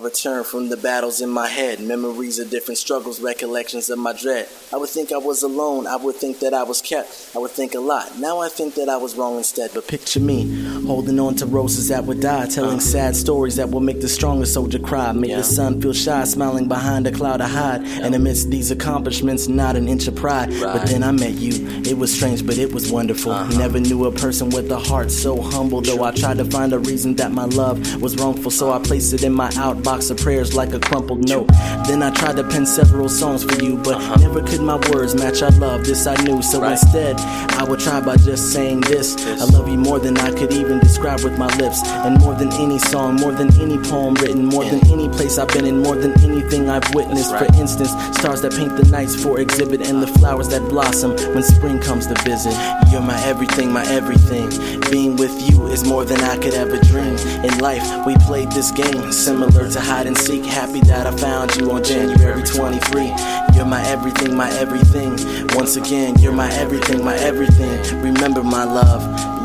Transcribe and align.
I 0.00 0.02
return 0.02 0.44
from 0.44 0.70
the 0.70 0.78
battles 0.78 1.20
in 1.20 1.28
my 1.28 1.46
head, 1.46 1.78
memories 1.78 2.38
of 2.38 2.48
different 2.48 2.78
struggles, 2.78 3.20
recollections 3.20 3.90
of 3.90 3.98
my 3.98 4.14
dread. 4.14 4.48
I 4.72 4.78
would 4.78 4.88
think 4.88 5.12
I 5.12 5.18
was 5.18 5.42
alone, 5.42 5.86
I 5.86 5.96
would 5.96 6.16
think 6.16 6.38
that 6.38 6.54
I 6.54 6.62
was 6.62 6.80
kept, 6.80 7.32
I 7.34 7.38
would 7.38 7.50
think 7.50 7.74
a 7.74 7.80
lot. 7.80 8.18
Now 8.18 8.38
I 8.38 8.48
think 8.48 8.76
that 8.76 8.88
I 8.88 8.96
was 8.96 9.14
wrong 9.14 9.36
instead. 9.36 9.72
But 9.74 9.88
picture 9.88 10.20
me, 10.20 10.46
holding 10.86 11.20
on 11.20 11.34
to 11.34 11.44
roses 11.44 11.88
that 11.88 12.04
would 12.04 12.20
die, 12.20 12.46
telling 12.46 12.78
uh-huh. 12.78 12.80
sad 12.80 13.16
stories 13.16 13.56
that 13.56 13.68
will 13.68 13.80
make 13.80 14.00
the 14.00 14.08
strongest 14.08 14.54
soldier 14.54 14.78
cry, 14.78 15.12
make 15.12 15.32
the 15.32 15.44
sun 15.44 15.82
feel 15.82 15.92
shy, 15.92 16.24
smiling 16.24 16.66
behind 16.66 17.06
a 17.06 17.12
cloud 17.12 17.42
of 17.42 17.50
hide. 17.50 17.82
And 17.82 18.14
amidst 18.14 18.50
these 18.50 18.70
accomplishments, 18.70 19.48
not 19.48 19.76
an 19.76 19.86
inch 19.86 20.08
of 20.08 20.16
pride. 20.16 20.48
But 20.60 20.86
then 20.86 21.02
I 21.02 21.10
met 21.10 21.34
you, 21.34 21.66
it 21.82 21.98
was 21.98 22.10
strange, 22.14 22.46
but 22.46 22.56
it 22.56 22.72
was 22.72 22.90
wonderful. 22.90 23.32
Uh-huh. 23.32 23.58
Never 23.58 23.78
knew 23.78 24.06
a 24.06 24.12
person 24.12 24.48
with 24.48 24.70
a 24.70 24.78
heart 24.78 25.10
so 25.10 25.42
humble, 25.42 25.82
though 25.82 26.04
I 26.04 26.12
tried 26.12 26.38
to 26.38 26.46
find 26.46 26.72
a 26.72 26.78
reason 26.78 27.16
that 27.16 27.32
my 27.32 27.44
love 27.44 28.00
was 28.00 28.16
wrongful, 28.16 28.50
so 28.50 28.72
I 28.72 28.78
placed 28.78 29.12
it 29.12 29.24
in 29.24 29.34
my 29.34 29.50
outbox 29.50 29.89
of 29.90 30.18
prayers 30.18 30.54
like 30.54 30.72
a 30.72 30.78
crumpled 30.78 31.28
note. 31.28 31.48
Then 31.86 32.00
I 32.00 32.10
tried 32.10 32.36
to 32.36 32.44
pen 32.44 32.64
several 32.64 33.08
songs 33.08 33.42
for 33.42 33.60
you, 33.60 33.76
but 33.76 33.96
uh-huh. 33.96 34.16
never 34.20 34.40
could 34.40 34.60
my 34.60 34.76
words 34.90 35.16
match 35.16 35.42
our 35.42 35.50
love. 35.58 35.84
This 35.84 36.06
I 36.06 36.14
knew, 36.22 36.42
so 36.42 36.62
instead 36.62 37.18
I 37.58 37.64
would 37.64 37.80
try 37.80 38.00
by 38.00 38.16
just 38.16 38.52
saying 38.52 38.82
this: 38.82 39.16
I 39.26 39.44
love 39.46 39.68
you 39.68 39.76
more 39.76 39.98
than 39.98 40.16
I 40.18 40.30
could 40.30 40.52
even 40.52 40.78
describe 40.78 41.24
with 41.24 41.36
my 41.36 41.52
lips, 41.56 41.82
and 41.84 42.20
more 42.20 42.34
than 42.34 42.52
any 42.52 42.78
song, 42.78 43.16
more 43.16 43.32
than 43.32 43.52
any 43.60 43.78
poem 43.78 44.14
written, 44.14 44.46
more 44.46 44.64
than 44.64 44.80
any 44.86 45.08
place 45.08 45.38
I've 45.38 45.48
been 45.48 45.66
in, 45.66 45.82
more 45.82 45.96
than 45.96 46.12
anything 46.20 46.70
I've 46.70 46.94
witnessed. 46.94 47.36
For 47.36 47.46
instance, 47.60 47.90
stars 48.16 48.42
that 48.42 48.52
paint 48.52 48.76
the 48.76 48.88
nights 48.90 49.20
for 49.20 49.40
exhibit, 49.40 49.88
and 49.88 50.00
the 50.00 50.06
flowers 50.06 50.48
that 50.50 50.62
blossom 50.68 51.16
when 51.34 51.42
spring 51.42 51.80
comes 51.80 52.06
to 52.06 52.14
visit. 52.22 52.54
You're 52.92 53.02
my 53.02 53.20
everything, 53.24 53.72
my 53.72 53.84
everything. 53.86 54.48
Being 54.90 55.16
with 55.16 55.34
you 55.50 55.66
is 55.66 55.84
more 55.84 56.04
than 56.04 56.20
I 56.20 56.36
could 56.36 56.54
ever 56.54 56.78
dream. 56.78 57.16
In 57.44 57.58
life, 57.58 58.06
we 58.06 58.16
played 58.26 58.50
this 58.52 58.70
game 58.70 59.12
similar 59.12 59.69
to 59.70 59.80
hide 59.80 60.06
and 60.06 60.18
seek. 60.18 60.44
Happy 60.44 60.80
that 60.80 61.06
I 61.06 61.16
found 61.16 61.56
you 61.56 61.70
on 61.70 61.84
January 61.84 62.42
23. 62.42 63.06
You're 63.54 63.66
my 63.66 63.82
everything, 63.86 64.34
my 64.34 64.50
everything. 64.58 65.16
Once 65.54 65.76
again, 65.76 66.18
you're 66.18 66.32
my 66.32 66.52
everything, 66.54 67.04
my 67.04 67.16
everything. 67.16 68.02
Remember 68.02 68.42
my 68.42 68.64
love. 68.64 69.02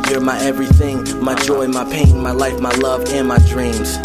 You're 0.09 0.21
my 0.21 0.39
everything, 0.39 1.23
my 1.23 1.35
joy, 1.35 1.67
my 1.67 1.83
pain, 1.85 2.21
my 2.21 2.31
life, 2.31 2.59
my 2.59 2.71
love, 2.75 3.07
and 3.09 3.27
my 3.27 3.39
dreams. 3.39 3.97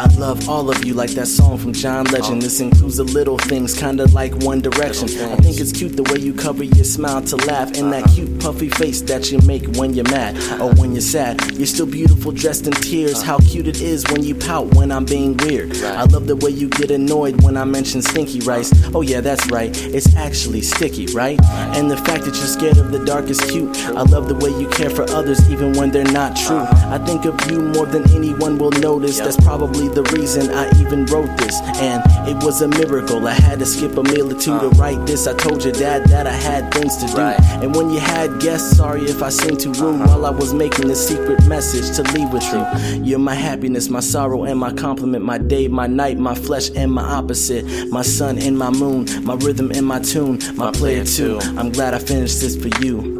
I 0.00 0.06
love 0.14 0.48
all 0.48 0.70
of 0.70 0.82
you 0.82 0.94
like 0.94 1.10
that 1.10 1.28
song 1.28 1.58
from 1.58 1.74
John 1.74 2.06
Legend. 2.06 2.38
Oh. 2.38 2.40
This 2.40 2.60
includes 2.60 2.96
the 2.96 3.04
little 3.04 3.36
things, 3.36 3.74
kinda 3.74 4.06
like 4.12 4.32
One 4.36 4.62
Direction. 4.62 5.08
I 5.30 5.36
think 5.36 5.60
it's 5.60 5.72
cute 5.72 5.94
the 5.94 6.04
way 6.04 6.18
you 6.18 6.32
cover 6.32 6.64
your 6.64 6.86
smile 6.86 7.20
to 7.20 7.36
laugh, 7.36 7.76
and 7.76 7.92
that 7.92 8.04
uh-huh. 8.04 8.14
cute 8.14 8.40
puffy 8.40 8.70
face 8.70 9.02
that 9.02 9.30
you 9.30 9.38
make 9.40 9.66
when 9.76 9.92
you're 9.92 10.08
mad 10.08 10.38
or 10.38 10.40
uh-huh. 10.40 10.74
when 10.78 10.92
you're 10.92 11.02
sad. 11.02 11.38
You're 11.52 11.66
still 11.66 11.84
beautiful, 11.84 12.32
dressed 12.32 12.66
in 12.66 12.72
tears. 12.72 13.16
Uh-huh. 13.16 13.32
How 13.32 13.38
cute 13.40 13.66
it 13.66 13.82
is 13.82 14.06
when 14.10 14.22
you 14.22 14.34
pout 14.34 14.74
when 14.74 14.90
I'm 14.90 15.04
being 15.04 15.36
weird. 15.36 15.76
I 15.82 16.04
love 16.04 16.26
the 16.26 16.36
way 16.36 16.50
you 16.50 16.70
get 16.70 16.90
annoyed 16.90 17.42
when 17.42 17.58
I 17.58 17.66
mention 17.66 18.00
stinky 18.00 18.40
rice. 18.40 18.72
Oh 18.94 19.02
yeah, 19.02 19.20
that's 19.20 19.50
right, 19.50 19.70
it's 19.84 20.16
actually 20.16 20.62
sticky, 20.62 21.08
right? 21.12 21.38
And 21.76 21.90
the 21.90 21.98
fact 21.98 22.24
that 22.24 22.34
you're 22.36 22.54
scared 22.56 22.78
of 22.78 22.90
the 22.90 23.04
dark 23.04 23.28
is 23.28 23.38
cute. 23.52 23.76
I 23.88 24.00
love 24.04 24.28
the 24.28 24.36
way 24.36 24.48
you 24.58 24.66
care 24.70 24.88
for 24.88 25.02
others 25.10 25.46
even 25.50 25.74
when 25.74 25.90
they're 25.90 26.10
not 26.10 26.36
true. 26.36 26.64
I 26.88 26.96
think 27.04 27.26
of 27.26 27.38
you 27.50 27.60
more 27.60 27.84
than 27.84 28.10
anyone 28.12 28.56
will 28.56 28.70
notice. 28.70 29.18
That's 29.18 29.36
probably 29.36 29.89
the 29.94 30.02
reason 30.16 30.50
I 30.50 30.68
even 30.80 31.06
wrote 31.06 31.36
this. 31.38 31.60
And 31.80 32.02
it 32.28 32.42
was 32.44 32.62
a 32.62 32.68
miracle. 32.68 33.26
I 33.26 33.32
had 33.32 33.58
to 33.58 33.66
skip 33.66 33.96
a 33.96 34.02
meal 34.02 34.32
or 34.32 34.38
two 34.38 34.58
to 34.58 34.68
write 34.70 35.04
this. 35.06 35.26
I 35.26 35.34
told 35.34 35.64
your 35.64 35.72
dad 35.72 36.04
that 36.08 36.26
I 36.26 36.32
had 36.32 36.72
things 36.72 36.96
to 36.98 37.06
do. 37.06 37.20
And 37.62 37.74
when 37.74 37.90
you 37.90 38.00
had 38.00 38.40
guests, 38.40 38.76
sorry 38.76 39.02
if 39.02 39.22
I 39.22 39.28
seemed 39.28 39.60
too 39.60 39.72
rude 39.72 40.00
uh-huh. 40.00 40.06
while 40.08 40.26
I 40.26 40.30
was 40.30 40.52
making 40.54 40.90
a 40.90 40.94
secret 40.94 41.46
message 41.46 41.96
to 41.96 42.02
leave 42.14 42.32
with 42.32 42.44
you. 42.52 43.04
You're 43.04 43.18
my 43.18 43.34
happiness, 43.34 43.88
my 43.88 44.00
sorrow, 44.00 44.44
and 44.44 44.58
my 44.58 44.72
compliment, 44.72 45.24
my 45.24 45.38
day, 45.38 45.68
my 45.68 45.86
night, 45.86 46.18
my 46.18 46.34
flesh, 46.34 46.70
and 46.74 46.92
my 46.92 47.02
opposite. 47.02 47.64
My 47.90 48.02
sun 48.02 48.38
and 48.38 48.58
my 48.58 48.70
moon, 48.70 49.06
my 49.24 49.34
rhythm 49.34 49.70
and 49.72 49.86
my 49.86 50.00
tune, 50.00 50.38
my 50.56 50.70
player 50.70 51.04
too. 51.04 51.38
I'm 51.58 51.70
glad 51.70 51.94
I 51.94 51.98
finished 51.98 52.40
this 52.40 52.56
for 52.56 52.68
you. 52.84 53.19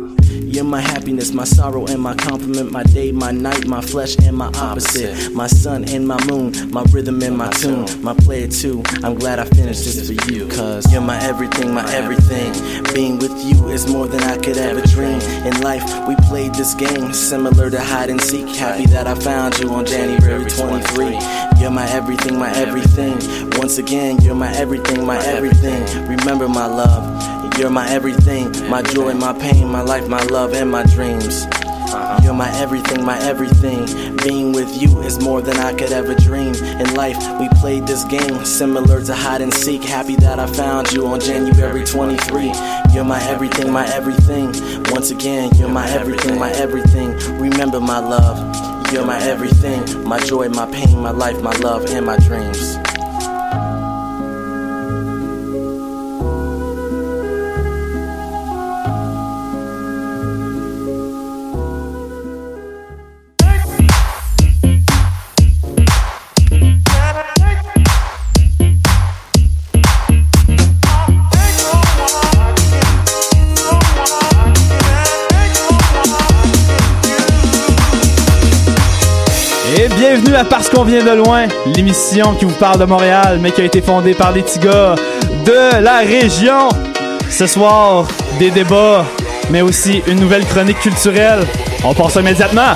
You're 0.51 0.65
my 0.65 0.81
happiness, 0.81 1.33
my 1.33 1.45
sorrow, 1.45 1.87
and 1.87 2.01
my 2.03 2.17
compliment, 2.17 2.73
my 2.73 2.83
day, 2.83 3.13
my 3.13 3.31
night, 3.31 3.69
my 3.69 3.81
flesh, 3.81 4.17
and 4.19 4.37
my 4.37 4.49
opposite. 4.57 5.33
My 5.33 5.47
sun 5.47 5.85
and 5.85 6.09
my 6.09 6.19
moon, 6.27 6.73
my 6.73 6.85
rhythm 6.91 7.23
and 7.23 7.39
my 7.39 7.51
tune, 7.51 7.87
my 8.03 8.15
player 8.15 8.49
too. 8.49 8.83
I'm 9.05 9.15
glad 9.15 9.39
I 9.39 9.45
finished 9.45 9.85
this 9.85 10.09
for 10.09 10.33
you, 10.33 10.49
cause 10.49 10.93
you're 10.93 11.03
my 11.03 11.23
everything, 11.23 11.73
my 11.73 11.89
everything. 11.95 12.53
Being 12.93 13.21
with 13.21 13.31
you 13.45 13.69
is 13.69 13.87
more 13.87 14.09
than 14.09 14.25
I 14.25 14.39
could 14.39 14.57
ever 14.57 14.83
dream. 14.89 15.21
In 15.47 15.61
life, 15.61 15.85
we 16.09 16.17
played 16.27 16.53
this 16.57 16.75
game 16.75 17.13
similar 17.13 17.71
to 17.71 17.81
hide 17.81 18.11
and 18.11 18.21
seek. 18.21 18.49
Happy 18.49 18.87
that 18.87 19.07
I 19.07 19.15
found 19.15 19.57
you 19.61 19.71
on 19.71 19.87
January 19.87 20.51
23. 20.51 21.17
You're 21.61 21.71
my 21.71 21.89
everything, 21.91 22.37
my 22.37 22.51
everything. 22.57 23.17
Once 23.53 23.79
again, 23.79 24.21
you're 24.21 24.35
my 24.35 24.53
everything, 24.55 25.07
my 25.07 25.25
everything. 25.27 25.85
Remember 26.09 26.49
my 26.49 26.67
love. 26.67 27.40
You're 27.61 27.69
my 27.69 27.87
everything, 27.91 28.71
my 28.71 28.81
joy, 28.81 29.13
my 29.13 29.35
pain, 29.35 29.69
my 29.69 29.83
life, 29.83 30.09
my 30.09 30.23
love, 30.23 30.55
and 30.55 30.71
my 30.71 30.83
dreams. 30.83 31.45
Uh-huh. 31.53 32.19
You're 32.23 32.33
my 32.33 32.51
everything, 32.57 33.05
my 33.05 33.19
everything. 33.19 33.85
Being 34.17 34.53
with 34.53 34.81
you 34.81 35.03
is 35.03 35.21
more 35.23 35.43
than 35.43 35.59
I 35.59 35.75
could 35.75 35.93
ever 35.93 36.15
dream. 36.15 36.55
In 36.55 36.95
life, 36.95 37.19
we 37.39 37.51
played 37.61 37.87
this 37.87 38.03
game 38.05 38.47
similar 38.47 39.05
to 39.05 39.15
hide 39.15 39.43
and 39.43 39.53
seek. 39.53 39.85
Happy 39.85 40.17
that 40.17 40.39
I 40.39 40.47
found 40.47 40.91
you 40.93 41.07
on 41.07 41.21
January 41.21 41.85
23. 41.85 42.51
You're 42.95 43.05
my 43.05 43.23
everything, 43.25 43.71
my 43.71 43.87
everything. 43.89 44.55
Once 44.85 45.11
again, 45.11 45.51
you're 45.57 45.69
my 45.69 45.87
everything, 45.91 46.39
my 46.39 46.51
everything. 46.53 47.11
Remember 47.39 47.79
my 47.79 47.99
love. 47.99 48.39
You're 48.91 49.05
my 49.05 49.21
everything, 49.21 50.09
my 50.09 50.19
joy, 50.21 50.49
my 50.49 50.65
pain, 50.73 50.99
my 50.99 51.11
life, 51.11 51.43
my 51.43 51.53
love, 51.59 51.85
and 51.91 52.07
my 52.07 52.17
dreams. 52.21 52.79
Bienvenue 80.21 80.37
à 80.37 80.45
Parce 80.45 80.69
qu'on 80.69 80.85
vient 80.85 81.03
de 81.05 81.11
loin, 81.13 81.47
l'émission 81.75 82.35
qui 82.35 82.45
vous 82.45 82.55
parle 82.55 82.79
de 82.79 82.85
Montréal, 82.85 83.39
mais 83.41 83.53
qui 83.53 83.63
a 83.63 83.65
été 83.65 83.81
fondée 83.81 84.15
par 84.15 84.33
des 84.33 84.43
petits 84.43 84.59
gars 84.59 84.95
de 85.47 85.83
la 85.83 85.99
région. 85.99 86.69
Ce 87.31 87.47
soir, 87.47 88.07
des 88.39 88.51
débats, 88.51 89.05
mais 89.51 89.63
aussi 89.63 90.03
une 90.07 90.21
nouvelle 90.21 90.45
chronique 90.45 90.81
culturelle. 90.81 91.41
On 91.85 91.95
passe 91.95 92.17
immédiatement. 92.17 92.75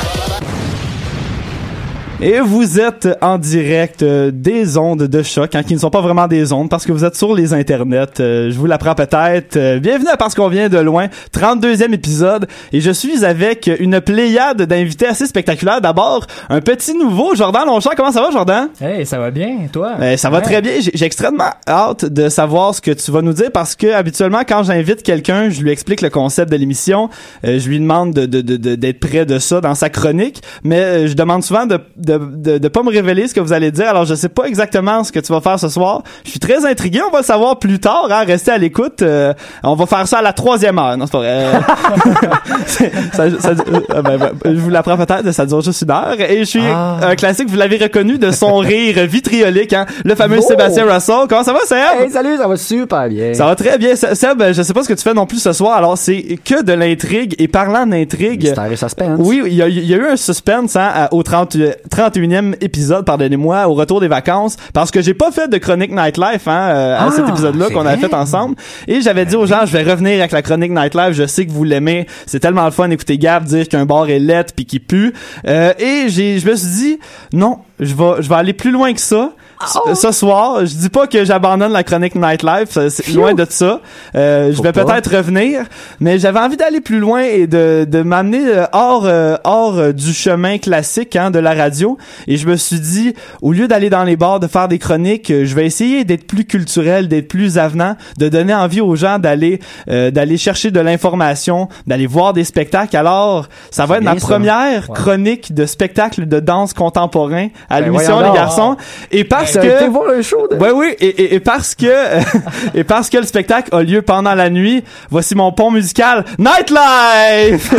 Et 2.26 2.40
vous 2.40 2.80
êtes 2.80 3.06
en 3.20 3.36
direct 3.36 4.02
euh, 4.02 4.30
des 4.32 4.78
ondes 4.78 5.02
de 5.02 5.22
choc, 5.22 5.54
hein, 5.54 5.62
qui 5.62 5.74
ne 5.74 5.78
sont 5.78 5.90
pas 5.90 6.00
vraiment 6.00 6.26
des 6.26 6.54
ondes, 6.54 6.70
parce 6.70 6.86
que 6.86 6.92
vous 6.92 7.04
êtes 7.04 7.16
sur 7.16 7.34
les 7.34 7.52
internets. 7.52 8.18
Euh, 8.18 8.50
je 8.50 8.56
vous 8.56 8.64
l'apprends 8.64 8.94
peut-être. 8.94 9.58
Euh, 9.58 9.78
bienvenue 9.78 10.08
à 10.08 10.16
Parce 10.16 10.34
qu'on 10.34 10.48
vient 10.48 10.70
de 10.70 10.78
loin, 10.78 11.08
32e 11.36 11.92
épisode. 11.92 12.46
Et 12.72 12.80
je 12.80 12.90
suis 12.92 13.26
avec 13.26 13.70
une 13.78 14.00
pléiade 14.00 14.62
d'invités 14.62 15.06
assez 15.06 15.26
spectaculaires. 15.26 15.82
D'abord, 15.82 16.26
un 16.48 16.62
petit 16.62 16.94
nouveau, 16.96 17.34
Jordan 17.34 17.66
Longchamp. 17.66 17.90
Comment 17.94 18.10
ça 18.10 18.22
va, 18.22 18.30
Jordan? 18.30 18.68
Hey, 18.80 19.04
ça 19.04 19.18
va 19.18 19.30
bien, 19.30 19.58
toi? 19.70 19.92
Euh, 20.00 20.16
ça 20.16 20.30
va 20.30 20.38
Ouais. 20.38 20.44
très 20.44 20.62
bien. 20.62 20.72
J'ai 20.80 21.04
extrêmement 21.04 21.50
hâte 21.68 22.06
de 22.06 22.30
savoir 22.30 22.74
ce 22.74 22.80
que 22.80 22.92
tu 22.92 23.10
vas 23.10 23.20
nous 23.20 23.34
dire 23.34 23.50
parce 23.52 23.76
que 23.76 23.92
habituellement, 23.92 24.44
quand 24.48 24.62
j'invite 24.62 25.02
quelqu'un, 25.02 25.50
je 25.50 25.60
lui 25.60 25.70
explique 25.72 26.00
le 26.00 26.08
concept 26.08 26.50
de 26.50 26.56
l'émission. 26.56 27.10
Euh, 27.46 27.58
je 27.58 27.68
lui 27.68 27.78
demande 27.80 28.14
de, 28.14 28.24
de, 28.24 28.40
de- 28.40 28.56
de- 28.56 28.76
d'être 28.76 28.98
près 29.00 29.26
de 29.26 29.38
ça 29.38 29.60
dans 29.60 29.74
sa 29.74 29.90
chronique, 29.90 30.40
mais 30.62 30.80
euh, 30.80 31.06
je 31.06 31.12
demande 31.12 31.44
souvent 31.44 31.66
de, 31.66 31.78
de, 31.98 32.13
de, 32.18 32.58
de 32.58 32.68
pas 32.68 32.82
me 32.82 32.90
révéler 32.90 33.28
ce 33.28 33.34
que 33.34 33.40
vous 33.40 33.52
allez 33.52 33.70
dire. 33.70 33.88
Alors, 33.88 34.04
je 34.04 34.14
sais 34.14 34.28
pas 34.28 34.44
exactement 34.46 35.04
ce 35.04 35.12
que 35.12 35.20
tu 35.20 35.32
vas 35.32 35.40
faire 35.40 35.58
ce 35.58 35.68
soir. 35.68 36.02
Je 36.24 36.30
suis 36.30 36.40
très 36.40 36.64
intrigué. 36.66 37.00
On 37.06 37.10
va 37.10 37.18
le 37.20 37.24
savoir 37.24 37.58
plus 37.58 37.78
tard. 37.78 38.08
Hein? 38.10 38.24
Restez 38.26 38.50
à 38.52 38.58
l'écoute. 38.58 39.02
Euh, 39.02 39.32
on 39.62 39.74
va 39.74 39.86
faire 39.86 40.06
ça 40.08 40.18
à 40.18 40.22
la 40.22 40.32
troisième 40.32 40.78
heure. 40.78 40.96
Non, 40.96 41.06
c'est 41.06 41.12
pas 41.12 41.18
vrai. 41.18 41.28
Euh, 41.28 41.52
c'est- 42.66 42.92
ça, 43.12 43.24
ça- 43.40 43.50
euh, 43.50 44.02
ben, 44.02 44.18
ben, 44.18 44.30
je 44.44 44.50
vous 44.60 44.70
l'apprends 44.70 44.96
peut-être. 44.96 45.30
Ça 45.32 45.46
dure 45.46 45.60
juste 45.60 45.82
une 45.82 45.90
heure. 45.90 46.16
Et 46.20 46.38
je 46.40 46.44
suis 46.44 46.62
Ah. 46.66 46.98
un 47.02 47.14
classique. 47.16 47.48
Vous 47.48 47.56
l'avez 47.56 47.76
reconnu 47.78 48.18
de 48.18 48.30
son 48.30 48.56
rire 48.58 49.06
vitriolique. 49.06 49.72
Hein? 49.72 49.86
Le 50.04 50.14
fameux 50.14 50.38
Oh! 50.38 50.46
Sébastien 50.46 50.84
Russell. 50.92 51.26
Comment 51.28 51.44
ça 51.44 51.52
va, 51.52 51.60
Seb? 51.66 51.78
Hey, 52.00 52.10
salut, 52.10 52.36
ça 52.36 52.48
va 52.48 52.56
super 52.56 53.08
bien. 53.08 53.34
Ça 53.34 53.46
va 53.46 53.54
très 53.56 53.78
bien. 53.78 53.94
Se- 53.96 54.14
Seb, 54.14 54.42
je 54.52 54.62
sais 54.62 54.72
pas 54.72 54.82
ce 54.82 54.88
que 54.88 54.94
tu 54.94 55.02
fais 55.02 55.14
non 55.14 55.26
plus 55.26 55.38
ce 55.38 55.52
soir. 55.52 55.76
Alors, 55.76 55.96
c'est 55.98 56.38
que 56.44 56.62
de 56.62 56.72
l'intrigue. 56.72 57.34
Et 57.38 57.48
parlant 57.48 57.86
d'intrigue... 57.86 58.42
Mystère 58.44 58.70
et 58.72 58.76
suspense. 58.76 59.18
Oui, 59.18 59.42
il 59.46 59.54
y, 59.54 59.62
a, 59.62 59.68
il 59.68 59.84
y 59.84 59.94
a 59.94 59.96
eu 59.96 60.06
un 60.06 60.16
suspense 60.16 60.76
hein, 60.76 61.08
au 61.12 61.22
30, 61.22 61.56
euh, 61.56 61.72
31e 61.94 62.56
épisode, 62.60 63.04
pardonnez-moi, 63.04 63.68
au 63.68 63.74
retour 63.74 64.00
des 64.00 64.08
vacances, 64.08 64.56
parce 64.72 64.90
que 64.90 65.00
j'ai 65.00 65.14
pas 65.14 65.30
fait 65.30 65.48
de 65.48 65.58
chronique 65.58 65.92
Nightlife 65.92 66.48
hein, 66.48 66.68
euh, 66.70 66.96
à 66.98 67.04
Ah, 67.06 67.10
cet 67.12 67.28
épisode-là 67.28 67.66
c'est 67.68 67.74
qu'on 67.74 67.86
a 67.86 67.96
fait 67.96 68.12
ensemble. 68.14 68.56
Et 68.88 69.00
j'avais 69.00 69.24
dit 69.26 69.36
aux 69.36 69.46
gens, 69.46 69.60
je 69.64 69.72
vais 69.72 69.84
revenir 69.88 70.18
avec 70.18 70.32
la 70.32 70.42
chronique 70.42 70.72
Nightlife, 70.72 71.12
je 71.12 71.26
sais 71.26 71.46
que 71.46 71.52
vous 71.52 71.62
l'aimez, 71.64 72.06
c'est 72.26 72.40
tellement 72.40 72.64
le 72.64 72.72
fun 72.72 72.88
d'écouter 72.88 73.16
Gab 73.16 73.44
dire 73.44 73.68
qu'un 73.68 73.86
bar 73.86 74.08
est 74.08 74.18
laid 74.18 74.46
puis 74.56 74.64
qu'il 74.66 74.80
pue. 74.80 75.12
Euh, 75.46 75.72
et 75.78 76.08
j'ai, 76.08 76.40
je 76.40 76.48
me 76.50 76.56
suis 76.56 76.68
dit, 76.68 76.98
non, 77.32 77.58
je 77.78 77.94
vais, 77.94 78.22
je 78.22 78.28
vais 78.28 78.34
aller 78.34 78.52
plus 78.52 78.72
loin 78.72 78.92
que 78.92 79.00
ça. 79.00 79.32
Ce- 79.66 79.78
Oh! 79.84 79.94
Ce 79.94 80.12
soir, 80.12 80.66
je 80.66 80.74
dis 80.74 80.88
pas 80.88 81.06
que 81.06 81.24
j'abandonne 81.24 81.72
la 81.72 81.82
chronique 81.82 82.14
Nightlife, 82.14 82.78
c'est 82.88 83.08
loin 83.12 83.34
de 83.34 83.46
ça. 83.48 83.80
Euh, 84.14 84.52
je 84.52 84.62
vais 84.62 84.72
peut-être 84.72 85.16
revenir, 85.16 85.60
mais 86.00 86.18
j'avais 86.18 86.40
envie 86.40 86.56
d'aller 86.56 86.80
plus 86.80 86.98
loin 86.98 87.22
et 87.22 87.46
de, 87.46 87.86
de 87.88 88.02
m'amener 88.02 88.42
euh, 88.46 88.64
hors 88.72 89.04
euh, 89.06 89.36
hors 89.44 89.78
euh, 89.78 89.92
du 89.92 90.12
chemin 90.12 90.58
classique 90.58 91.16
hein, 91.16 91.30
de 91.30 91.38
la 91.38 91.54
radio. 91.54 91.96
Et 92.26 92.36
je 92.36 92.46
me 92.46 92.56
suis 92.56 92.80
dit, 92.80 93.14
au 93.42 93.52
lieu 93.52 93.66
d'aller 93.68 93.90
dans 93.90 94.04
les 94.04 94.16
bars, 94.16 94.40
de 94.40 94.46
faire 94.46 94.68
des 94.68 94.78
chroniques, 94.78 95.28
je 95.30 95.54
vais 95.54 95.66
essayer 95.66 96.04
d'être 96.04 96.26
plus 96.26 96.44
culturel, 96.44 97.08
d'être 97.08 97.28
plus 97.28 97.58
avenant, 97.58 97.96
de 98.18 98.28
donner 98.28 98.54
envie 98.54 98.80
aux 98.80 98.96
gens 98.96 99.18
d'aller 99.18 99.60
euh, 99.90 100.10
d'aller 100.10 100.36
chercher 100.36 100.70
de 100.70 100.80
l'information, 100.80 101.68
d'aller 101.86 102.06
voir 102.06 102.32
des 102.32 102.44
spectacles. 102.44 102.96
Alors, 102.96 103.48
ça 103.70 103.86
va 103.86 103.96
être 103.98 104.02
ma 104.04 104.18
ça. 104.18 104.26
première 104.26 104.88
chronique 104.88 105.54
de 105.54 105.66
spectacle 105.66 106.26
de 106.26 106.40
danse 106.40 106.72
contemporain 106.74 107.48
à 107.70 107.80
Ben 107.80 107.86
l'émission 107.86 108.20
Les. 108.20 108.32
Garçons. 108.34 108.76
Et 109.12 109.24
parce 109.24 109.53
T'as 109.54 109.62
que 109.62 109.66
été 109.66 109.88
voir 109.88 110.10
un 110.10 110.22
show 110.22 110.46
de... 110.48 110.56
Ouais, 110.56 110.70
oui, 110.70 110.94
et, 111.00 111.06
et, 111.06 111.34
et 111.34 111.40
parce 111.40 111.74
que 111.74 111.86
et 112.74 112.84
parce 112.84 113.08
que 113.10 113.16
le 113.18 113.24
spectacle 113.24 113.74
a 113.74 113.82
lieu 113.82 114.02
pendant 114.02 114.34
la 114.34 114.50
nuit, 114.50 114.84
voici 115.10 115.34
mon 115.34 115.52
pont 115.52 115.70
musical 115.70 116.24
Nightlife. 116.38 117.72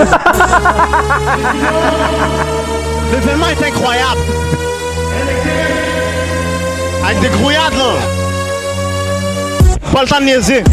L'événement 3.11 3.47
est 3.47 3.63
incroyable. 3.67 4.21
Avec 7.05 7.19
des 7.19 7.29
grouillades, 7.29 7.73
là. 7.77 7.93
Pas 9.93 10.01
le 10.01 10.07
temps 10.07 10.19
de 10.19 10.25
niaiser. 10.25 10.63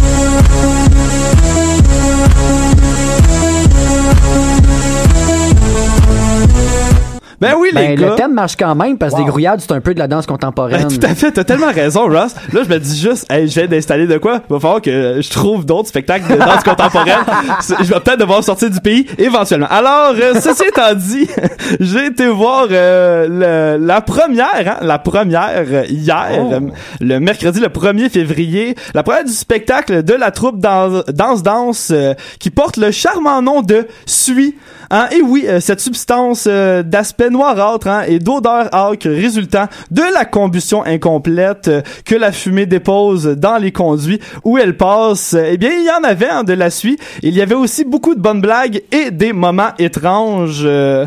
Ben 7.42 7.54
oui 7.58 7.68
les 7.72 7.88
Ben, 7.88 7.94
gars. 8.00 8.08
le 8.10 8.14
thème 8.14 8.32
marche 8.34 8.56
quand 8.56 8.74
même 8.74 8.96
parce 8.98 9.12
que 9.14 9.18
des 9.18 9.24
grouillades, 9.24 9.60
c'est 9.60 9.72
un 9.72 9.80
peu 9.80 9.92
de 9.94 9.98
la 9.98 10.08
danse 10.08 10.26
contemporaine. 10.26 10.88
Ben, 10.88 10.98
tout 10.98 11.06
à 11.06 11.14
fait, 11.14 11.32
t'as 11.32 11.44
tellement 11.44 11.70
raison, 11.72 12.04
Ross. 12.08 12.34
Là, 12.52 12.62
je 12.64 12.68
me 12.68 12.78
dis 12.78 12.98
juste, 13.00 13.26
hey, 13.30 13.48
je 13.48 13.54
viens 13.60 13.66
d'installer 13.68 14.06
de 14.06 14.16
quoi? 14.18 14.40
Il 14.48 14.52
va 14.52 14.60
falloir 14.60 14.80
que 14.80 15.20
je 15.20 15.30
trouve 15.30 15.64
d'autres 15.66 15.88
spectacles 15.88 16.32
de 16.32 16.38
danse 16.38 16.62
contemporaine. 16.64 17.18
Je 17.82 17.84
vais 17.92 18.00
peut-être 18.00 18.20
devoir 18.20 18.42
sortir 18.44 18.70
du 18.70 18.80
pays, 18.80 19.06
éventuellement. 19.18 19.66
Alors, 19.70 20.14
euh, 20.20 20.34
ceci 20.40 20.62
étant 20.68 20.94
dit, 20.94 21.26
j'ai 21.80 22.06
été 22.06 22.26
voir 22.28 22.66
euh, 22.70 23.76
le- 23.78 23.84
la 23.84 24.00
première, 24.00 24.48
hein, 24.66 24.76
la 24.82 24.98
première 24.98 25.50
euh, 25.56 25.84
hier, 25.88 26.28
Oh. 26.38 26.50
euh, 26.52 26.60
le 27.00 27.18
mercredi, 27.20 27.60
le 27.60 27.68
1er 27.68 28.08
février, 28.10 28.74
la 28.94 29.02
première 29.02 29.24
du 29.24 29.32
spectacle 29.32 30.02
de 30.02 30.14
la 30.14 30.30
troupe 30.30 30.58
dans- 30.60 31.02
Danse 31.08 31.42
Danse 31.42 31.88
euh, 31.92 32.14
qui 32.38 32.50
porte 32.50 32.76
le 32.76 32.90
charmant 32.90 33.42
nom 33.42 33.62
de 33.62 33.86
Sui. 34.06 34.56
Hein, 34.94 35.08
et 35.10 35.22
oui, 35.22 35.46
euh, 35.48 35.58
cette 35.58 35.80
substance 35.80 36.46
euh, 36.46 36.82
d'aspect 36.82 37.30
noirâtre 37.30 37.88
hein, 37.88 38.02
et 38.06 38.18
d'odeur 38.18 38.68
âcre 38.74 39.08
résultant 39.08 39.66
de 39.90 40.02
la 40.12 40.26
combustion 40.26 40.84
incomplète 40.84 41.68
euh, 41.68 41.80
que 42.04 42.14
la 42.14 42.30
fumée 42.30 42.66
dépose 42.66 43.24
dans 43.24 43.56
les 43.56 43.72
conduits 43.72 44.20
où 44.44 44.58
elle 44.58 44.76
passe, 44.76 45.34
eh 45.34 45.56
bien, 45.56 45.70
il 45.70 45.86
y 45.86 45.90
en 45.90 46.04
avait 46.06 46.28
hein, 46.28 46.44
de 46.44 46.52
la 46.52 46.68
suie. 46.68 46.98
Il 47.22 47.34
y 47.34 47.40
avait 47.40 47.54
aussi 47.54 47.84
beaucoup 47.84 48.14
de 48.14 48.20
bonnes 48.20 48.42
blagues 48.42 48.82
et 48.92 49.10
des 49.10 49.32
moments 49.32 49.70
étranges. 49.78 50.62
Euh, 50.64 51.06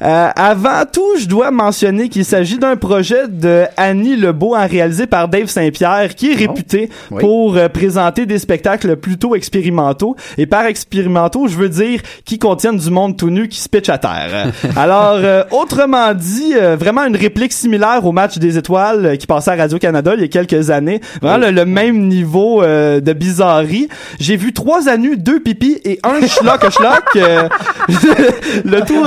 euh, 0.00 0.28
avant 0.34 0.84
tout, 0.90 1.18
je 1.18 1.26
dois 1.26 1.50
mentionner 1.50 2.08
qu'il 2.08 2.24
s'agit 2.24 2.58
d'un 2.58 2.76
projet 2.76 3.28
de 3.28 3.64
Annie 3.76 4.16
Lebeau 4.16 4.54
hein, 4.54 4.66
réalisé 4.66 5.06
par 5.06 5.28
Dave 5.28 5.48
Saint-Pierre 5.48 6.14
qui 6.14 6.32
est 6.32 6.36
réputé 6.36 6.88
Oui. 7.10 7.20
pour 7.20 7.56
euh, 7.56 7.68
présenter 7.68 8.24
des 8.24 8.38
spectacles 8.38 8.96
plutôt 8.96 9.34
expérimentaux. 9.34 10.16
Et 10.38 10.46
par 10.46 10.64
expérimentaux, 10.64 11.48
je 11.48 11.56
veux 11.56 11.68
dire 11.68 12.00
qui 12.24 12.38
contiennent 12.38 12.78
du 12.78 12.90
monde 12.90 13.16
tout 13.16 13.25
nu 13.30 13.48
qui 13.48 13.60
se 13.60 13.68
pitch 13.68 13.88
à 13.88 13.98
terre. 13.98 14.52
Alors, 14.76 15.14
euh, 15.16 15.44
autrement 15.50 16.12
dit, 16.14 16.54
euh, 16.56 16.76
vraiment 16.76 17.04
une 17.04 17.16
réplique 17.16 17.52
similaire 17.52 18.04
au 18.04 18.12
match 18.12 18.38
des 18.38 18.58
étoiles 18.58 19.06
euh, 19.06 19.16
qui 19.16 19.26
passait 19.26 19.50
à 19.52 19.56
Radio-Canada 19.56 20.12
il 20.14 20.20
y 20.20 20.24
a 20.24 20.28
quelques 20.28 20.70
années. 20.70 21.00
Vraiment 21.22 21.46
le, 21.46 21.50
le 21.52 21.64
même 21.64 22.06
niveau 22.08 22.62
de 22.64 23.12
bizarrerie. 23.12 23.88
J'ai 24.20 24.36
vu 24.36 24.52
trois 24.52 24.88
anus, 24.88 25.18
deux 25.18 25.40
pipis 25.40 25.78
et 25.84 25.98
un 26.04 26.26
schlock 26.26 26.70
schlock. 26.70 27.04
euh, 27.16 27.48
le 28.64 28.80
tout... 28.82 29.04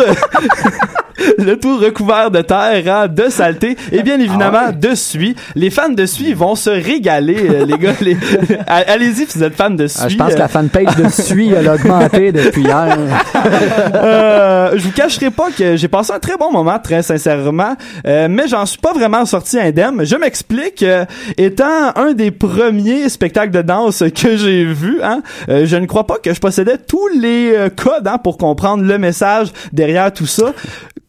le 1.37 1.55
tout 1.59 1.77
recouvert 1.77 2.31
de 2.31 2.41
terre, 2.41 2.83
hein, 2.87 3.07
de 3.09 3.29
saleté 3.29 3.75
et 3.91 4.03
bien 4.03 4.19
évidemment 4.19 4.67
Ah 4.67 4.71
de 4.71 4.95
suie. 4.95 5.35
Les 5.55 5.69
fans 5.69 5.89
de 5.89 6.05
suie 6.05 6.33
vont 6.33 6.55
se 6.55 6.69
régaler, 6.69 7.37
euh, 7.49 7.65
les 7.65 7.77
gars. 7.77 7.93
les- 8.01 8.17
Allez-y, 8.67 9.25
si 9.27 9.37
vous 9.37 9.43
êtes 9.43 9.55
fans 9.55 9.69
de 9.69 9.87
suie. 9.87 9.99
Ah, 10.05 10.07
je 10.07 10.15
pense 10.17 10.33
que 10.33 10.39
la 10.39 10.47
fanpage 10.47 10.95
de 10.95 11.09
Sui 11.09 11.51
elle 11.51 11.67
a 11.67 11.75
augmenté 11.75 12.31
depuis 12.31 12.61
hier. 12.63 12.97
Euh, 14.09 14.71
je 14.75 14.83
vous 14.83 14.91
cacherai 14.91 15.29
pas 15.29 15.51
que 15.51 15.75
j'ai 15.75 15.87
passé 15.87 16.11
un 16.13 16.19
très 16.19 16.37
bon 16.37 16.51
moment, 16.51 16.77
très 16.79 17.03
sincèrement, 17.03 17.75
euh, 18.05 18.27
mais 18.29 18.47
j'en 18.47 18.65
suis 18.65 18.79
pas 18.79 18.93
vraiment 18.93 19.25
sorti 19.25 19.59
indemne. 19.59 20.03
Je 20.03 20.15
m'explique. 20.15 20.83
euh, 20.83 21.05
étant 21.37 21.91
un 21.95 22.13
des 22.13 22.31
premiers 22.31 23.09
spectacles 23.09 23.51
de 23.51 23.61
danse 23.61 24.03
que 24.15 24.35
j'ai 24.37 24.65
vu, 24.65 24.99
hein, 25.03 25.21
euh, 25.49 25.65
je 25.65 25.75
ne 25.75 25.85
crois 25.85 26.05
pas 26.05 26.17
que 26.17 26.33
je 26.33 26.39
possédais 26.39 26.77
tous 26.77 27.07
les 27.07 27.53
euh, 27.55 27.69
codes 27.69 28.07
hein, 28.07 28.17
pour 28.17 28.37
comprendre 28.37 28.83
le 28.83 28.97
message 28.97 29.49
derrière 29.71 30.11
tout 30.13 30.25
ça. 30.25 30.53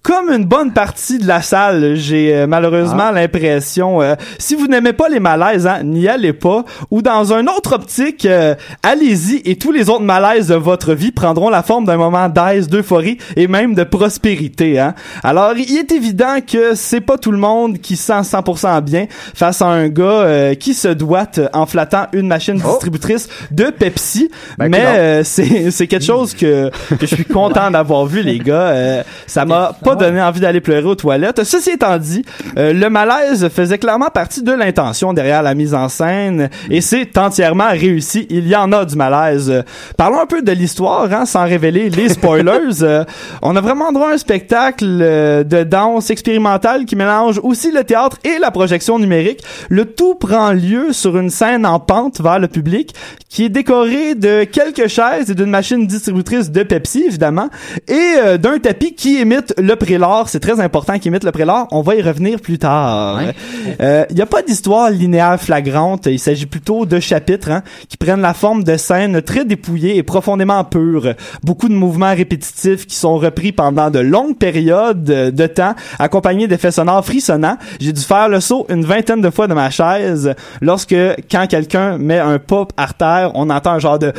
Comme 0.02 0.30
une 0.30 0.45
bonne 0.45 0.73
partie 0.73 1.19
de 1.19 1.26
la 1.26 1.42
salle, 1.42 1.95
j'ai 1.95 2.35
euh, 2.35 2.47
malheureusement 2.47 3.11
l'impression, 3.11 4.00
euh, 4.00 4.14
si 4.38 4.54
vous 4.54 4.66
n'aimez 4.66 4.95
pas 4.95 5.11
les 5.11 5.21
malaises, 5.21 5.66
hein, 5.66 5.83
n'y 5.83 6.09
allez 6.09 6.33
pas. 6.33 6.64
Ou 6.90 7.02
dans 7.02 7.35
un 7.35 7.47
autre 7.47 7.75
optique, 7.75 8.25
euh, 8.25 8.54
allez-y 8.83 9.42
et 9.45 9.57
tous 9.57 9.73
les 9.73 9.90
autres 9.90 10.02
malaises 10.02 10.49
de 10.49 10.54
votre 10.54 10.95
vie 10.95 11.12
prendront 11.12 11.50
la 11.50 11.62
forme 11.62 11.85
d'un 11.85 11.99
moment 11.99 12.28
d'aise, 12.28 12.69
d'euphorie 12.69 13.19
et 13.37 13.47
même 13.47 13.75
de 13.75 13.85
prospérité. 13.85 14.78
Hein. 14.78 14.95
Alors, 15.23 15.52
il 15.57 15.76
est 15.76 15.92
évident 15.92 16.38
que 16.47 16.75
c'est 16.75 17.00
pas 17.00 17.19
tout 17.19 17.33
le 17.33 17.38
monde 17.38 17.78
qui 17.78 17.97
se 17.97 18.04
sent 18.04 18.37
100% 18.37 18.80
bien 18.80 19.07
face 19.35 19.61
à 19.61 19.66
un 19.66 19.88
gars 19.88 20.04
euh, 20.04 20.54
qui 20.54 20.75
se 20.75 20.88
doite 20.88 21.40
en 21.52 21.66
flattant 21.66 22.07
une 22.12 22.26
machine 22.26 22.57
distributrice 22.57 23.28
de 23.50 23.64
Pepsi. 23.64 24.30
Ben, 24.59 24.69
Mais 24.71 24.85
euh, 24.85 25.23
c'est 25.25 25.87
quelque 25.87 26.04
chose 26.04 26.35
que, 26.35 26.71
que 26.99 27.07
je 27.07 27.14
suis 27.14 27.25
content 27.25 27.71
d'avoir 27.71 28.07
vu, 28.07 28.23
les 28.23 28.38
gars. 28.38 28.69
Euh, 28.71 29.02
ça 29.26 29.45
m'a 29.45 29.73
pas 29.85 29.89
donné 29.94 30.20
envie 30.23 30.40
d'aller 30.40 30.61
pleurer 30.61 30.85
aux 30.85 30.94
toilettes. 30.94 31.44
Ceci 31.44 31.70
étant 31.70 31.99
dit, 31.99 32.25
euh, 32.56 32.73
le 32.73 32.90
malaise 32.90 33.49
faisait 33.49 33.78
clairement 33.78 34.09
partie 34.09 34.42
de 34.42 34.52
l'intention 34.52 35.12
derrière 35.12 35.42
la 35.42 35.54
mise 35.54 35.75
en 35.75 35.88
scène 35.88 36.50
et 36.70 36.80
c'est 36.80 37.16
entièrement 37.18 37.70
réussi. 37.70 38.26
Il 38.30 38.47
y 38.49 38.56
en 38.56 38.73
a 38.73 38.85
du 38.85 38.97
malaise. 38.97 39.50
Euh, 39.50 39.62
Parlons 39.97 40.20
un 40.20 40.26
peu 40.26 40.42
de 40.42 40.52
l'histoire, 40.52 41.12
hein, 41.12 41.26
sans 41.26 41.44
révéler 41.44 41.90
les 41.90 42.09
spoilers. 42.11 42.82
Euh, 42.82 43.04
on 43.42 43.56
a 43.56 43.61
vraiment 43.61 43.92
droit 43.92 44.11
à 44.11 44.14
un 44.14 44.18
spectacle 44.18 44.87
euh, 44.87 45.44
de 45.44 45.62
danse 45.62 46.11
expérimentale 46.11 46.85
qui 46.85 46.97
mélange 46.97 47.40
aussi 47.42 47.70
le 47.70 47.85
théâtre 47.85 48.18
et 48.25 48.38
la 48.38 48.50
projection 48.50 48.99
numérique. 48.99 49.42
Le 49.68 49.85
tout 49.85 50.14
prend 50.14 50.52
lieu 50.52 50.92
sur 50.92 51.18
une 51.18 51.30
scène 51.30 51.66
en 51.66 51.80
pente 51.80 52.20
vers 52.20 52.38
le 52.38 52.49
public 52.49 52.94
qui 53.28 53.44
est 53.44 53.49
décorée 53.49 54.14
de 54.16 54.44
quelques 54.44 54.88
chaises 54.88 55.30
et 55.30 55.35
d'une 55.35 55.50
machine 55.50 55.87
distributrice 55.87 56.50
de 56.50 56.62
Pepsi, 56.64 57.04
évidemment, 57.06 57.49
et 57.87 58.14
euh, 58.18 58.38
d'un 58.38 58.59
tapis 58.59 58.94
qui 58.94 59.20
imite 59.20 59.54
le 59.56 59.76
prélat. 59.80 60.22
C'est 60.26 60.38
très 60.38 60.60
important 60.60 60.99
qu'il 60.99 61.08
imite 61.10 61.25
le 61.25 61.32
prélat. 61.32 61.66
On 61.72 61.80
va 61.80 61.96
y 61.96 62.02
revenir 62.02 62.40
plus 62.40 62.58
tard. 62.58 63.16
Ouais. 63.16 63.34
Euh, 63.80 64.04
Il 64.10 64.16
n'y 64.16 64.22
a 64.22 64.26
pas 64.26 64.42
d'histoire 64.42 64.90
linéaire 64.90 65.40
flagrante. 65.40 66.06
Il 66.06 66.20
s'agit 66.20 66.46
plutôt 66.46 66.87
de 66.87 67.00
chapitres 67.00 67.50
hein, 67.50 67.62
qui 67.88 67.96
prennent 67.96 68.20
la 68.20 68.34
forme 68.34 68.62
de 68.62 68.76
scènes 68.76 69.20
très 69.22 69.44
dépouillées 69.44 69.96
et 69.96 70.04
profondément 70.04 70.62
pures. 70.62 71.14
Beaucoup 71.42 71.68
de 71.68 71.75
mouvements 71.75 72.14
répétitifs 72.14 72.87
qui 72.87 72.94
sont 72.94 73.16
repris 73.16 73.50
pendant 73.50 73.90
de 73.90 73.99
longues 73.99 74.37
périodes 74.37 75.02
de 75.02 75.40
de 75.40 75.46
temps, 75.46 75.75
accompagnés 75.99 76.49
d'effets 76.49 76.70
sonores 76.70 77.04
frissonnants. 77.04 77.56
J'ai 77.80 77.92
dû 77.92 78.02
faire 78.02 78.28
le 78.28 78.40
saut 78.40 78.66
une 78.68 78.84
vingtaine 78.84 79.22
de 79.22 79.30
fois 79.30 79.49
de 79.49 79.54
ma 79.54 79.70
chaise 79.70 80.34
lorsque, 80.60 80.94
quand 81.30 81.46
quelqu'un 81.49 81.96
met 81.96 82.18
un 82.18 82.38
pop 82.38 82.72
à 82.76 82.88
terre, 82.92 83.30
on 83.34 83.49
entend 83.49 83.72
un 83.72 83.78
genre 83.78 83.99
de... 83.99 84.12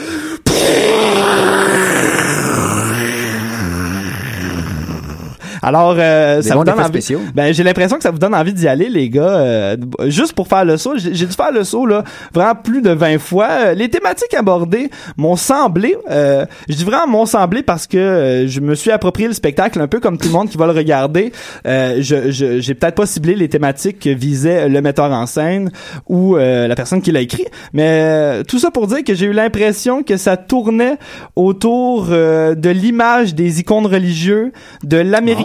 Alors, 5.61 5.95
euh, 5.97 6.41
ça 6.41 6.55
vous 6.55 6.63
donne 6.63 6.75
envie. 6.79 6.89
spéciaux. 7.01 7.19
Ben, 7.35 7.53
j'ai 7.53 7.63
l'impression 7.63 7.97
que 7.97 8.03
ça 8.03 8.11
vous 8.11 8.17
donne 8.19 8.33
envie 8.35 8.53
d'y 8.53 8.67
aller, 8.67 8.89
les 8.89 9.09
gars. 9.09 9.21
euh, 9.21 9.77
juste 10.07 10.33
pour 10.33 10.47
faire 10.47 10.65
le 10.65 10.77
saut, 10.77 10.93
j'ai 10.97 11.11
dû 11.25 11.33
faire 11.33 11.51
le 11.51 11.63
saut 11.63 11.85
là, 11.85 12.03
vraiment 12.33 12.55
plus 12.55 12.81
de 12.81 12.91
20 12.91 13.19
fois. 13.19 13.47
Euh, 13.51 13.73
Les 13.73 13.89
thématiques 13.89 14.33
abordées 14.33 14.89
m'ont 15.17 15.35
semblé, 15.35 15.95
euh, 16.09 16.45
je 16.69 16.75
dis 16.75 16.83
vraiment 16.83 17.07
m'ont 17.07 17.25
semblé 17.25 17.63
parce 17.63 17.87
que 17.87 17.97
euh, 17.97 18.47
je 18.47 18.59
me 18.59 18.75
suis 18.75 18.91
approprié 18.91 19.27
le 19.27 19.33
spectacle 19.33 19.79
un 19.79 19.87
peu 19.87 19.99
comme 19.99 20.17
tout 20.17 20.27
le 20.27 20.33
monde 20.33 20.49
qui 20.49 20.57
va 20.57 20.65
le 20.65 20.71
regarder. 20.73 21.31
Euh, 21.67 21.97
je 21.99 22.31
je- 22.31 22.59
j'ai 22.59 22.73
peut-être 22.73 22.95
pas 22.95 23.05
ciblé 23.05 23.35
les 23.35 23.49
thématiques 23.49 23.99
que 23.99 24.09
visait 24.09 24.67
le 24.69 24.81
metteur 24.81 25.11
en 25.11 25.25
scène 25.25 25.71
ou 26.07 26.35
euh, 26.37 26.67
la 26.67 26.75
personne 26.75 27.01
qui 27.01 27.11
l'a 27.11 27.21
écrit, 27.21 27.45
mais 27.73 27.83
euh, 27.87 28.43
tout 28.43 28.59
ça 28.59 28.71
pour 28.71 28.87
dire 28.87 29.03
que 29.03 29.13
j'ai 29.13 29.25
eu 29.27 29.33
l'impression 29.33 30.03
que 30.03 30.17
ça 30.17 30.37
tournait 30.37 30.97
autour 31.35 32.07
euh, 32.11 32.55
de 32.55 32.69
l'image 32.69 33.35
des 33.35 33.59
icônes 33.59 33.85
religieux, 33.85 34.51
de 34.83 34.97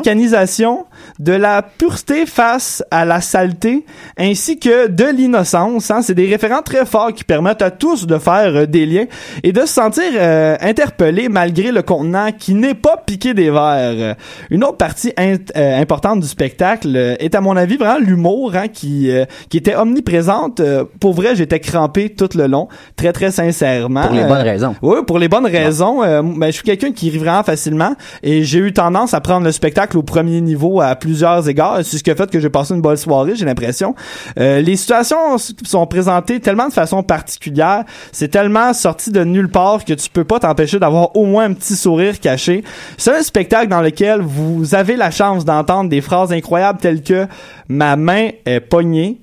l'américanisation, 0.06 0.86
de 1.18 1.32
la 1.32 1.62
pureté 1.62 2.26
face 2.26 2.84
à 2.90 3.04
la 3.04 3.20
saleté, 3.20 3.84
ainsi 4.18 4.58
que 4.58 4.88
de 4.88 5.04
l'innocence. 5.04 5.90
Hein. 5.90 6.02
C'est 6.02 6.14
des 6.14 6.26
référents 6.26 6.62
très 6.62 6.86
forts 6.86 7.12
qui 7.12 7.24
permettent 7.24 7.62
à 7.62 7.70
tous 7.70 8.06
de 8.06 8.18
faire 8.18 8.54
euh, 8.54 8.66
des 8.66 8.86
liens 8.86 9.06
et 9.42 9.52
de 9.52 9.60
se 9.60 9.66
sentir 9.66 10.04
euh, 10.14 10.56
interpellé 10.60 11.28
malgré 11.28 11.72
le 11.72 11.82
contenant 11.82 12.30
qui 12.32 12.54
n'est 12.54 12.74
pas 12.74 12.96
piqué 12.96 13.34
des 13.34 13.50
verres. 13.50 14.16
Une 14.50 14.64
autre 14.64 14.76
partie 14.76 15.12
euh, 15.18 15.80
importante 15.80 16.20
du 16.20 16.26
spectacle 16.26 16.92
euh, 16.94 17.16
est 17.18 17.34
à 17.34 17.40
mon 17.40 17.56
avis 17.56 17.76
vraiment 17.76 17.98
l'humour 17.98 18.52
hein, 18.54 18.68
qui 18.68 19.10
euh, 19.10 19.24
qui 19.48 19.56
était 19.56 19.74
omniprésente. 19.74 20.60
Pour 21.00 21.14
vrai, 21.14 21.36
j'étais 21.36 21.60
crampé 21.60 22.10
tout 22.10 22.28
le 22.34 22.46
long, 22.46 22.68
très 22.96 23.12
très 23.12 23.30
sincèrement. 23.30 24.06
Pour 24.06 24.16
les 24.16 24.24
bonnes 24.24 24.42
raisons. 24.42 24.74
oui, 24.82 24.98
pour 25.06 25.18
les 25.18 25.28
bonnes 25.28 25.46
raisons. 25.46 26.00
Ben, 26.00 26.46
je 26.46 26.52
suis 26.52 26.62
quelqu'un 26.62 26.92
qui 26.92 27.10
rit 27.10 27.18
vraiment 27.18 27.42
facilement 27.42 27.94
et 28.22 28.42
j'ai 28.42 28.58
eu 28.58 28.72
tendance 28.72 29.14
à 29.14 29.20
prendre 29.20 29.44
le 29.44 29.52
spectacle 29.52 29.96
au 29.98 30.02
premier 30.02 30.40
niveau 30.40 30.80
à 30.80 30.94
plusieurs 31.06 31.48
égards. 31.48 31.78
C'est 31.84 31.98
ce 31.98 32.02
qui 32.02 32.10
a 32.10 32.16
fait 32.16 32.28
que 32.28 32.40
j'ai 32.40 32.50
passé 32.50 32.74
une 32.74 32.80
bonne 32.80 32.96
soirée, 32.96 33.36
j'ai 33.36 33.44
l'impression. 33.44 33.94
Euh, 34.40 34.60
les 34.60 34.74
situations 34.74 35.38
sont 35.38 35.86
présentées 35.86 36.40
tellement 36.40 36.66
de 36.66 36.72
façon 36.72 37.04
particulière, 37.04 37.84
c'est 38.10 38.28
tellement 38.28 38.72
sorti 38.72 39.12
de 39.12 39.22
nulle 39.22 39.48
part 39.48 39.84
que 39.84 39.92
tu 39.92 40.10
peux 40.10 40.24
pas 40.24 40.40
t'empêcher 40.40 40.80
d'avoir 40.80 41.14
au 41.14 41.24
moins 41.24 41.44
un 41.44 41.52
petit 41.52 41.76
sourire 41.76 42.18
caché. 42.18 42.64
C'est 42.98 43.16
un 43.16 43.22
spectacle 43.22 43.68
dans 43.68 43.82
lequel 43.82 44.20
vous 44.20 44.74
avez 44.74 44.96
la 44.96 45.12
chance 45.12 45.44
d'entendre 45.44 45.88
des 45.88 46.00
phrases 46.00 46.32
incroyables 46.32 46.80
telles 46.80 47.04
que 47.04 47.28
ma 47.68 47.94
main 47.94 48.30
est 48.44 48.60
pognée, 48.60 49.20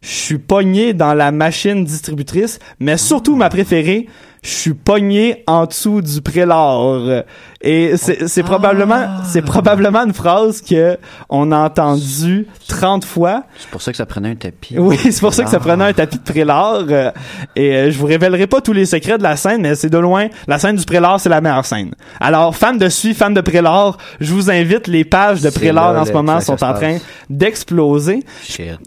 je 0.00 0.08
suis 0.08 0.38
pogné 0.38 0.94
dans 0.94 1.12
la 1.12 1.32
machine 1.32 1.84
distributrice, 1.84 2.60
mais 2.80 2.96
surtout 2.96 3.36
ma 3.36 3.50
préférée, 3.50 4.06
je 4.42 4.50
suis 4.50 4.74
pogné 4.74 5.42
en 5.48 5.66
dessous 5.66 6.00
du 6.00 6.22
prélat. 6.22 7.24
Et 7.68 7.96
c'est 7.96 8.28
c'est 8.28 8.42
probablement 8.44 9.08
c'est 9.24 9.42
probablement 9.42 10.04
une 10.04 10.14
phrase 10.14 10.62
que 10.62 10.96
on 11.28 11.50
a 11.52 11.58
entendue 11.58 12.46
30 12.68 13.04
fois. 13.04 13.42
C'est 13.58 13.68
pour 13.70 13.82
ça 13.82 13.90
que 13.90 13.96
ça 13.98 14.06
prenait 14.06 14.30
un 14.30 14.34
tapis. 14.36 14.76
Oui, 14.78 14.96
c'est 15.02 15.20
pour 15.20 15.34
ça 15.34 15.42
que 15.44 15.50
ça 15.50 15.56
Ah. 15.60 15.64
prenait 15.66 15.84
un 15.84 15.92
tapis 15.92 16.18
de 16.18 16.22
prélat. 16.22 16.74
euh, 16.88 17.10
et 17.56 17.74
euh, 17.74 17.90
je 17.90 17.98
vous 17.98 18.06
révélerai 18.06 18.46
pas 18.46 18.60
tous 18.60 18.72
les 18.72 18.86
secrets 18.86 19.18
de 19.18 19.22
la 19.24 19.36
scène, 19.36 19.62
mais 19.62 19.74
c'est 19.74 19.90
de 19.90 19.98
loin 19.98 20.28
la 20.46 20.58
scène 20.58 20.76
du 20.76 20.84
prélat, 20.84 21.16
c'est 21.18 21.28
la 21.28 21.40
meilleure 21.40 21.66
scène. 21.66 21.90
Alors, 22.20 22.54
fan 22.54 22.78
de 22.78 22.88
Suisse, 22.88 23.16
fan 23.18 23.34
de 23.34 23.40
prélat, 23.40 23.92
je 24.20 24.32
vous 24.32 24.50
invite. 24.50 24.86
Les 24.86 25.04
pages 25.04 25.40
de 25.42 25.50
prélat 25.50 26.00
en 26.00 26.04
ce 26.04 26.12
moment 26.12 26.40
sont 26.40 26.62
en 26.62 26.72
train 26.74 26.98
d'exploser. 27.28 28.20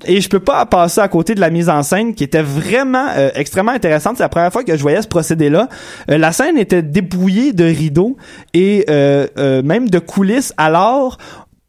Et 0.05 0.21
je 0.21 0.29
peux 0.29 0.39
pas 0.39 0.65
passer 0.65 1.01
à 1.01 1.07
côté 1.07 1.35
de 1.35 1.41
la 1.41 1.49
mise 1.49 1.69
en 1.69 1.83
scène 1.83 2.13
qui 2.15 2.23
était 2.23 2.41
vraiment 2.41 3.07
euh, 3.17 3.29
extrêmement 3.35 3.71
intéressante. 3.73 4.15
C'est 4.17 4.23
la 4.23 4.29
première 4.29 4.51
fois 4.53 4.63
que 4.63 4.75
je 4.75 4.81
voyais 4.81 5.01
ce 5.01 5.07
procédé-là. 5.07 5.67
Euh, 6.09 6.17
la 6.17 6.31
scène 6.31 6.57
était 6.57 6.81
dépouillée 6.81 7.51
de 7.53 7.65
rideaux 7.65 8.15
et 8.53 8.68
euh, 8.89 9.27
euh, 9.37 9.61
même 9.61 9.89
de 9.89 9.99
coulisses. 9.99 10.53
Alors, 10.57 11.17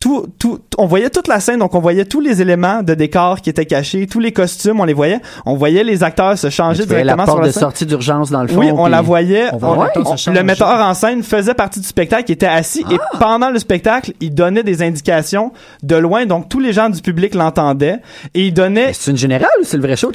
tout, 0.00 0.26
tout, 0.38 0.60
on 0.78 0.86
voyait 0.86 1.10
toute 1.10 1.28
la 1.28 1.40
scène, 1.40 1.58
donc 1.58 1.74
on 1.74 1.78
voyait 1.78 2.06
tous 2.06 2.20
les 2.22 2.40
éléments 2.40 2.82
de 2.82 2.94
décor 2.94 3.42
qui 3.42 3.50
étaient 3.50 3.66
cachés, 3.66 4.06
tous 4.06 4.18
les 4.18 4.32
costumes, 4.32 4.80
on 4.80 4.84
les 4.84 4.94
voyait. 4.94 5.20
On 5.44 5.56
voyait 5.56 5.84
les 5.84 6.02
acteurs 6.02 6.38
se 6.38 6.48
changer 6.48 6.86
voyais 6.86 7.04
la 7.04 7.12
directement 7.12 7.26
porte 7.26 7.36
sur 7.36 7.42
la 7.42 7.46
de 7.48 7.52
scène. 7.52 7.60
sortie 7.60 7.84
d'urgence 7.84 8.30
dans 8.30 8.40
le 8.40 8.48
fond. 8.48 8.58
Oui, 8.58 8.70
on 8.74 8.86
la 8.86 9.02
voyait. 9.02 9.48
On 9.52 9.58
On- 9.62 9.78
Ouais, 9.80 9.88
le 10.34 10.42
metteur 10.42 10.68
en 10.68 10.94
scène 10.94 11.22
faisait 11.22 11.52
partie 11.52 11.80
du 11.80 11.86
spectacle, 11.86 12.24
il 12.28 12.32
était 12.32 12.46
assis 12.46 12.82
et 12.90 12.96
Ah! 12.98 13.18
pendant 13.18 13.50
le 13.50 13.58
spectacle, 13.58 14.12
il 14.20 14.34
donnait 14.34 14.62
des 14.62 14.82
indications 14.82 15.52
de 15.82 15.96
loin, 15.96 16.24
donc 16.24 16.48
tous 16.48 16.60
les 16.60 16.72
gens 16.72 16.88
du 16.88 17.02
public 17.02 17.34
l'entendaient 17.34 17.98
et 18.32 18.46
il 18.46 18.54
donnait. 18.54 18.94
C'est 18.94 19.10
une 19.10 19.18
générale 19.18 19.50
ou 19.60 19.64
c'est 19.64 19.76
le 19.76 19.82
vrai 19.82 19.96
show? 19.96 20.10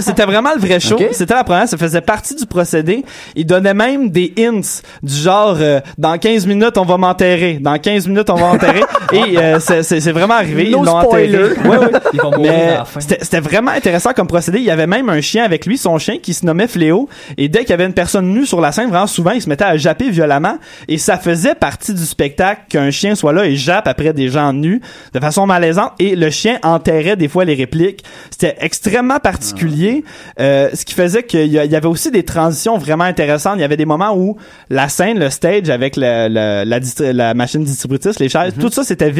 C'était 0.00 0.26
vraiment 0.26 0.50
le 0.54 0.60
vrai 0.60 0.80
show. 0.80 0.98
C'était 1.12 1.32
la 1.34 1.44
première, 1.44 1.66
ça 1.66 1.78
faisait 1.78 2.02
partie 2.02 2.34
du 2.34 2.44
procédé. 2.44 3.06
Il 3.36 3.46
donnait 3.46 3.72
même 3.72 4.10
des 4.10 4.34
hints 4.38 4.82
du 5.02 5.14
genre 5.14 5.56
euh, 5.60 5.80
dans 5.96 6.18
15 6.18 6.46
minutes 6.46 6.76
on 6.76 6.84
va 6.84 6.98
m'enterrer, 6.98 7.54
dans 7.58 7.78
15 7.78 8.06
minutes 8.06 8.28
on 8.28 8.34
va 8.34 8.52
m'enterrer 8.52 8.82
et 9.14 9.29
euh, 9.38 9.60
c'est- 9.60 9.82
c'est 9.82 10.00
c'est 10.00 10.12
vraiment 10.12 10.34
arrivé, 10.34 10.70
No 10.70 10.80
ils 10.82 10.84
l'ont 10.86 10.96
enterré. 10.96 11.30
Ouais, 11.32 11.78
ouais. 11.78 11.90
Ils 12.12 12.20
vont 12.20 12.30
mourir 12.30 12.52
Mais 12.52 12.68
à 12.68 12.78
la 12.78 12.84
fin. 12.84 13.00
c'était 13.00 13.40
vraiment 13.40 13.70
intéressant 13.70 14.12
comme 14.12 14.26
procédé. 14.26 14.58
Il 14.58 14.64
y 14.64 14.70
avait 14.70 14.86
même 14.86 15.08
un 15.08 15.20
chien 15.20 15.44
avec 15.44 15.66
lui, 15.66 15.78
son 15.78 15.98
chien 15.98 16.18
qui 16.22 16.34
se 16.34 16.44
nommait 16.46 16.66
Fléau. 16.68 17.08
Et 17.38 17.48
dès 17.48 17.60
qu'il 17.60 17.70
y 17.70 17.72
avait 17.72 17.86
une 17.86 17.92
personne 17.94 18.28
nue 18.32 18.46
sur 18.46 18.60
la 18.60 18.72
scène, 18.72 18.88
vraiment 18.88 19.06
souvent, 19.06 19.30
il 19.32 19.42
se 19.42 19.48
mettait 19.48 19.64
à 19.64 19.76
japper 19.76 20.10
violemment. 20.10 20.58
Et 20.88 20.98
ça 20.98 21.18
faisait 21.18 21.54
partie 21.54 21.94
du 21.94 22.04
spectacle 22.04 22.62
qu'un 22.68 22.90
chien 22.90 23.14
soit 23.14 23.32
là 23.32 23.44
et 23.46 23.56
jappe 23.56 23.86
après 23.88 24.12
des 24.12 24.28
gens 24.28 24.52
nus 24.52 24.80
de 25.14 25.20
façon 25.20 25.46
malaisante. 25.46 25.92
Et 25.98 26.16
le 26.16 26.30
chien 26.30 26.58
enterrait 26.62 27.16
des 27.16 27.28
fois 27.28 27.44
les 27.44 27.54
répliques. 27.54 28.02
C'était 28.30 28.56
extrêmement 28.60 29.18
particulier. 29.18 30.04
Euh, 30.38 30.70
ce 30.74 30.84
qui 30.84 30.94
faisait 30.94 31.22
qu'il 31.22 31.46
y, 31.46 31.58
a- 31.58 31.64
il 31.64 31.70
y 31.70 31.76
avait 31.76 31.86
aussi 31.88 32.10
des 32.10 32.24
transitions 32.24 32.78
vraiment 32.78 33.04
intéressantes. 33.04 33.54
Il 33.56 33.60
y 33.60 33.64
avait 33.64 33.76
des 33.76 33.84
moments 33.86 34.14
où 34.16 34.36
la 34.68 34.88
scène, 34.88 35.18
le 35.18 35.30
stage 35.30 35.70
avec 35.70 35.96
la, 35.96 36.28
la, 36.28 36.64
la, 36.64 36.78
la 37.12 37.34
machine 37.34 37.64
distributrice, 37.64 38.18
les 38.18 38.28
chaises, 38.28 38.54
tout 38.58 38.70
ça 38.70 38.84
c'était 38.84 39.10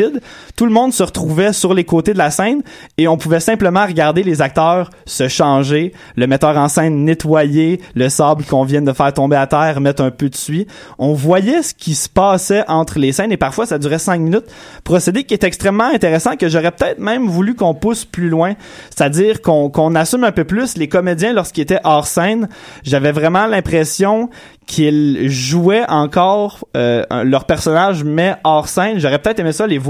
tout 0.56 0.66
le 0.66 0.72
monde 0.72 0.92
se 0.92 1.02
retrouvait 1.02 1.52
sur 1.52 1.74
les 1.74 1.84
côtés 1.84 2.12
de 2.12 2.18
la 2.18 2.30
scène 2.30 2.62
et 2.98 3.08
on 3.08 3.16
pouvait 3.16 3.40
simplement 3.40 3.86
regarder 3.86 4.22
les 4.22 4.42
acteurs 4.42 4.90
se 5.06 5.28
changer, 5.28 5.92
le 6.16 6.26
metteur 6.26 6.56
en 6.56 6.68
scène 6.68 7.04
nettoyer 7.04 7.80
le 7.94 8.08
sable 8.08 8.44
qu'on 8.44 8.64
vient 8.64 8.82
de 8.82 8.92
faire 8.92 9.12
tomber 9.12 9.36
à 9.36 9.46
terre, 9.46 9.80
mettre 9.80 10.02
un 10.02 10.10
peu 10.10 10.28
de 10.28 10.36
suie. 10.36 10.66
On 10.98 11.12
voyait 11.12 11.62
ce 11.62 11.74
qui 11.74 11.94
se 11.94 12.08
passait 12.08 12.64
entre 12.68 12.98
les 12.98 13.12
scènes 13.12 13.32
et 13.32 13.36
parfois 13.36 13.66
ça 13.66 13.78
durait 13.78 13.98
cinq 13.98 14.20
minutes. 14.20 14.46
Procédé 14.84 15.24
qui 15.24 15.34
est 15.34 15.44
extrêmement 15.44 15.84
intéressant 15.92 16.36
que 16.36 16.48
j'aurais 16.48 16.72
peut-être 16.72 16.98
même 16.98 17.26
voulu 17.26 17.54
qu'on 17.54 17.74
pousse 17.74 18.04
plus 18.04 18.28
loin, 18.28 18.54
c'est-à-dire 18.90 19.42
qu'on 19.42 19.94
assume 19.94 20.24
un 20.24 20.32
peu 20.32 20.44
plus 20.44 20.76
les 20.76 20.88
comédiens 20.88 21.32
lorsqu'ils 21.32 21.62
étaient 21.62 21.80
hors 21.84 22.06
scène. 22.06 22.48
J'avais 22.84 23.12
vraiment 23.12 23.46
l'impression 23.46 24.30
qu'ils 24.66 25.28
jouaient 25.28 25.84
encore 25.88 26.66
euh, 26.76 27.04
leur 27.24 27.44
personnage 27.44 28.04
mais 28.04 28.36
hors 28.44 28.68
scène 28.68 29.00
j'aurais 29.00 29.18
peut-être 29.18 29.40
aimé 29.40 29.50
ça 29.50 29.66
les 29.66 29.78
voir 29.78 29.89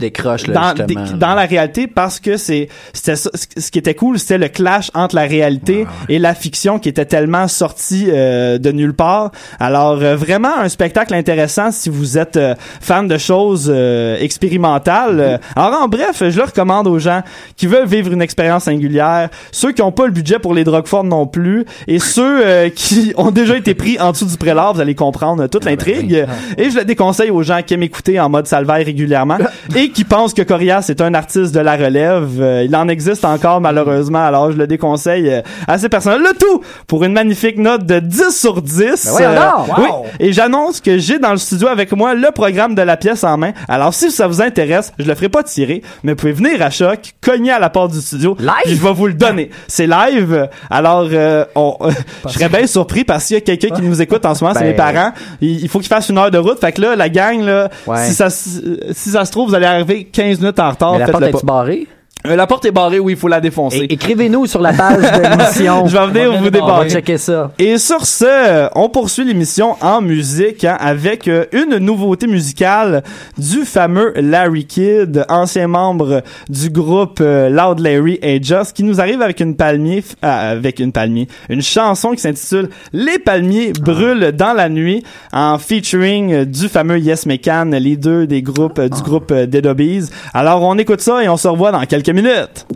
Décroche, 0.00 0.46
là, 0.46 0.74
dans, 0.74 0.86
justement, 0.86 1.04
là. 1.20 1.34
la 1.34 1.46
réalité 1.46 1.86
parce 1.86 2.20
que 2.20 2.36
c'est 2.36 2.68
c'était 2.92 3.16
ce 3.16 3.70
qui 3.70 3.78
était 3.78 3.94
cool 3.94 4.18
c'était 4.18 4.38
le 4.38 4.48
clash 4.48 4.90
entre 4.94 5.14
la 5.14 5.22
réalité 5.22 5.86
et 6.08 6.18
la 6.18 6.34
fiction 6.34 6.78
qui 6.78 6.88
était 6.88 7.04
tellement 7.04 7.48
sorti 7.48 8.06
euh, 8.08 8.58
de 8.58 8.72
nulle 8.72 8.94
part. 8.94 9.30
Alors 9.58 9.98
euh, 10.02 10.16
vraiment 10.16 10.58
un 10.58 10.68
spectacle 10.68 11.14
intéressant 11.14 11.70
si 11.70 11.88
vous 11.90 12.18
êtes 12.18 12.36
euh, 12.36 12.54
fan 12.80 13.08
de 13.08 13.18
choses 13.18 13.72
expérimentales. 14.20 15.20
Euh, 15.20 15.38
alors 15.56 15.82
en 15.82 15.88
bref 15.88 16.22
je 16.28 16.36
le 16.36 16.44
recommande 16.44 16.86
aux 16.86 16.98
gens 16.98 17.22
qui 17.56 17.66
veulent 17.66 17.86
vivre 17.86 18.12
une 18.12 18.22
expérience 18.22 18.64
singulière 18.64 19.28
ceux 19.52 19.72
qui 19.72 19.82
ont 19.82 19.92
pas 19.92 20.06
le 20.06 20.12
budget 20.12 20.38
pour 20.38 20.54
les 20.54 20.64
drogues 20.64 20.86
fortes 20.86 21.06
non 21.06 21.26
plus 21.26 21.64
et 21.86 21.98
ceux 21.98 22.68
qui 22.74 23.12
ont 23.16 23.30
déjà 23.30 23.56
été 23.56 23.74
pris 23.74 23.98
en 24.00 24.12
dessous 24.12 24.26
du 24.26 24.36
prélat 24.36 24.72
vous 24.74 24.80
allez 24.80 24.94
comprendre 24.94 25.46
toute 25.46 25.64
l'intrigue. 25.64 26.26
et 26.58 26.70
je 26.70 26.78
le 26.78 26.84
déconseille 26.84 27.30
aux 27.30 27.42
gens 27.42 27.60
qui 27.64 27.74
aiment 27.74 27.82
écouter 27.82 28.18
en 28.20 28.28
mode 28.28 28.46
salvaire 28.46 28.84
régulièrement 28.84 29.29
et 29.74 29.90
qui 29.90 30.04
pensent 30.04 30.34
que 30.34 30.42
Corias 30.42 30.86
est 30.88 31.00
un 31.00 31.14
artiste 31.14 31.54
de 31.54 31.60
la 31.60 31.76
relève. 31.76 32.40
Euh, 32.40 32.64
il 32.64 32.74
en 32.76 32.88
existe 32.88 33.24
encore 33.24 33.60
malheureusement, 33.60 34.24
alors 34.24 34.52
je 34.52 34.56
le 34.56 34.66
déconseille 34.66 35.28
euh, 35.30 35.42
à 35.66 35.78
ces 35.78 35.88
personnes. 35.88 36.22
Le 36.22 36.36
tout 36.38 36.62
pour 36.86 37.04
une 37.04 37.12
magnifique 37.12 37.58
note 37.58 37.84
de 37.86 37.98
10 38.00 38.30
sur 38.30 38.62
10. 38.62 38.78
Ben 38.78 38.96
voyons 39.10 39.34
donc! 39.66 39.78
oui. 39.78 39.86
Et 40.20 40.32
j'annonce 40.32 40.80
que 40.80 40.98
j'ai 40.98 41.18
dans 41.18 41.30
le 41.32 41.36
studio 41.38 41.68
avec 41.68 41.92
moi 41.92 42.14
le 42.14 42.30
programme 42.32 42.74
de 42.74 42.82
la 42.82 42.96
pièce 42.96 43.24
en 43.24 43.36
main. 43.36 43.52
Alors 43.68 43.94
si 43.94 44.10
ça 44.10 44.26
vous 44.26 44.40
intéresse, 44.42 44.92
je 44.98 45.04
le 45.06 45.14
ferai 45.14 45.28
pas 45.28 45.42
tirer, 45.42 45.82
mais 46.02 46.12
vous 46.12 46.16
pouvez 46.16 46.32
venir 46.32 46.62
à 46.62 46.70
Choc, 46.70 47.12
cogner 47.20 47.52
à 47.52 47.58
la 47.58 47.70
porte 47.70 47.92
du 47.92 48.00
studio. 48.00 48.36
Live? 48.38 48.50
je 48.66 48.74
vais 48.74 48.92
vous 48.92 49.06
le 49.06 49.14
donner. 49.14 49.50
C'est 49.68 49.86
live. 49.86 50.48
Alors 50.70 51.08
euh, 51.12 51.44
on, 51.54 51.76
je 52.26 52.32
serais 52.32 52.48
bien 52.48 52.66
surpris 52.66 53.04
parce 53.04 53.26
qu'il 53.26 53.34
y 53.36 53.38
a 53.38 53.42
quelqu'un 53.42 53.70
qui 53.74 53.82
nous 53.82 54.00
écoute 54.02 54.24
en 54.26 54.34
ce 54.34 54.44
moment, 54.44 54.54
c'est 54.54 54.64
Ben, 54.64 54.70
mes 54.70 54.76
parents. 54.76 55.12
Il, 55.40 55.60
il 55.62 55.68
faut 55.68 55.78
qu'ils 55.78 55.88
fassent 55.88 56.08
une 56.08 56.18
heure 56.18 56.30
de 56.30 56.38
route. 56.38 56.58
Fait 56.60 56.72
que 56.72 56.80
là, 56.82 56.96
la 56.96 57.08
gang, 57.08 57.40
là, 57.42 57.68
Ouais. 57.86 58.04
si, 58.06 58.14
ça, 58.14 58.28
si 58.30 59.10
ça 59.10 59.19
se 59.24 59.32
trouve, 59.32 59.48
vous 59.50 59.54
allez 59.54 59.66
arriver 59.66 60.04
15 60.04 60.40
minutes 60.40 60.58
en 60.58 60.70
retard. 60.70 60.92
Mais 60.92 61.00
la 61.00 61.08
porte 61.08 61.32
pas. 61.32 61.38
barrée? 61.42 61.86
Euh, 62.26 62.36
la 62.36 62.46
porte 62.46 62.66
est 62.66 62.70
barrée, 62.70 62.98
oui, 62.98 63.12
il 63.14 63.18
faut 63.18 63.28
la 63.28 63.40
défoncer. 63.40 63.86
É- 63.88 63.92
Écrivez-nous 63.94 64.46
sur 64.46 64.60
la 64.60 64.72
page 64.74 64.98
de 64.98 65.22
l'émission. 65.22 65.86
Je 65.86 65.96
vais 65.96 66.06
venir 66.06 66.30
vous 66.32 66.38
On 66.38 66.42
va 66.42 66.50
débarrer. 66.50 66.90
checker 66.90 67.16
ça. 67.16 67.50
Et 67.58 67.78
sur 67.78 68.04
ce, 68.04 68.68
on 68.74 68.90
poursuit 68.90 69.24
l'émission 69.24 69.76
en 69.80 70.02
musique 70.02 70.64
hein, 70.64 70.76
avec 70.78 71.28
euh, 71.28 71.46
une 71.52 71.78
nouveauté 71.78 72.26
musicale 72.26 73.02
du 73.38 73.64
fameux 73.64 74.12
Larry 74.16 74.66
Kidd, 74.66 75.24
ancien 75.30 75.66
membre 75.68 76.22
du 76.50 76.68
groupe 76.68 77.20
euh, 77.22 77.48
Loud 77.48 77.78
Larry 77.80 78.18
et 78.20 78.42
Just, 78.42 78.74
qui 78.74 78.82
nous 78.84 79.00
arrive 79.00 79.22
avec 79.22 79.40
une 79.40 79.56
palmier, 79.56 80.00
f- 80.00 80.12
ah, 80.20 80.50
avec 80.50 80.78
une 80.78 80.92
palmier, 80.92 81.26
une 81.48 81.62
chanson 81.62 82.10
qui 82.10 82.20
s'intitule 82.20 82.68
Les 82.92 83.18
palmiers 83.18 83.72
brûlent 83.80 84.32
dans 84.32 84.52
la 84.52 84.68
nuit, 84.68 85.02
en 85.32 85.56
featuring 85.58 86.32
euh, 86.34 86.44
du 86.44 86.68
fameux 86.68 86.98
Yes 86.98 87.24
Mecan, 87.24 87.70
les 87.72 87.96
deux 87.96 88.26
des 88.26 88.42
groupes 88.42 88.78
du 88.80 89.02
groupe 89.02 89.30
euh, 89.30 89.46
Dead 89.46 89.64
Obies. 89.66 90.10
Alors 90.34 90.62
on 90.62 90.76
écoute 90.76 91.00
ça 91.00 91.24
et 91.24 91.28
on 91.30 91.38
se 91.38 91.48
revoit 91.48 91.72
dans 91.72 91.80
quelques 91.86 92.09
minutes. 92.12 92.66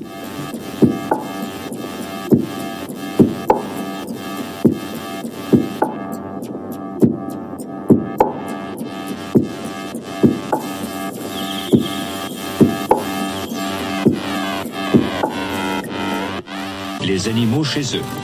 Les 17.05 17.29
animaux 17.29 17.65
chez 17.65 17.97
eux. 17.97 18.24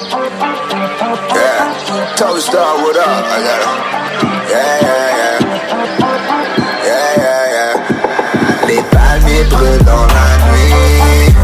Yeah. 0.00 1.74
Tell 2.14 2.38
Star 2.38 2.76
what 2.82 2.96
up. 2.96 3.04
I 3.04 3.42
got 3.42 3.60
him. 3.66 3.78
Yeah, 4.48 4.86
yeah, 4.86 5.18
yeah. 5.18 5.38
Yeah, 6.86 7.22
yeah, 7.24 7.54
yeah. 7.54 7.74
Les 8.68 8.82
palmiers 8.92 9.42
brûlent 9.50 9.82
dans 9.84 10.06
la 10.06 10.28
nuit. 10.46 11.34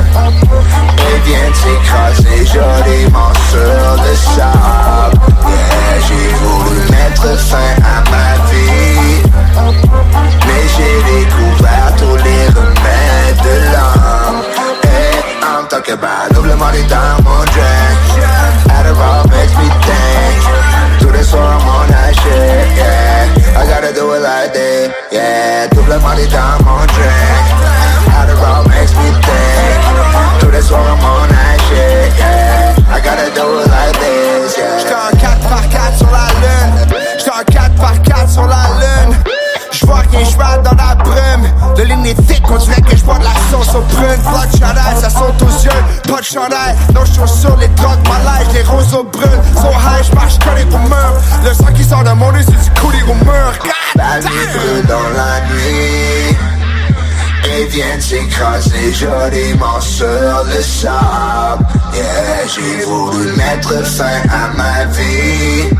Et 1.02 1.16
viennent 1.26 1.54
s'écraser 1.54 2.46
joliment 2.46 3.32
sur 3.50 3.82
le 4.04 4.14
sable. 4.14 5.18
Yeah, 5.48 5.98
j'ai 6.06 6.28
voulu 6.44 6.78
mettre 6.92 7.26
fin 7.36 7.74
à 7.82 7.84
ma 8.08 8.28
vie. 8.50 9.18
Mais 10.46 10.64
j'ai 10.76 10.96
découvert 11.12 11.90
tous 11.98 12.18
les 12.22 12.44
remèdes 12.54 13.40
de 13.42 13.54
l'âme. 13.72 14.40
Hey, 14.84 15.16
I'm 15.42 15.64
talking 15.68 15.94
about 15.94 16.30
doublement 16.32 16.70
des 16.70 16.86
temps, 16.86 17.18
That, 24.24 24.56
yeah. 25.12 25.68
Mon 26.64 26.86
drink. 26.96 27.44
Makes 28.72 28.96
me 28.96 29.12
think. 29.20 29.84
This 30.50 30.70
I'm 30.72 31.04
on 31.04 31.28
shit. 31.68 32.08
I 32.88 33.00
gotta 33.04 33.28
do 33.34 33.44
like 33.68 33.92
this, 34.00 34.56
yeah. 34.56 34.78
J'étais 34.78 34.94
en 34.94 35.10
4 35.20 35.48
par 35.48 35.68
4 35.68 35.98
sur 35.98 36.10
la 36.10 36.26
lune. 36.40 36.88
J'étais 37.18 37.30
en 37.32 37.44
4 37.44 37.74
par 37.74 38.00
4 38.00 38.30
sur 38.30 38.46
la 38.46 38.64
lune. 38.80 39.14
J'vois 39.72 40.02
rien, 40.10 40.24
j'vais 40.24 40.62
dans 40.62 40.72
la 40.72 40.94
brume. 40.94 41.44
Le 41.76 41.84
ligne 41.84 42.14
thick, 42.26 42.42
on 42.50 42.56
dirait 42.56 42.80
que 42.82 42.96
j'bois 42.96 43.18
de 43.18 43.24
la 43.24 43.34
sauce 43.50 43.74
aux 43.74 43.80
prunes. 43.82 44.20
Blood 44.22 44.50
chandail, 44.58 44.96
ça 45.00 45.10
saute 45.10 45.42
aux 45.42 45.64
yeux. 45.64 45.70
Pas 46.08 46.20
de 46.20 46.24
chandail, 46.24 46.76
non 46.94 47.04
j'suis 47.04 47.40
sur 47.40 47.56
les 47.56 47.68
drogues, 47.68 47.98
ma 48.08 48.38
life, 48.38 48.48
les 48.54 48.62
roses 48.62 48.94
aux 48.94 49.04
brunes. 49.04 49.42
So 49.56 49.68
high, 49.68 50.04
j'marche 50.10 50.38
collé 50.38 50.62
au 50.72 50.78
mur. 50.88 51.14
Le 51.44 51.52
sang 51.52 51.72
qui 51.74 51.84
sort 51.84 52.04
de 52.04 52.10
mon 52.10 52.32
nez, 52.32 52.42
c'est 52.44 52.52
du 52.52 52.80
coulis 52.80 53.02
au 53.02 53.14
mur. 53.24 53.52
God 53.62 53.72
Palmiers 53.96 54.28
brûlent 54.28 54.86
dans 54.86 55.08
la 55.16 55.40
nuit 55.52 56.36
Et 57.44 57.64
viennent 57.66 58.00
s'écraser 58.00 58.92
joliment 58.92 59.80
sur 59.80 60.44
le 60.46 60.62
sable 60.62 61.64
Yeah, 61.94 62.46
j'ai 62.48 62.84
voulu 62.84 63.32
mettre 63.36 63.84
fin 63.84 64.20
à 64.30 64.56
ma 64.56 64.84
vie 64.86 65.70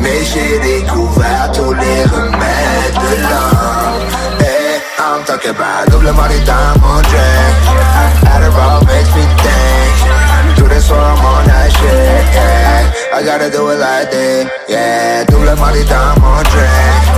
Mais 0.00 0.24
j'ai 0.24 0.80
découvert 0.80 1.52
tous 1.52 1.72
les 1.74 2.04
remèdes 2.04 2.94
de 2.94 3.22
l'homme 3.22 4.23
I'm 5.24 5.40
talking 5.40 5.56
about 5.56 5.88
doble 5.88 6.12
marita, 6.12 6.52
I'm 6.52 6.84
on 6.84 7.00
drink. 7.08 7.56
Adderall 8.28 8.84
makes 8.84 9.08
me 9.16 9.24
think. 9.40 9.96
Do 10.60 10.68
this 10.68 10.90
or 10.90 11.00
I'm 11.00 11.16
on 11.24 11.46
that 11.48 11.72
shit, 11.72 12.28
yeah. 12.36 12.92
I 13.10 13.24
gotta 13.24 13.48
do 13.48 13.70
it 13.70 13.80
like 13.80 14.10
this, 14.10 14.52
yeah. 14.68 15.24
Doble 15.24 15.56
marita, 15.56 15.96
I'm 15.96 16.20
on 16.20 16.44
drink. 16.52 17.08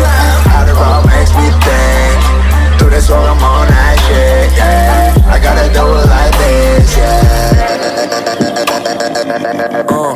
Adderall 0.55 1.03
makes 1.03 1.35
me 1.35 1.51
think. 1.67 2.79
Do 2.79 2.87
this 2.91 3.11
or 3.11 3.19
I'm 3.19 3.43
on 3.43 3.67
that 3.75 3.99
shit, 4.07 4.55
yeah. 4.55 5.11
I 5.27 5.43
gotta 5.43 5.67
do 5.75 5.83
it 5.99 6.07
like 6.07 6.31
this, 6.39 6.87
yeah. 6.95 7.67
Oh. 9.91 10.15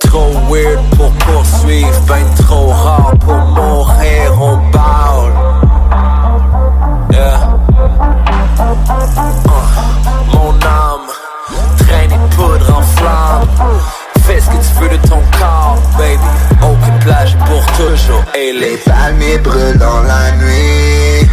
Trop 0.00 0.36
weird 0.50 0.80
pour 0.98 1.12
poursuivre 1.24 1.98
23 2.04 2.57
brûlent 19.36 19.78
dans 19.78 20.02
la 20.02 20.32
nuit. 20.40 21.28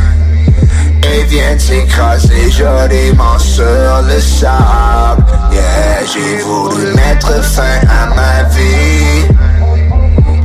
Et 1.03 1.23
viennent 1.23 1.59
s'écraser 1.59 2.51
joliment 2.51 3.39
sur 3.39 4.01
le 4.07 4.19
sable. 4.19 5.23
Yeah, 5.53 6.03
j'ai 6.11 6.43
voulu 6.43 6.93
mettre 6.93 7.41
fin 7.43 7.79
à 7.87 8.07
ma 8.13 8.43
vie. 8.49 9.27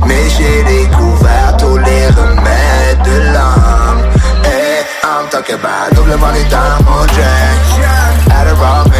Mais 0.07 0.29
j'ai 0.29 0.63
découvert 0.63 1.57
tous 1.57 1.77
les 1.77 2.07
remèdes 2.07 3.01
de 3.03 3.33
l'âme. 3.33 4.01
Hey, 4.45 4.85
I'm 5.03 5.27
talking 5.29 5.55
about 5.55 5.93
doublement 5.95 6.31
des 6.31 6.47
temps, 6.49 6.77
mon 6.85 7.05
drink 7.05 7.61
Adderall 8.29 8.91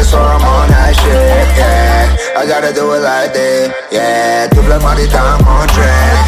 money, 0.00 0.10
so 0.10 0.18
I'm 0.18 0.42
on 0.42 0.68
that 0.68 0.96
shit, 0.96 1.48
yeah. 1.56 2.40
I 2.40 2.46
gotta 2.46 2.72
do 2.72 2.92
it 2.94 3.00
like 3.00 3.32
this, 3.32 3.72
yeah. 3.92 4.48
Double 4.48 4.80
money, 4.80 5.06
time 5.06 5.46
on 5.46 5.68
track. 5.68 6.26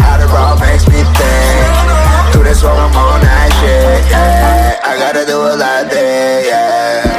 Adderall 0.00 0.58
makes 0.60 0.86
me 0.88 1.02
think. 1.02 2.32
Do 2.32 2.42
this 2.42 2.62
while 2.62 2.76
I'm 2.76 2.96
on 2.96 3.20
that 3.20 3.52
shit, 3.60 4.10
yeah. 4.10 4.80
I 4.84 4.96
gotta 4.98 5.26
do 5.26 5.46
it 5.46 5.58
like 5.58 5.90
this, 5.90 6.46
yeah. 6.46 7.12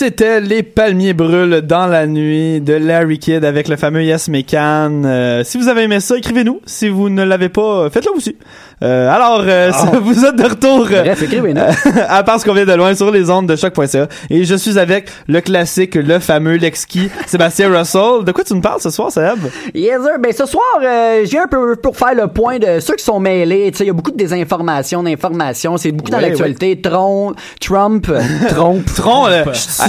C'était 0.00 0.40
Les 0.40 0.62
Palmiers 0.62 1.12
brûlent 1.12 1.60
dans 1.60 1.86
la 1.86 2.06
nuit 2.06 2.62
de 2.62 2.72
Larry 2.72 3.18
Kidd 3.18 3.44
avec 3.44 3.68
le 3.68 3.76
fameux 3.76 4.02
Yes 4.02 4.28
Mecan. 4.28 5.02
Euh, 5.04 5.44
si 5.44 5.58
vous 5.58 5.68
avez 5.68 5.82
aimé 5.82 6.00
ça, 6.00 6.16
écrivez-nous. 6.16 6.62
Si 6.64 6.88
vous 6.88 7.10
ne 7.10 7.22
l'avez 7.22 7.50
pas, 7.50 7.90
faites-le 7.90 8.12
aussi. 8.16 8.34
Euh, 8.82 9.10
alors, 9.10 9.44
euh, 9.46 9.70
Oh. 9.72 10.00
vous 10.02 10.24
êtes 10.24 10.36
de 10.36 10.44
retour 10.44 10.86
euh, 10.90 11.02
Bref, 11.02 11.22
écrivez-nous. 11.22 11.60
à 12.08 12.22
parce 12.22 12.44
qu'on 12.44 12.54
vient 12.54 12.64
de 12.64 12.72
loin 12.72 12.94
sur 12.94 13.10
les 13.10 13.30
ondes 13.30 13.46
de 13.46 13.56
choc.ca. 13.56 14.08
Et 14.28 14.44
je 14.44 14.54
suis 14.54 14.78
avec 14.78 15.10
le 15.28 15.40
classique, 15.40 15.94
le 15.94 16.18
fameux, 16.18 16.54
l'exquis 16.56 17.10
Sébastien 17.26 17.68
Russell. 17.78 18.24
De 18.24 18.32
quoi 18.32 18.44
tu 18.44 18.54
nous 18.54 18.60
parles 18.60 18.80
ce 18.80 18.90
soir, 18.90 19.10
Seb? 19.10 19.38
Yes, 19.74 20.02
sir. 20.02 20.18
Ben, 20.18 20.32
ce 20.32 20.46
soir, 20.46 20.64
euh, 20.82 21.22
viens 21.24 21.44
un 21.44 21.48
peu 21.48 21.76
pour 21.76 21.96
faire 21.96 22.14
le 22.14 22.28
point 22.28 22.58
de 22.58 22.80
ceux 22.80 22.94
qui 22.94 23.04
sont 23.04 23.20
mêlés. 23.20 23.70
Tu 23.70 23.78
sais, 23.78 23.84
il 23.84 23.88
y 23.88 23.90
a 23.90 23.94
beaucoup 23.94 24.10
de 24.10 24.16
désinformation, 24.16 25.02
d'informations. 25.02 25.76
C'est 25.76 25.92
beaucoup 25.92 26.10
dans 26.10 26.20
l'actualité. 26.20 26.80
Tron, 26.80 27.34
Trump, 27.60 28.06
euh, 28.08 28.20
Trump. 28.48 28.86
Tron, 28.94 29.26
euh, 29.28 29.44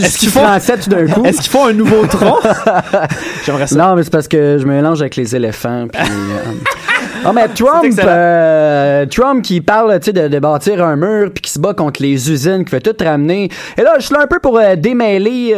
est-ce 0.06 0.18
qu'ils 0.18 0.30
font- 0.30 0.42
français 0.44 0.78
tout 0.78 0.90
d'un 0.90 1.08
coup? 1.08 1.24
Est-ce 1.26 1.42
qu'ils 1.42 1.52
font 1.52 1.66
un 1.68 1.74
nouveau 1.74 2.06
tronc? 2.08 2.38
J'aimerais 3.46 3.68
ça. 3.68 3.76
Non, 3.76 3.96
mais 3.96 4.04
c'est 4.04 4.12
parce 4.12 4.28
que 4.28 4.58
je 4.60 4.66
mélange 4.66 5.02
avec 5.02 5.16
les 5.16 5.36
éléphants. 5.36 5.88
Puis, 5.92 6.02
euh, 6.02 7.24
Non, 7.24 7.34
mais 7.34 7.48
Trump, 7.56 7.86
euh, 8.04 9.06
Trump 9.08 9.44
qui 9.44 9.62
parle, 9.62 10.00
de, 10.00 10.28
de 10.28 10.40
bâtir 10.40 10.84
un 10.84 10.96
mur 10.96 11.32
puis 11.34 11.42
qui 11.42 11.52
se 11.52 11.60
bat 11.60 11.74
contre 11.74 12.02
les 12.02 12.32
usines, 12.32 12.64
qui 12.66 12.72
fait 12.72 12.80
tout 12.82 12.96
ramener. 13.04 13.50
Et 13.78 13.82
là, 13.82 13.96
je 14.00 14.06
suis 14.06 14.14
là 14.16 14.22
un 14.24 14.28
peu 14.28 14.40
pour 14.40 14.58
euh, 14.58 14.76
démêler 14.76 15.56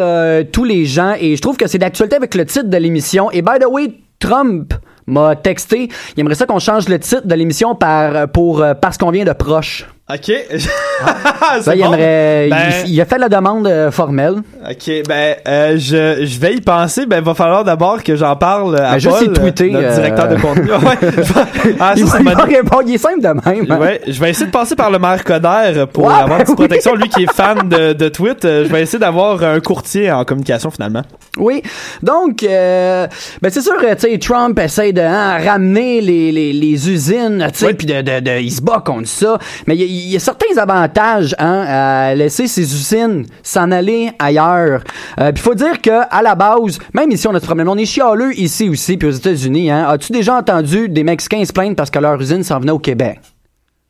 tous 0.52 0.64
les 0.64 0.86
gens 0.86 1.14
et 1.20 1.36
je 1.36 1.42
trouve 1.42 1.58
que 1.58 1.68
c'est 1.68 1.78
d'actualité 1.78 2.16
avec 2.16 2.36
le 2.36 2.46
titre 2.46 2.68
de 2.70 2.78
l'émission. 2.78 3.32
Et 3.32 3.42
by 3.42 3.60
the 3.60 3.66
way, 3.70 3.94
Trump 4.20 4.74
m'a 5.06 5.36
texté. 5.36 5.90
Il 6.16 6.22
aimerait 6.22 6.36
ça 6.36 6.46
qu'on 6.46 6.60
change 6.60 6.88
le 6.88 6.98
titre 7.00 7.28
de 7.28 7.36
l'émission 7.36 7.76
par 7.76 8.28
pour 8.30 8.64
parce 8.82 8.98
qu'on 8.98 9.12
vient 9.12 9.26
de 9.26 9.34
proche. 9.34 9.86
OK. 10.12 10.32
Ça, 11.62 11.76
il 11.76 11.82
aimerait. 11.82 12.48
il- 12.48 12.50
Ben- 12.50 12.72
il, 12.88 13.02
a 13.02 13.06
fait 13.06 13.18
la 13.18 13.30
demande 13.30 13.68
euh, 13.68 13.90
formelle. 13.90 14.36
OK, 14.70 14.92
ben, 15.08 15.36
euh, 15.48 15.78
je, 15.78 16.26
je 16.26 16.40
vais 16.40 16.56
y 16.56 16.62
penser. 16.62 17.06
Ben, 17.06 17.18
il 17.20 17.24
va 17.24 17.34
falloir 17.34 17.64
d'abord 17.64 18.04
que 18.04 18.16
j'en 18.16 18.36
parle 18.36 18.78
à 18.80 18.98
Ben, 18.98 19.02
Paul, 19.10 19.34
tweeter, 19.34 19.72
notre 19.72 19.88
euh, 19.88 19.96
directeur 19.96 20.28
de 20.28 20.36
contenu. 20.36 20.70
Ouais. 20.74 21.76
Ah, 21.80 21.94
ça, 21.96 22.02
il, 22.02 22.08
c'est 22.08 22.24
va, 22.24 22.44
répondre. 22.44 22.84
Il 22.86 22.96
est 22.96 22.98
simple 22.98 23.22
de 23.22 23.28
même. 23.28 23.66
hein. 23.72 23.78
Ouais, 23.80 24.02
je 24.08 24.20
vais 24.20 24.30
essayer 24.32 24.46
de 24.48 24.52
passer 24.52 24.76
par 24.76 24.92
le 24.92 25.00
maire 25.00 25.24
Coder 25.24 25.86
pour 25.92 26.06
Ouais, 26.06 26.14
avoir 26.14 26.28
ben 26.28 26.34
une 26.40 26.44
petite 26.44 26.60
oui. 26.60 26.68
protection. 26.68 26.96
Lui 26.96 27.08
qui 27.10 27.24
est 27.24 27.34
fan 27.34 27.70
de, 27.70 27.94
de 27.94 28.10
tweet, 28.10 28.40
je 28.44 28.68
vais 28.72 28.82
essayer 28.82 29.00
d'avoir 29.00 29.42
un 29.44 29.60
courtier 29.62 30.12
en 30.12 30.26
communication 30.26 30.70
finalement. 30.70 31.04
Oui. 31.38 31.62
Donc, 32.02 32.42
ben 32.44 33.10
c'est 33.50 33.62
sûr, 33.62 33.74
tu 33.80 33.88
sais, 34.12 34.18
Trump 34.20 34.60
essaie 34.60 34.92
de 34.94 35.02
hein, 35.02 35.38
ramener 35.44 36.02
les, 36.02 36.32
les, 36.32 36.52
les 36.54 36.90
usines, 36.90 37.48
tu 37.54 37.66
sais, 37.66 37.74
puis 37.74 37.88
de, 37.88 38.02
de, 38.02 38.20
de, 38.20 38.40
il 38.42 38.52
se 38.52 38.62
bat 38.62 38.82
contre 38.86 39.08
ça. 39.08 39.38
Mais 39.68 39.76
il 39.76 39.93
il 39.94 40.10
y 40.12 40.16
a 40.16 40.20
certains 40.20 40.58
avantages 40.58 41.36
hein, 41.40 41.66
à 41.68 42.16
laisser 42.16 42.48
ces 42.48 42.62
usines 42.74 43.26
s'en 43.42 43.72
aller 43.72 44.12
ailleurs. 44.20 44.82
Euh, 45.20 45.32
puis 45.32 45.44
faut 45.44 45.56
dire 45.56 45.82
que 45.82 46.02
à 46.10 46.22
la 46.22 46.36
base, 46.36 46.80
même 46.94 47.12
ici 47.12 47.28
on 47.28 47.36
a 47.36 47.40
ce 47.40 47.46
problème, 47.46 47.70
on 47.70 47.78
est 47.78 47.86
chialeux 47.86 48.38
ici 48.38 48.70
aussi, 48.70 48.98
puis 48.98 49.08
aux 49.08 49.12
États-Unis. 49.12 49.72
Hein, 49.72 49.86
As-tu 49.90 50.12
déjà 50.12 50.36
entendu 50.36 50.90
des 50.90 51.04
Mexicains 51.04 51.46
se 51.46 51.54
plaindre 51.54 51.76
parce 51.76 51.90
que 51.90 52.00
leur 52.00 52.20
usine 52.20 52.44
s'en 52.44 52.60
venait 52.60 52.72
au 52.72 52.80
Québec? 52.80 53.20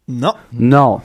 Non. 0.08 0.34
Non. 0.54 1.02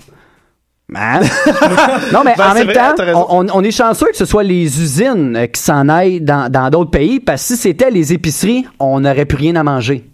Hein? 0.95 1.21
non, 2.13 2.23
mais 2.25 2.35
Ben, 2.37 2.51
en 2.51 2.55
même 2.55 2.65
vrai, 2.69 2.75
temps, 2.75 3.29
on, 3.29 3.47
on 3.53 3.63
est 3.63 3.71
chanceux 3.71 4.07
que 4.07 4.17
ce 4.17 4.25
soit 4.25 4.43
les 4.43 4.81
usines 4.83 5.37
euh, 5.37 5.47
qui 5.47 5.61
s'en 5.61 5.89
aillent 5.89 6.21
dans 6.21 6.51
dans 6.51 6.71
d'autres 6.71 6.91
pays, 6.91 7.21
parce 7.21 7.43
que 7.43 7.55
si 7.55 7.57
c'était 7.57 7.91
les 7.91 8.13
épiceries, 8.13 8.67
on 8.81 9.01
n'aurait 9.01 9.27
plus 9.27 9.37
rien 9.37 9.55
à 9.57 9.63
manger. 9.63 10.09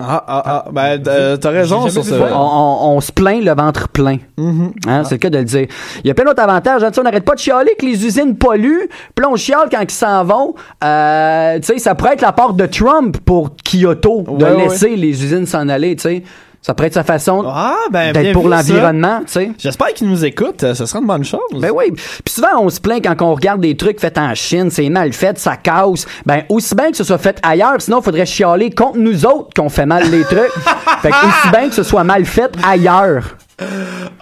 Ah, 0.00 0.22
ah, 0.28 0.42
ah, 0.46 0.64
ben, 0.70 1.02
euh, 1.08 1.36
t'as 1.36 1.50
raison 1.50 1.88
sur 1.88 2.02
On, 2.02 2.04
ce. 2.04 2.14
on- 2.14 2.94
on 2.96 3.00
se 3.00 3.10
plaint 3.10 3.42
le 3.42 3.52
ventre 3.52 3.88
plein. 3.88 4.18
Mm-hmm. 4.38 4.70
Hein, 4.86 5.02
C'est 5.04 5.16
le 5.16 5.18
cas 5.18 5.30
de 5.30 5.38
le 5.38 5.44
dire. 5.44 5.66
Il 6.04 6.06
y 6.06 6.10
a 6.10 6.14
plein 6.14 6.24
d'autres 6.24 6.40
avantages. 6.42 6.84
hein. 6.84 6.88
Tu 6.90 6.94
sais, 6.94 7.00
on 7.00 7.04
n'arrête 7.04 7.24
pas 7.24 7.34
de 7.34 7.40
chialer 7.40 7.72
que 7.76 7.84
les 7.84 8.06
usines 8.06 8.36
polluent. 8.36 8.88
Puis 9.16 9.26
on 9.26 9.34
chiale 9.34 9.68
quand 9.70 9.80
ils 9.82 9.90
s'en 9.90 10.22
vont. 10.24 10.54
Euh, 10.84 11.56
tu 11.58 11.66
sais, 11.66 11.78
ça 11.78 11.96
pourrait 11.96 12.12
être 12.12 12.22
la 12.22 12.30
part 12.32 12.52
de 12.54 12.66
Trump 12.66 13.16
pour 13.24 13.50
Kyoto 13.64 14.22
de 14.22 14.44
Ouais, 14.44 14.52
ouais. 14.52 14.56
laisser 14.68 14.94
les 14.94 15.24
usines 15.24 15.46
s'en 15.46 15.68
aller. 15.68 15.96
tu 15.96 16.02
sais. 16.02 16.22
Ça 16.60 16.74
pourrait 16.74 16.88
être 16.88 16.94
sa 16.94 17.04
façon 17.04 17.44
Ah, 17.46 17.76
ben, 17.90 18.12
d'être 18.12 18.32
pour 18.32 18.48
l'environnement. 18.48 19.20
tu 19.20 19.32
sais. 19.32 19.50
J'espère 19.58 19.88
qu'il 19.94 20.08
nous 20.08 20.24
écoute. 20.24 20.64
euh, 20.64 20.74
Ce 20.74 20.84
sera 20.86 20.98
une 20.98 21.06
bonne 21.06 21.24
chose. 21.24 21.40
Ben 21.54 21.70
oui. 21.74 21.92
Puis 21.92 22.34
souvent, 22.34 22.48
on 22.60 22.68
se 22.68 22.80
plaint 22.80 23.02
quand 23.02 23.22
on 23.22 23.34
regarde 23.34 23.60
des 23.60 23.76
trucs 23.76 24.00
faits 24.00 24.18
en 24.18 24.34
Chine, 24.34 24.70
c'est 24.70 24.88
mal 24.90 25.12
fait, 25.12 25.38
ça 25.38 25.56
casse. 25.56 26.06
Ben, 26.26 26.42
aussi 26.48 26.74
bien 26.74 26.90
que 26.90 26.96
ce 26.96 27.04
soit 27.04 27.18
fait 27.18 27.38
ailleurs, 27.42 27.80
sinon, 27.80 28.00
il 28.00 28.04
faudrait 28.04 28.26
chialer 28.26 28.70
contre 28.70 28.98
nous 28.98 29.24
autres 29.24 29.50
qu'on 29.56 29.68
fait 29.68 29.86
mal 29.86 30.10
les 30.10 30.24
trucs. 30.24 30.52
fait 31.02 31.10
que 31.10 31.26
aussi 31.26 31.48
bien 31.52 31.68
que 31.68 31.74
ce 31.74 31.82
soit 31.84 32.04
mal 32.04 32.24
fait 32.26 32.50
ailleurs. 32.66 33.36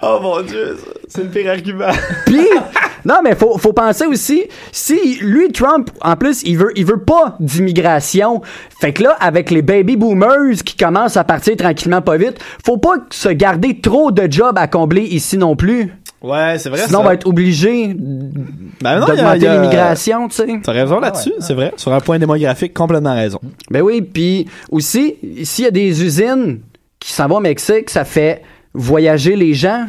Oh 0.01 0.19
mon 0.21 0.41
dieu, 0.41 0.77
ça, 0.79 0.91
c'est 1.09 1.23
le 1.23 1.29
pire 1.29 1.51
argument. 1.51 1.91
Puis, 2.25 2.47
non, 3.07 3.15
mais 3.23 3.35
faut, 3.35 3.57
faut 3.57 3.71
penser 3.71 4.05
aussi, 4.05 4.43
si 4.73 5.15
lui, 5.21 5.51
Trump, 5.53 5.89
en 6.01 6.15
plus, 6.17 6.43
il 6.43 6.57
veut, 6.57 6.71
il 6.75 6.85
veut 6.85 6.99
pas 6.99 7.37
d'immigration. 7.39 8.41
Fait 8.81 8.91
que 8.91 9.03
là, 9.03 9.15
avec 9.19 9.49
les 9.49 9.61
baby 9.61 9.95
boomers 9.95 10.61
qui 10.65 10.75
commencent 10.75 11.15
à 11.15 11.23
partir 11.23 11.55
tranquillement 11.55 12.01
pas 12.01 12.17
vite, 12.17 12.37
faut 12.65 12.77
pas 12.77 12.95
se 13.09 13.29
garder 13.29 13.79
trop 13.79 14.11
de 14.11 14.29
jobs 14.29 14.57
à 14.57 14.67
combler 14.67 15.03
ici 15.03 15.37
non 15.37 15.55
plus. 15.55 15.93
Ouais, 16.21 16.57
c'est 16.57 16.69
vrai. 16.69 16.79
Sinon, 16.85 16.99
ça. 16.99 16.99
on 16.99 17.03
va 17.07 17.13
être 17.13 17.27
obligé 17.27 17.93
Ben 17.95 18.99
non, 18.99 19.07
il 19.07 19.15
y 19.15 19.19
a- 19.19 19.23
d'augmenter 19.37 19.47
l'immigration, 19.47 20.27
tu 20.27 20.35
sais. 20.35 20.59
T'as 20.63 20.71
raison 20.73 20.99
là-dessus, 20.99 21.33
c'est 21.39 21.53
vrai. 21.53 21.73
Sur 21.77 21.93
un 21.93 22.01
point 22.01 22.19
démographique, 22.19 22.73
complètement 22.73 23.15
raison. 23.15 23.39
Ben 23.71 23.81
oui, 23.81 24.01
puis 24.01 24.47
aussi, 24.71 25.15
s'il 25.43 25.63
y 25.65 25.67
a 25.67 25.71
des 25.71 26.03
usines 26.03 26.59
qui 26.99 27.13
s'en 27.13 27.27
vont 27.27 27.37
au 27.37 27.39
Mexique, 27.41 27.89
ça 27.89 28.03
fait 28.03 28.41
voyager 28.73 29.35
les 29.35 29.53
gens. 29.53 29.85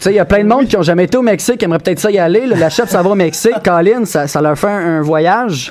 tu 0.00 0.04
sais, 0.04 0.12
il 0.12 0.16
y 0.16 0.18
a 0.18 0.24
plein 0.24 0.42
de 0.42 0.48
monde 0.48 0.66
qui 0.66 0.76
ont 0.78 0.82
jamais 0.82 1.04
été 1.04 1.16
au 1.18 1.22
Mexique, 1.22 1.58
qui 1.58 1.64
aimeraient 1.66 1.78
peut-être 1.78 2.00
ça 2.00 2.10
y 2.10 2.18
aller. 2.18 2.46
là. 2.46 2.56
La 2.56 2.70
chef 2.70 2.88
s'en 2.88 3.02
va 3.02 3.10
au 3.10 3.14
Mexique, 3.14 3.52
Colin, 3.64 4.04
ça, 4.06 4.26
ça 4.26 4.40
leur 4.40 4.58
fait 4.58 4.66
un, 4.68 4.98
un 4.98 5.02
voyage. 5.02 5.70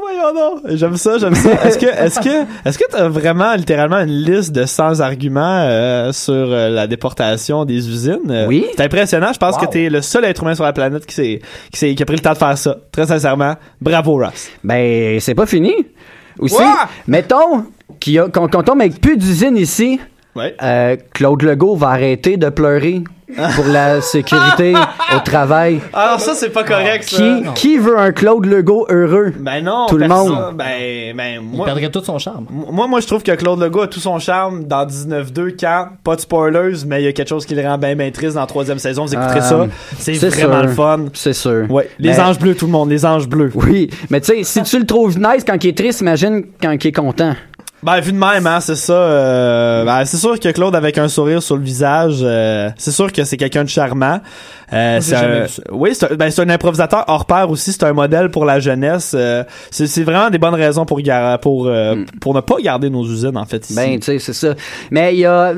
Voyons 0.00 0.34
donc. 0.34 0.60
J'aime 0.76 0.96
ça, 0.96 1.18
j'aime 1.18 1.34
ça. 1.34 1.50
Est-ce 1.64 1.78
que, 1.78 1.86
est-ce 1.86 2.20
que, 2.20 2.68
est-ce 2.68 2.78
que 2.78 2.84
t'as 2.90 3.08
vraiment 3.08 3.54
littéralement 3.54 3.98
une 4.00 4.10
liste 4.24 4.52
de 4.52 4.64
100 4.66 5.00
arguments 5.00 5.62
euh, 5.66 6.12
sur 6.12 6.32
euh, 6.34 6.68
la 6.68 6.86
déportation 6.86 7.64
des 7.64 7.88
usines? 7.88 8.18
Euh, 8.30 8.46
Oui. 8.46 8.66
C'est 8.76 8.84
impressionnant. 8.84 9.32
Je 9.32 9.38
pense 9.38 9.54
Wow. 9.56 9.62
que 9.66 9.66
t'es 9.72 9.88
le 9.88 10.02
seul 10.02 10.24
être 10.24 10.42
humain 10.42 10.54
sur 10.54 10.64
la 10.64 10.72
planète 10.72 11.06
qui 11.06 11.14
s'est, 11.14 11.40
qui 11.72 11.78
s'est, 11.78 11.94
qui 11.94 12.02
a 12.02 12.06
pris 12.06 12.16
le 12.16 12.22
temps 12.22 12.32
de 12.32 12.38
faire 12.38 12.58
ça. 12.58 12.76
Très 12.92 13.06
sincèrement. 13.06 13.54
Bravo, 13.80 14.18
Ross. 14.18 14.48
Ben, 14.62 15.18
c'est 15.20 15.34
pas 15.34 15.46
fini. 15.46 15.74
Aussi, 16.38 16.56
Ouah! 16.56 16.88
mettons 17.06 17.64
qu'il 18.00 18.14
y 18.14 18.18
a- 18.18 18.28
qu'on 18.28 18.48
qu'on 18.48 18.62
tombe 18.62 18.80
avec 18.80 19.00
plus 19.00 19.16
d'usines 19.16 19.56
ici. 19.56 20.00
Ouais. 20.36 20.54
euh, 20.62 20.96
Claude 21.12 21.42
Legault 21.42 21.76
va 21.76 21.88
arrêter 21.90 22.36
de 22.36 22.48
pleurer 22.48 23.02
pour 23.56 23.66
la 23.66 24.00
sécurité 24.00 24.74
au 25.14 25.18
travail. 25.20 25.80
Alors 25.92 26.20
ça, 26.20 26.34
c'est 26.34 26.50
pas 26.50 26.64
correct, 26.64 27.04
ça. 27.04 27.16
Qui, 27.16 27.44
qui 27.54 27.78
veut 27.78 27.98
un 27.98 28.12
Claude 28.12 28.44
Legault 28.46 28.86
heureux? 28.90 29.32
Ben 29.38 29.62
non, 29.64 29.86
Tout 29.86 29.96
le 29.96 30.08
monde. 30.08 30.54
Ben, 30.56 31.14
ben, 31.16 31.40
Il 31.40 31.56
moi, 31.56 31.66
perdrait 31.66 31.88
tout 31.90 32.02
son 32.04 32.18
charme. 32.18 32.46
moi, 32.50 32.86
moi, 32.86 33.00
je 33.00 33.06
trouve 33.06 33.22
que 33.22 33.32
Claude 33.32 33.60
Legault 33.60 33.82
a 33.82 33.86
tout 33.86 34.00
son 34.00 34.18
charme 34.18 34.64
dans 34.64 34.84
19-2 34.86 35.54
quand, 35.58 35.88
pas 36.02 36.16
de 36.16 36.20
spoilers, 36.20 36.84
mais 36.86 37.00
il 37.02 37.04
y 37.04 37.08
a 37.08 37.12
quelque 37.12 37.28
chose 37.28 37.46
qui 37.46 37.54
le 37.54 37.62
rend 37.62 37.78
bien, 37.78 37.94
bien 37.96 38.10
triste 38.10 38.34
dans 38.34 38.40
la 38.40 38.46
troisième 38.46 38.78
saison. 38.78 39.04
Vous 39.06 39.14
écouterez 39.14 39.38
Euh, 39.38 39.42
ça. 39.42 39.66
C'est 39.98 40.14
c'est 40.14 40.28
vraiment 40.28 40.58
sûr. 40.60 40.62
le 40.62 40.68
fun. 40.68 41.00
C'est 41.14 41.32
sûr. 41.32 41.70
Ouais. 41.70 41.88
Les 41.98 42.10
Mais- 42.10 42.20
anges 42.20 42.38
bleus, 42.38 42.54
tout 42.56 42.66
le 42.66 42.72
monde. 42.72 42.90
Les 42.90 43.06
anges 43.06 43.28
bleus. 43.28 43.50
Oui, 43.54 43.88
mais 44.10 44.20
tu 44.20 44.32
sais, 44.34 44.42
si 44.42 44.62
tu 44.64 44.78
le 44.78 44.86
trouves 44.86 45.16
nice 45.18 45.44
quand 45.46 45.62
il 45.64 45.68
est 45.68 45.76
triste, 45.78 46.00
imagine 46.02 46.44
quand 46.60 46.72
il 46.72 46.86
est 46.88 46.92
content. 46.92 47.34
Ben, 47.84 48.00
vu 48.00 48.12
de 48.12 48.18
même, 48.18 48.46
hein, 48.46 48.60
c'est 48.60 48.76
ça. 48.76 48.92
euh, 48.94 49.84
ben, 49.84 50.04
c'est 50.06 50.16
sûr 50.16 50.40
que 50.40 50.48
Claude 50.48 50.74
avec 50.74 50.96
un 50.98 51.08
sourire 51.08 51.42
sur 51.42 51.56
le 51.56 51.62
visage, 51.62 52.20
euh, 52.22 52.70
c'est 52.78 52.90
sûr 52.92 53.12
que 53.12 53.24
c'est 53.24 53.36
quelqu'un 53.36 53.62
de 53.64 53.68
charmant. 53.68 54.20
Euh, 54.72 54.98
c'est 55.02 55.14
un, 55.14 55.46
oui, 55.70 55.90
c'est 55.94 56.10
un, 56.10 56.14
ben, 56.16 56.30
c'est 56.30 56.40
un 56.42 56.48
improvisateur 56.48 57.04
hors 57.08 57.26
pair 57.26 57.50
aussi. 57.50 57.72
C'est 57.72 57.84
un 57.84 57.92
modèle 57.92 58.30
pour 58.30 58.44
la 58.46 58.58
jeunesse. 58.58 59.12
euh, 59.14 59.44
c'est, 59.70 59.86
c'est 59.86 60.02
vraiment 60.02 60.30
des 60.30 60.38
bonnes 60.38 60.54
raisons 60.54 60.86
pour 60.86 61.00
gar- 61.02 61.38
pour 61.40 61.66
euh, 61.66 61.96
pour 62.20 62.34
ne 62.34 62.40
pas 62.40 62.56
garder 62.62 62.88
nos 62.88 63.04
usines 63.04 63.36
en 63.36 63.44
fait 63.44 63.64
ici. 63.68 63.74
Ben, 63.76 63.98
tu 64.00 64.06
sais, 64.06 64.18
c'est 64.18 64.32
ça. 64.32 64.54
Mais 64.90 65.14
il 65.14 65.20
y 65.20 65.26
a. 65.26 65.52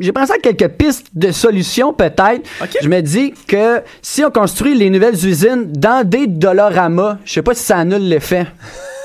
J'ai 0.00 0.12
pensé 0.12 0.32
à 0.34 0.38
quelques 0.38 0.68
pistes 0.76 1.06
de 1.14 1.32
solutions, 1.32 1.92
peut-être. 1.92 2.42
Je 2.82 2.88
me 2.88 3.00
dis 3.00 3.32
que 3.48 3.82
si 4.02 4.22
on 4.24 4.30
construit 4.30 4.76
les 4.76 4.90
nouvelles 4.90 5.14
usines 5.26 5.72
dans 5.72 6.06
des 6.06 6.26
Dolorama, 6.26 7.18
je 7.24 7.32
sais 7.32 7.42
pas 7.42 7.54
si 7.54 7.64
ça 7.64 7.78
annule 7.78 8.06
l'effet. 8.08 8.46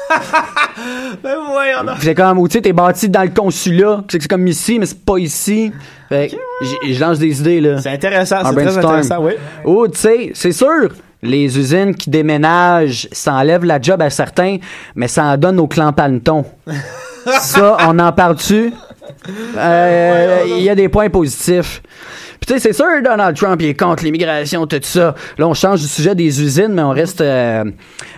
ben 1.23 1.35
voyons 1.51 1.83
donc. 1.85 1.95
C'est 2.01 2.15
comme, 2.15 2.39
ou 2.39 2.47
tu 2.47 2.53
sais, 2.53 2.61
t'es 2.61 2.73
bâti 2.73 3.09
dans 3.09 3.23
le 3.23 3.29
consulat, 3.29 4.03
c'est 4.09 4.21
c'est 4.21 4.27
comme 4.27 4.47
ici, 4.47 4.79
mais 4.79 4.85
c'est 4.85 5.03
pas 5.03 5.17
ici. 5.17 5.71
Fait 6.09 6.29
j- 6.29 6.93
je 6.93 6.99
lance 6.99 7.19
des 7.19 7.39
idées, 7.39 7.61
là. 7.61 7.81
C'est 7.81 7.89
intéressant, 7.91 8.37
c'est 8.45 8.53
très 8.55 8.77
intéressant, 8.77 9.23
oui. 9.23 9.33
Ou, 9.65 9.87
tu 9.87 9.97
sais, 9.99 10.31
c'est 10.33 10.51
sûr, 10.51 10.89
les 11.21 11.57
usines 11.57 11.95
qui 11.95 12.09
déménagent, 12.09 13.07
ça 13.11 13.33
enlève 13.33 13.63
la 13.63 13.81
job 13.81 14.01
à 14.01 14.09
certains, 14.09 14.57
mais 14.95 15.07
ça 15.07 15.23
en 15.25 15.37
donne 15.37 15.59
au 15.59 15.67
clan 15.67 15.93
Panton. 15.93 16.45
ça, 17.39 17.77
on 17.87 17.97
en 17.99 18.11
parle-tu? 18.11 18.73
Euh, 19.57 20.43
Il 20.47 20.63
y 20.63 20.69
a 20.69 20.75
des 20.75 20.89
points 20.89 21.09
positifs. 21.09 21.81
Puis 22.39 22.47
tu 22.47 22.53
sais, 22.53 22.59
c'est 22.59 22.73
sûr, 22.73 22.85
Donald 23.03 23.37
Trump, 23.37 23.61
il 23.61 23.69
est 23.69 23.73
contre 23.79 24.03
l'immigration, 24.03 24.67
tout 24.67 24.79
ça. 24.81 25.15
Là, 25.37 25.47
on 25.47 25.53
change 25.53 25.79
du 25.81 25.87
sujet 25.87 26.13
des 26.13 26.41
usines, 26.41 26.73
mais 26.73 26.81
on 26.81 26.89
reste 26.89 27.21
euh, 27.21 27.63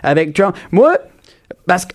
avec 0.02 0.34
Trump. 0.34 0.56
Moi, 0.72 0.94
parce 1.66 1.86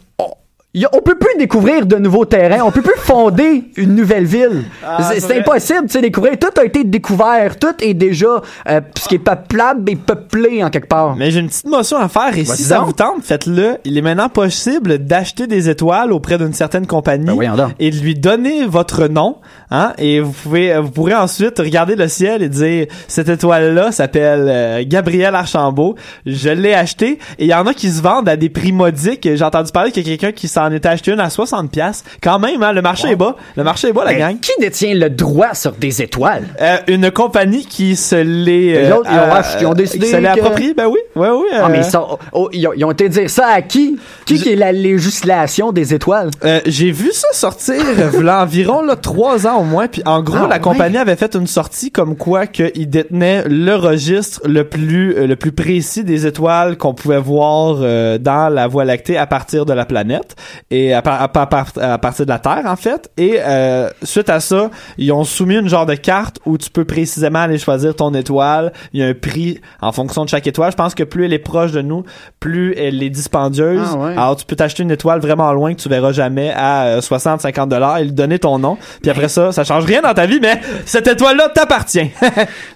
y 0.75 0.85
a- 0.85 0.91
on 0.93 1.01
peut 1.01 1.17
plus 1.19 1.37
découvrir 1.39 1.85
de 1.87 1.97
nouveaux 1.97 2.25
terrains, 2.25 2.63
on 2.65 2.71
peut 2.71 2.83
plus 2.83 2.99
fonder 2.99 3.65
une 3.77 3.95
nouvelle 3.97 4.25
ville. 4.25 4.65
Ah, 4.87 5.13
c'est 5.19 5.39
impossible, 5.39 5.83
tu 5.87 5.89
sais, 5.95 6.01
découvrir. 6.01 6.39
Tout 6.39 6.61
a 6.61 6.65
été 6.65 6.85
découvert, 6.85 7.59
tout 7.59 7.75
est 7.81 7.95
déjà 7.95 8.41
euh, 8.69 8.81
ce 8.99 9.09
qui 9.09 9.17
est 9.17 9.19
peuplable 9.19 9.91
et 9.91 9.97
peuplé 9.97 10.63
en 10.63 10.71
quelque 10.71 10.87
part. 10.89 11.17
Mais 11.17 11.31
j'ai 11.31 11.41
une 11.41 11.49
petite 11.49 11.67
motion 11.67 11.99
à 11.99 12.09
faire 12.09 12.37
et 12.37 12.45
si 12.45 12.63
ça 12.63 12.77
donc. 12.79 12.87
vous 12.87 12.93
tente, 12.93 13.23
faites-le. 13.23 13.79
Il 13.85 13.99
est 13.99 14.03
maintenant 14.03 14.29
possible 14.29 14.99
d'acheter 14.99 15.47
des 15.47 15.69
étoiles 15.69 16.13
auprès 16.13 16.39
d'une 16.39 16.53
certaine 16.53 16.87
compagnie 16.87 17.27
Ben 17.37 17.73
et 17.79 17.91
de 17.91 17.97
lui 17.99 18.15
donner 18.15 18.67
votre 18.67 19.09
nom, 19.09 19.37
hein, 19.71 19.93
et 19.99 20.21
vous 20.21 20.33
pouvez, 20.33 20.79
vous 20.79 20.91
pourrez 20.91 21.15
ensuite 21.15 21.59
regarder 21.59 21.97
le 21.97 22.07
ciel 22.09 22.43
et 22.43 22.49
dire 22.49 22.87
cette 23.09 23.29
étoile-là 23.29 23.93
s'appelle 23.93 24.47
euh, 24.49 24.85
Gabriel 24.87 25.35
Archambault. 25.35 25.97
Je 26.27 26.51
l'ai 26.51 26.75
acheté 26.75 27.19
et 27.39 27.45
il 27.45 27.49
y 27.49 27.55
en 27.55 27.67
a 27.67 27.75
qui 27.75 27.91
se 27.91 28.03
vendent 28.03 28.29
à 28.29 28.37
des 28.37 28.49
prix 28.51 28.73
modiques. 28.73 29.29
J'ai 29.35 29.45
entendu 29.45 29.73
parler 29.73 29.91
qu'il 29.91 30.07
y 30.07 30.13
a 30.13 30.17
quelqu'un 30.17 30.33
qui 30.33 30.47
s'en 30.49 30.60
était 30.73 30.89
acheté 30.89 31.13
une 31.13 31.21
à 31.21 31.31
60 31.31 31.71
pièces. 31.71 32.05
Quand 32.23 32.39
même, 32.39 32.63
hein, 32.63 32.73
le 32.73 32.83
marché 32.83 33.09
est 33.11 33.17
bas. 33.17 33.37
Le 33.57 33.65
marché 33.65 33.89
est 33.89 33.93
bas, 33.93 34.05
la 34.05 34.13
Mais 34.13 34.19
gang. 34.19 34.41
Qui 34.41 34.53
détient 34.61 34.95
le 34.95 35.11
droit 35.11 35.55
sur 35.55 35.73
des 35.73 36.03
étoiles? 36.03 36.45
Euh, 36.61 36.77
une 36.89 37.11
compagnie 37.11 37.65
qui 37.65 37.97
se 37.97 38.15
l'est 38.17 38.51
Les 38.51 38.77
euh, 38.91 38.97
autres, 38.97 39.11
ils 39.11 39.19
ont, 39.19 39.33
ach- 39.33 39.57
ils 39.61 39.67
ont 39.67 39.75
décidé 39.75 40.07
qui 40.07 40.13
se 40.13 40.17
que- 40.19 40.27
approprié. 40.27 40.75
Ben 40.75 40.87
oui, 40.87 40.99
ouais, 41.17 41.29
oui. 41.31 41.47
Ah, 41.53 41.69
mais 41.69 41.79
euh, 41.79 41.83
ils, 41.85 41.91
sont- 41.91 42.19
oh, 42.33 42.49
ils 42.53 42.67
ont, 42.69 42.73
ils 42.77 42.85
ont 42.85 42.91
été 42.93 43.09
dire 43.09 43.29
ça 43.31 43.47
à 43.49 43.63
qui? 43.63 43.99
Qui, 44.27 44.41
qui 44.41 44.51
est 44.53 44.57
la 44.57 44.73
législation 44.73 45.73
des 45.73 45.95
étoiles? 45.95 46.31
Euh, 46.45 46.61
j'ai 46.67 46.91
vu 46.91 47.11
ça 47.13 47.29
sortir 47.33 47.77
euh, 47.99 48.09
v'là 48.09 48.43
environ 48.43 48.83
là, 48.83 48.97
trois 48.97 49.47
ans 49.47 49.61
au 49.61 49.65
moins. 49.65 49.89
Puis 49.89 50.03
en 50.07 50.23
gros, 50.23 50.37
Ah, 50.45 50.47
la 50.49 50.55
ouais. 50.57 50.61
compagnie 50.61 50.97
avait 50.99 51.17
fait 51.17 51.35
une 51.35 51.47
sortie 51.47 51.91
comme 51.91 52.17
quoi 52.17 52.47
qu'ils 52.47 52.89
détenaient 52.89 53.45
le 53.49 53.75
registre 53.75 54.41
le 54.45 54.65
plus 54.65 55.15
euh, 55.17 55.27
le 55.27 55.37
plus 55.37 55.53
précis 55.53 56.05
des 56.05 56.27
étoiles 56.27 56.77
qu'on 56.77 56.95
pouvait 56.95 57.19
voir 57.21 57.79
euh, 57.81 58.19
dans 58.19 58.53
la 58.53 58.67
Voie 58.67 58.85
lactée 58.85 59.17
à 59.19 59.27
partir 59.27 59.67
de 59.67 59.73
la 59.73 59.85
planète 59.85 60.37
et 60.71 60.93
à, 60.95 61.03
par- 61.03 61.21
à 61.23 61.29
par- 61.29 61.67
à 61.81 61.99
partir 61.99 62.25
de 62.27 62.31
la 62.31 62.39
Terre 62.39 62.63
en 62.67 62.77
fait. 62.77 63.11
Et 63.17 63.39
euh, 63.41 63.89
suite 64.03 64.29
à 64.31 64.41
ça, 64.41 64.71
ils 64.99 65.13
ont 65.13 65.25
soumis 65.25 65.57
une 65.57 65.69
genre 65.69 65.87
de 65.87 65.95
carte 65.95 66.39
où 66.47 66.59
tu 66.59 66.71
peux 66.71 66.85
précisément 66.85 67.41
aller 67.41 67.59
choisir 67.59 67.95
ton 67.95 68.13
étoile. 68.15 68.73
Il 68.93 69.01
y 69.01 69.03
a 69.03 69.07
un 69.07 69.15
prix 69.15 69.61
en 69.81 69.93
fonction 69.93 70.25
de 70.25 70.29
chaque 70.29 70.47
étoile. 70.47 70.71
Je 70.73 70.77
pense 70.77 70.95
que 70.95 71.03
plus 71.05 71.25
elle 71.25 71.33
est 71.33 71.39
proche 71.39 71.73
de 71.73 71.83
nous, 71.83 72.05
plus 72.41 72.75
elle 72.77 73.03
est 73.03 73.11
dispendieuse. 73.11 73.89
Ah 73.93 73.97
ouais. 73.97 74.13
Alors 74.13 74.37
tu 74.37 74.45
peux 74.47 74.57
t'acheter 74.57 74.83
une 74.83 74.91
étoile 74.91 75.21
vraiment 75.21 75.53
loin 75.53 75.75
que 75.75 75.81
tu 75.81 75.89
verras 75.89 76.13
jamais 76.13 76.51
à 76.55 76.85
euh, 76.85 77.01
60 77.01 77.41
50 77.41 77.69
dollars 77.69 77.99
et 77.99 78.05
lui 78.05 78.13
donner 78.13 78.39
ton 78.39 78.59
nom. 78.59 78.77
Puis 79.03 79.11
après 79.11 79.29
ça, 79.29 79.53
ça 79.53 79.65
change 79.65 79.85
rien 79.85 80.03
dans 80.03 80.15
ta 80.15 80.27
vie 80.27 80.39
mais 80.41 80.61
cette 80.87 81.07
étoile 81.09 81.37
là 81.37 81.49
t'appartient. 81.49 82.11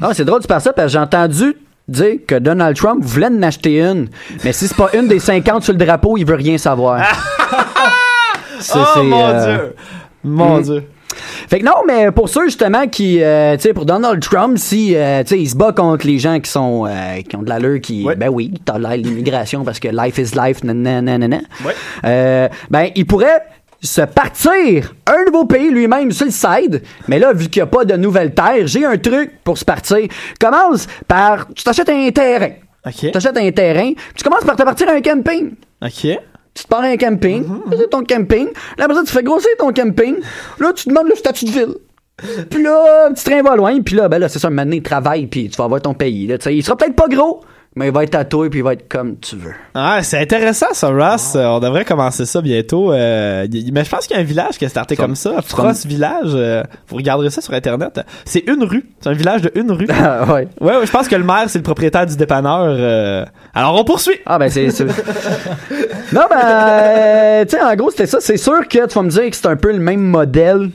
Ah, 0.00 0.10
c'est 0.12 0.24
drôle 0.24 0.40
de 0.42 0.46
faire 0.46 0.60
ça 0.60 0.72
parce 0.72 0.86
que 0.88 0.92
j'ai 0.92 0.98
entendu 0.98 1.56
dire 1.88 2.18
que 2.26 2.36
Donald 2.36 2.76
Trump 2.76 3.02
voulait 3.04 3.26
en 3.26 3.42
acheter 3.42 3.80
une. 3.80 4.08
Mais 4.44 4.52
si 4.52 4.68
c'est 4.68 4.76
pas 4.76 4.90
une 4.94 5.08
des 5.08 5.18
50 5.18 5.62
sur 5.64 5.72
le 5.72 5.78
drapeau, 5.78 6.16
il 6.16 6.24
veut 6.24 6.34
rien 6.34 6.58
savoir. 6.58 7.00
C'est- 8.60 8.78
oh 8.78 9.02
mon 9.02 9.28
euh, 9.28 9.56
dieu. 9.56 9.74
Mon 10.22 10.58
mm. 10.58 10.62
dieu. 10.62 10.84
Fait 11.48 11.60
que 11.60 11.64
non, 11.64 11.82
mais 11.86 12.10
pour 12.10 12.28
ceux 12.28 12.46
justement 12.46 12.86
qui, 12.88 13.22
euh, 13.22 13.56
tu 13.56 13.62
sais, 13.62 13.74
pour 13.74 13.84
Donald 13.84 14.20
Trump, 14.20 14.58
si, 14.58 14.96
euh, 14.96 15.22
tu 15.22 15.28
sais, 15.28 15.40
il 15.40 15.48
se 15.48 15.56
bat 15.56 15.72
contre 15.72 16.06
les 16.06 16.18
gens 16.18 16.40
qui 16.40 16.50
sont, 16.50 16.86
euh, 16.86 17.20
qui 17.28 17.36
ont 17.36 17.42
de 17.42 17.48
l'allure, 17.48 17.80
qui, 17.80 18.06
ben 18.16 18.28
oui, 18.28 18.54
tolèrent 18.64 18.96
l'immigration 18.96 19.64
parce 19.64 19.78
que 19.78 19.88
life 19.88 20.18
is 20.18 20.36
life, 20.36 20.64
nanana. 20.64 21.38
Euh, 22.04 22.48
ben, 22.70 22.88
il 22.94 23.06
pourrait 23.06 23.42
se 23.84 24.00
partir 24.00 24.94
un 25.06 25.24
nouveau 25.26 25.44
pays 25.44 25.70
lui-même 25.70 26.10
sur 26.10 26.26
le 26.26 26.32
side. 26.32 26.82
Mais 27.06 27.18
là, 27.18 27.32
vu 27.32 27.48
qu'il 27.48 27.60
n'y 27.60 27.64
a 27.64 27.66
pas 27.66 27.84
de 27.84 27.94
nouvelles 27.94 28.34
terres, 28.34 28.66
j'ai 28.66 28.84
un 28.84 28.96
truc 28.96 29.32
pour 29.44 29.58
se 29.58 29.64
partir. 29.64 30.08
Commence 30.40 30.86
par, 31.06 31.48
tu 31.54 31.62
t'achètes 31.62 31.90
un 31.90 32.10
terrain. 32.10 32.52
Tu 32.98 33.10
t'achètes 33.10 33.36
un 33.36 33.50
terrain, 33.50 33.92
tu 34.14 34.24
commences 34.24 34.44
par 34.44 34.56
te 34.56 34.62
partir 34.62 34.88
un 34.88 35.00
camping. 35.00 35.54
OK. 35.82 36.18
Tu 36.54 36.62
te 36.62 36.68
pars 36.68 36.82
à 36.82 36.86
un 36.86 36.96
camping, 36.96 37.44
fais 37.70 37.88
ton 37.88 38.04
camping, 38.04 38.46
là, 38.78 38.84
après 38.84 38.96
ça, 38.96 39.02
tu 39.04 39.12
fais 39.12 39.24
grossir 39.24 39.50
ton 39.58 39.72
camping, 39.72 40.16
là, 40.60 40.72
tu 40.72 40.88
demandes 40.88 41.08
le 41.08 41.16
statut 41.16 41.46
de 41.46 41.50
ville. 41.50 41.74
Puis 42.48 42.62
là, 42.62 43.10
tu 43.12 43.24
train 43.24 43.42
va 43.42 43.56
loin, 43.56 43.80
puis 43.82 43.96
là, 43.96 44.08
ben 44.08 44.18
là, 44.18 44.28
c'est 44.28 44.38
ça, 44.38 44.46
un 44.46 44.50
moment 44.50 44.62
donné, 44.62 44.80
travail, 44.80 45.26
puis 45.26 45.48
tu 45.48 45.56
vas 45.56 45.64
avoir 45.64 45.82
ton 45.82 45.94
pays. 45.94 46.28
Là, 46.28 46.38
tu 46.38 46.44
sais. 46.44 46.54
il 46.54 46.62
sera 46.62 46.76
peut-être 46.76 46.94
pas 46.94 47.08
gros, 47.08 47.40
mais 47.76 47.86
il 47.88 47.92
va 47.92 48.04
être 48.04 48.14
à 48.14 48.24
toi, 48.24 48.48
puis 48.48 48.60
il 48.60 48.62
va 48.62 48.74
être 48.74 48.88
comme 48.88 49.18
tu 49.18 49.34
veux. 49.36 49.52
Ah, 49.74 50.00
c'est 50.02 50.18
intéressant 50.18 50.72
ça, 50.72 50.88
Ross. 50.88 51.34
On 51.34 51.58
devrait 51.58 51.84
commencer 51.84 52.24
ça 52.24 52.40
bientôt. 52.40 52.92
Euh, 52.92 53.46
mais 53.72 53.84
je 53.84 53.90
pense 53.90 54.06
qu'il 54.06 54.14
y 54.16 54.18
a 54.18 54.22
un 54.22 54.26
village 54.26 54.58
qui 54.58 54.64
a 54.64 54.68
starté 54.68 54.94
comme 54.94 55.16
ça. 55.16 55.42
Frost 55.42 55.84
Village. 55.86 56.32
euh, 56.34 56.62
vous 56.88 56.96
regarderez 56.96 57.30
ça 57.30 57.40
sur 57.40 57.52
Internet. 57.52 58.00
C'est 58.24 58.44
une 58.48 58.62
rue. 58.62 58.84
C'est 59.00 59.08
un 59.08 59.14
village 59.14 59.42
de 59.42 59.50
une 59.56 59.72
rue. 59.72 59.86
Ah, 59.90 60.24
ouais. 60.32 60.46
ouais. 60.60 60.76
ouais, 60.76 60.86
je 60.86 60.90
pense 60.92 61.08
que 61.08 61.16
le 61.16 61.24
maire, 61.24 61.44
c'est 61.48 61.58
le 61.58 61.64
propriétaire 61.64 62.06
du 62.06 62.16
dépanneur. 62.16 62.64
euh. 62.68 63.24
Alors, 63.54 63.74
on 63.80 63.84
poursuit. 63.84 64.18
Ah, 64.26 64.38
ben, 64.38 64.48
c'est... 64.48 64.68
non, 66.12 66.22
ben, 66.30 67.46
tu 67.46 67.56
sais, 67.56 67.62
en 67.62 67.74
gros, 67.74 67.90
c'était 67.90 68.06
ça. 68.06 68.18
C'est 68.20 68.36
sûr 68.36 68.66
que 68.68 68.86
tu 68.86 68.94
vas 68.94 69.02
me 69.02 69.10
dire 69.10 69.30
que 69.30 69.36
c'est 69.36 69.46
un 69.46 69.56
peu 69.56 69.72
le 69.72 69.78
même 69.80 70.00
modèle 70.02 70.70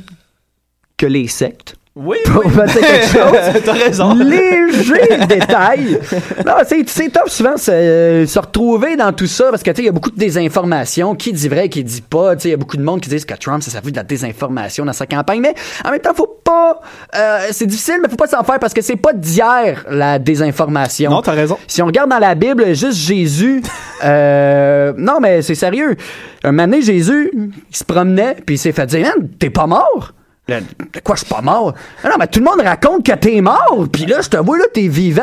que 0.97 1.05
les 1.05 1.27
sectes. 1.27 1.75
Oui, 2.01 2.17
Pour 2.25 2.45
oui. 2.45 2.51
quelque 2.55 3.07
chose. 3.07 3.61
T'as 3.65 3.73
raison. 3.73 4.13
Léger 4.15 5.17
détail. 5.27 5.99
Non, 6.45 6.53
c'est, 6.65 6.87
c'est 6.87 7.09
top 7.09 7.29
souvent 7.29 7.57
se, 7.57 7.71
euh, 7.71 8.25
se 8.25 8.39
retrouver 8.39 8.95
dans 8.95 9.11
tout 9.11 9.27
ça 9.27 9.49
parce 9.49 9.63
que 9.63 9.69
tu 9.71 9.75
sais, 9.77 9.81
il 9.81 9.85
y 9.87 9.89
a 9.89 9.91
beaucoup 9.91 10.09
de 10.11 10.17
désinformation. 10.17 11.13
Qui 11.15 11.33
dit 11.33 11.49
vrai, 11.49 11.67
qui 11.67 11.83
dit 11.83 12.01
pas. 12.01 12.35
Tu 12.37 12.43
sais, 12.43 12.47
il 12.47 12.51
y 12.51 12.53
a 12.53 12.57
beaucoup 12.57 12.77
de 12.77 12.83
monde 12.83 13.01
qui 13.01 13.09
disent 13.09 13.25
que 13.25 13.33
Trump, 13.33 13.61
ça 13.61 13.69
servi 13.69 13.91
de 13.91 13.97
la 13.97 14.03
désinformation 14.03 14.85
dans 14.85 14.93
sa 14.93 15.05
campagne. 15.07 15.41
Mais 15.41 15.53
en 15.83 15.91
même 15.91 15.99
temps, 15.99 16.13
faut 16.13 16.39
pas. 16.43 16.79
euh, 17.15 17.47
c'est 17.51 17.65
difficile, 17.67 17.97
mais 18.01 18.07
faut 18.07 18.15
pas 18.15 18.27
s'en 18.27 18.43
faire 18.43 18.59
parce 18.59 18.73
que 18.73 18.81
c'est 18.81 18.95
pas 18.95 19.11
d'hier 19.11 19.85
la 19.89 20.19
désinformation. 20.19 21.11
Non, 21.11 21.21
t'as 21.21 21.33
raison. 21.33 21.57
Si 21.67 21.81
on 21.81 21.85
regarde 21.87 22.09
dans 22.09 22.19
la 22.19 22.33
Bible, 22.35 22.73
juste 22.75 22.93
Jésus. 22.97 23.61
euh, 24.05 24.93
non, 24.97 25.19
mais 25.21 25.41
c'est 25.41 25.55
sérieux. 25.55 25.97
Un 26.45 26.51
moment 26.53 26.63
donné, 26.69 26.81
Jésus, 26.81 27.31
il 27.35 27.75
se 27.75 27.83
promenait 27.83 28.37
puis 28.45 28.55
il 28.55 28.57
s'est 28.57 28.71
fait 28.71 28.85
dire, 28.85 29.01
man, 29.01 29.27
t'es 29.37 29.49
pas 29.49 29.67
mort. 29.67 30.13
Là, 30.49 30.59
de 30.61 30.99
quoi 31.03 31.15
je 31.15 31.23
suis 31.25 31.33
pas 31.33 31.41
mort? 31.41 31.73
Ah 32.03 32.09
non, 32.09 32.15
mais 32.19 32.27
tout 32.27 32.39
le 32.39 32.45
monde 32.45 32.61
raconte 32.61 33.05
que 33.05 33.11
t'es 33.13 33.39
mort, 33.41 33.85
puis 33.91 34.05
là, 34.05 34.17
je 34.21 34.29
te 34.29 34.37
vois, 34.37 34.57
là, 34.57 34.65
t'es 34.73 34.87
vivant. 34.87 35.21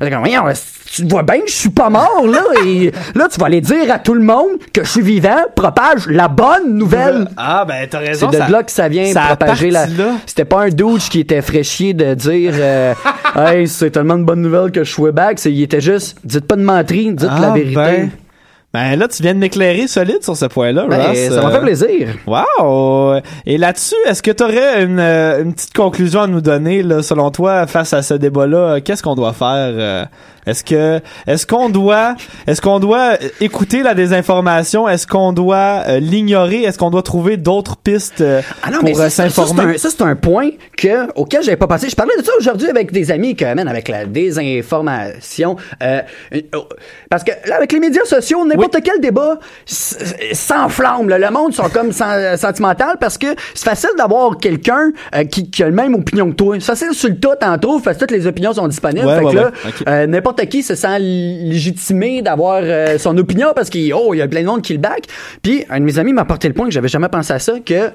Là, 0.00 0.18
Voyons, 0.18 0.42
tu 0.92 1.04
vois 1.06 1.22
bien 1.22 1.40
que 1.40 1.48
je 1.48 1.54
suis 1.54 1.68
pas 1.70 1.90
mort, 1.90 2.24
là, 2.26 2.42
et 2.66 2.92
là, 3.14 3.28
tu 3.30 3.38
vas 3.40 3.46
aller 3.46 3.60
dire 3.60 3.92
à 3.92 3.98
tout 3.98 4.14
le 4.14 4.22
monde 4.22 4.58
que 4.72 4.84
je 4.84 4.88
suis 4.90 5.02
vivant, 5.02 5.36
propage 5.54 6.06
la 6.08 6.28
bonne 6.28 6.74
nouvelle. 6.76 7.28
Ah, 7.36 7.64
ben, 7.66 7.86
t'as 7.88 7.98
C'est 8.00 8.06
raison. 8.08 8.30
de 8.30 8.36
ça- 8.36 8.48
là 8.48 8.62
que 8.62 8.70
ça 8.70 8.88
vient 8.88 9.12
ça 9.12 9.22
propager 9.36 9.70
la. 9.70 9.86
C'était 10.26 10.44
pas 10.44 10.62
un 10.64 10.68
douche 10.68 11.08
qui 11.10 11.20
était 11.20 11.42
fraîchier 11.42 11.94
de 11.94 12.14
dire 12.14 12.52
euh, 12.54 12.94
Hey, 13.36 13.68
c'est 13.68 13.90
tellement 13.90 14.14
une 14.16 14.24
bonne 14.24 14.42
nouvelle 14.42 14.70
que 14.70 14.84
je 14.84 14.92
suis 14.92 15.10
back. 15.12 15.38
C'est, 15.38 15.52
il 15.52 15.62
était 15.62 15.80
juste 15.80 16.18
dites 16.24 16.46
pas 16.46 16.56
de 16.56 16.62
menterie, 16.62 17.12
dites 17.12 17.22
la 17.22 17.48
Ah, 17.50 17.54
vérité. 17.54 17.74
Ben, 17.74 18.10
ben 18.74 18.96
là, 18.96 19.08
tu 19.08 19.22
viens 19.22 19.32
de 19.34 19.38
m'éclairer 19.38 19.86
solide 19.88 20.22
sur 20.22 20.36
ce 20.36 20.44
point-là, 20.44 20.86
Ben, 20.88 21.00
Ross. 21.08 21.16
ça 21.34 21.40
m'a 21.42 21.48
Euh, 21.48 21.52
fait 21.52 21.60
plaisir. 21.60 22.08
Wow! 22.26 23.14
Et 23.46 23.56
là-dessus, 23.56 23.94
est-ce 24.06 24.22
que 24.22 24.30
tu 24.30 24.42
aurais 24.44 24.82
une, 24.84 25.00
euh, 25.00 25.42
une 25.42 25.54
petite 25.54 25.72
conclusion 25.74 26.20
à 26.22 26.26
nous 26.26 26.42
donner, 26.42 26.82
là, 26.82 27.02
selon 27.02 27.30
toi, 27.30 27.66
face 27.66 27.92
à 27.94 28.02
ce 28.02 28.14
débat-là? 28.14 28.80
Qu'est-ce 28.82 29.02
qu'on 29.02 29.14
doit 29.14 29.32
faire? 29.32 30.06
Euh, 30.48 30.50
Est-ce 30.50 30.64
que 30.64 31.00
est-ce 31.26 31.46
qu'on 31.46 31.68
doit 31.68 32.14
est-ce 32.46 32.60
qu'on 32.60 32.80
doit 32.80 33.14
écouter 33.40 33.82
la 33.82 33.94
désinformation? 33.94 34.88
Est-ce 34.88 35.06
qu'on 35.06 35.32
doit 35.32 35.82
euh, 35.88 36.00
l'ignorer? 36.00 36.62
Est-ce 36.62 36.78
qu'on 36.78 36.90
doit 36.90 37.02
trouver 37.02 37.36
d'autres 37.36 37.76
pistes 37.76 38.20
euh, 38.20 38.40
Ah 38.62 38.70
non, 38.70 38.78
pour 38.78 38.84
mais 38.84 38.98
euh, 38.98 39.08
ça, 39.08 39.10
c'est 39.10 39.30
s'informer? 39.30 39.74
un, 39.74 39.78
ça, 39.78 39.88
c'est 39.90 40.02
un 40.02 40.16
point 40.16 40.50
que, 40.76 41.12
auquel 41.14 41.42
j'avais 41.42 41.56
pas 41.56 41.66
pensé. 41.66 41.88
Je 41.88 41.96
parlais 41.96 42.16
de 42.18 42.24
ça 42.24 42.32
aujourd'hui 42.38 42.68
avec 42.68 42.92
des 42.92 43.10
amis 43.10 43.36
que, 43.36 43.52
man, 43.54 43.68
avec 43.68 43.88
la 43.88 44.04
désinformation. 44.06 45.56
Euh, 45.82 46.00
euh, 46.34 46.40
parce 47.10 47.24
que 47.24 47.32
là, 47.46 47.56
avec 47.56 47.72
les 47.72 47.80
médias 47.80 48.04
sociaux, 48.04 48.44
n'importe 48.46 48.78
quel 48.84 49.00
débat 49.00 49.38
s'enflamme. 50.32 51.08
là. 51.08 51.18
Le 51.18 51.30
monde 51.30 51.52
sont 51.54 51.68
comme 51.68 51.92
sen- 51.92 52.36
sentimental 52.36 52.96
parce 53.00 53.18
que 53.18 53.26
c'est 53.54 53.64
facile 53.68 53.90
d'avoir 53.96 54.38
quelqu'un 54.38 54.92
euh, 55.14 55.24
qui, 55.24 55.50
qui 55.50 55.62
a 55.62 55.66
la 55.66 55.72
même 55.72 55.94
opinion 55.94 56.30
que 56.30 56.34
toi. 56.36 56.56
C'est 56.58 56.66
facile 56.66 56.92
sur 56.92 57.08
le 57.08 57.18
tout, 57.18 57.28
en 57.42 57.58
trouve, 57.58 57.82
parce 57.82 57.96
que 57.96 58.00
toutes 58.00 58.10
les 58.10 58.26
opinions 58.26 58.52
sont 58.52 58.68
disponibles. 58.68 59.06
Ouais, 59.06 59.18
fait 59.18 59.24
ouais, 59.24 59.32
que 59.32 59.36
là, 59.36 59.44
ouais. 59.64 59.72
Euh, 59.88 60.06
n'importe 60.38 60.50
qui 60.50 60.62
se 60.62 60.74
sent 60.74 60.98
légitimé 60.98 62.22
d'avoir 62.22 62.60
euh, 62.62 62.98
son 62.98 63.16
opinion 63.18 63.48
parce 63.54 63.70
qu'il 63.70 63.92
oh, 63.94 64.14
y 64.14 64.22
a 64.22 64.28
plein 64.28 64.42
de 64.42 64.46
monde 64.46 64.62
qui 64.62 64.72
le 64.72 64.78
back. 64.78 65.06
Puis 65.42 65.64
un 65.68 65.80
de 65.80 65.84
mes 65.84 65.98
amis 65.98 66.12
m'a 66.12 66.22
apporté 66.22 66.48
le 66.48 66.54
point 66.54 66.66
que 66.66 66.72
j'avais 66.72 66.88
jamais 66.88 67.08
pensé 67.08 67.32
à 67.32 67.38
ça 67.38 67.58
que 67.60 67.90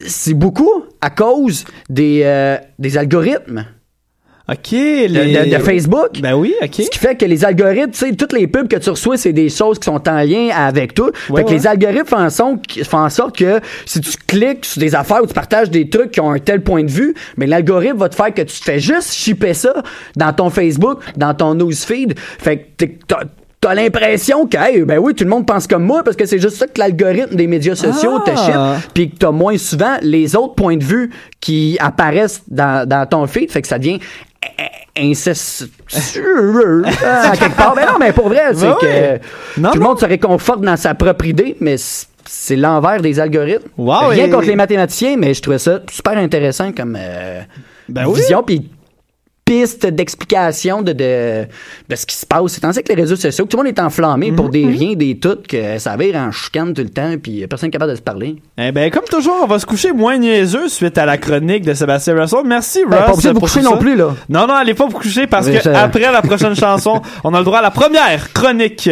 c'est 0.00 0.34
beaucoup 0.34 0.84
à 1.00 1.10
cause 1.10 1.64
des, 1.88 2.22
euh, 2.24 2.56
des 2.78 2.98
algorithmes. 2.98 3.66
OK, 4.46 4.72
De, 4.72 5.06
les- 5.06 5.46
de- 5.50 5.56
de 5.56 5.62
Facebook? 5.62 6.20
Ben 6.20 6.34
oui, 6.34 6.54
OK. 6.62 6.74
Ce 6.74 6.90
qui 6.90 6.98
fait 6.98 7.16
que 7.16 7.24
les 7.24 7.46
algorithmes, 7.46 7.92
tu 7.92 7.98
sais, 7.98 8.12
toutes 8.14 8.34
les 8.34 8.46
pubs 8.46 8.68
que 8.68 8.76
tu 8.76 8.90
reçois, 8.90 9.16
c'est 9.16 9.32
des 9.32 9.48
choses 9.48 9.78
qui 9.78 9.86
sont 9.86 10.06
en 10.06 10.22
lien 10.22 10.50
avec 10.54 10.92
toi. 10.92 11.06
Ouais, 11.30 11.40
fait 11.40 11.44
que 11.44 11.48
ouais. 11.50 11.54
les 11.56 11.66
algorithmes 11.66 12.04
font 12.06 12.18
en, 12.20 12.28
son- 12.30 12.58
font 12.84 12.98
en 12.98 13.08
sorte 13.08 13.38
que 13.38 13.60
si 13.86 14.02
tu 14.02 14.10
cliques 14.26 14.66
sur 14.66 14.80
des 14.80 14.94
affaires 14.94 15.22
ou 15.22 15.26
tu 15.26 15.32
partages 15.32 15.70
des 15.70 15.88
trucs 15.88 16.10
qui 16.10 16.20
ont 16.20 16.30
un 16.30 16.38
tel 16.40 16.60
point 16.62 16.82
de 16.84 16.90
vue, 16.90 17.14
mais 17.38 17.46
l'algorithme 17.46 17.96
va 17.96 18.10
te 18.10 18.16
faire 18.16 18.34
que 18.34 18.42
tu 18.42 18.58
te 18.58 18.64
fais 18.64 18.80
juste 18.80 19.14
shipper 19.14 19.54
ça 19.54 19.82
dans 20.16 20.32
ton 20.34 20.50
Facebook, 20.50 20.98
dans 21.16 21.32
ton 21.32 21.54
newsfeed. 21.54 22.14
Fait 22.18 22.58
que 22.76 22.84
t'as 23.08 23.20
T'as 23.60 23.72
l'impression 23.72 24.46
que, 24.46 24.58
hey, 24.58 24.82
ben 24.82 24.98
oui, 24.98 25.14
tout 25.14 25.24
le 25.24 25.30
monde 25.30 25.46
pense 25.46 25.66
comme 25.66 25.84
moi 25.84 26.02
parce 26.04 26.18
que 26.18 26.26
c'est 26.26 26.38
juste 26.38 26.56
ça 26.56 26.66
que 26.66 26.78
l'algorithme 26.78 27.34
des 27.34 27.46
médias 27.46 27.74
sociaux 27.74 28.18
te 28.18 28.30
Ah. 28.36 28.76
ship, 28.76 28.90
puis 28.92 29.08
que 29.10 29.16
t'as 29.16 29.30
moins 29.30 29.56
souvent 29.56 29.96
les 30.02 30.36
autres 30.36 30.54
points 30.54 30.76
de 30.76 30.84
vue 30.84 31.08
qui 31.40 31.78
apparaissent 31.80 32.42
dans, 32.46 32.86
dans 32.86 33.06
ton 33.06 33.26
feed, 33.26 33.50
fait 33.50 33.62
que 33.62 33.68
ça 33.68 33.78
devient 33.78 34.00
incestueux 34.96 36.84
à 37.04 37.36
quelque 37.36 37.56
part. 37.56 37.74
Mais 37.76 37.86
non, 37.86 37.98
mais 37.98 38.12
pour 38.12 38.28
vrai, 38.28 38.42
c'est 38.54 38.66
que. 38.80 39.60
Non, 39.60 39.70
tout 39.72 39.78
le 39.78 39.84
monde 39.84 39.98
se 40.00 40.06
réconforte 40.06 40.60
dans 40.60 40.76
sa 40.76 40.94
propre 40.94 41.26
idée, 41.26 41.56
mais 41.60 41.76
c'est 42.26 42.56
l'envers 42.56 43.00
des 43.00 43.20
algorithmes. 43.20 43.68
Wow, 43.76 44.08
Rien 44.08 44.26
et- 44.26 44.30
contre 44.30 44.46
les 44.46 44.56
mathématiciens, 44.56 45.16
mais 45.16 45.34
je 45.34 45.42
trouvais 45.42 45.58
ça 45.58 45.80
super 45.90 46.16
intéressant 46.16 46.72
comme 46.72 46.96
euh, 46.98 47.40
Ben 47.88 48.06
oui. 48.06 48.20
vision, 48.20 48.42
puis 48.42 48.70
piste 49.44 49.86
d'explication 49.86 50.80
de, 50.80 50.92
de, 50.92 51.44
de 51.88 51.96
ce 51.96 52.06
qui 52.06 52.16
se 52.16 52.24
passe. 52.24 52.52
C'est 52.52 52.60
tandis 52.60 52.82
que 52.82 52.88
les 52.88 52.94
réseaux 53.02 53.16
sociaux, 53.16 53.44
que 53.44 53.50
tout 53.50 53.56
le 53.58 53.64
monde 53.64 53.72
est 53.76 53.80
enflammé 53.80 54.32
pour 54.32 54.46
Mhm. 54.46 54.50
des 54.50 54.66
rien, 54.66 54.94
des 54.94 55.18
tout, 55.18 55.36
que 55.46 55.78
ça 55.78 55.96
vire 55.96 56.16
en 56.16 56.32
chicane 56.32 56.72
tout 56.72 56.82
le 56.82 56.88
temps, 56.88 57.14
puis 57.22 57.46
personne 57.46 57.66
n'est 57.68 57.72
capable 57.72 57.90
de 57.92 57.96
se 57.96 58.02
parler. 58.02 58.36
Eh 58.56 58.72
ben, 58.72 58.90
comme 58.90 59.04
toujours, 59.04 59.36
on 59.42 59.46
va 59.46 59.58
se 59.58 59.66
coucher 59.66 59.92
moins 59.92 60.16
niaiseux 60.16 60.68
suite 60.68 60.96
à 60.96 61.04
la 61.04 61.18
chronique 61.18 61.64
de 61.64 61.74
Sébastien 61.74 62.18
Russell. 62.18 62.40
Merci, 62.46 62.80
Ross. 62.84 62.90
Ben, 62.90 63.02
pas 63.02 63.12
obligé 63.12 63.28
de 63.28 63.34
vous 63.34 63.40
coucher 63.40 63.60
non 63.60 63.76
plus, 63.76 63.96
là. 63.96 64.14
Non, 64.30 64.46
non, 64.46 64.54
allez 64.54 64.74
pas 64.74 64.86
vous 64.86 64.96
coucher 64.96 65.26
parce 65.26 65.48
que 65.48 65.60
ça- 65.60 65.82
après 65.82 66.00
la 66.10 66.22
prochaine 66.22 66.56
chanson, 66.56 67.02
on 67.24 67.34
a 67.34 67.38
le 67.38 67.44
droit 67.44 67.58
à 67.58 67.62
la 67.62 67.70
première 67.70 68.32
chronique 68.32 68.88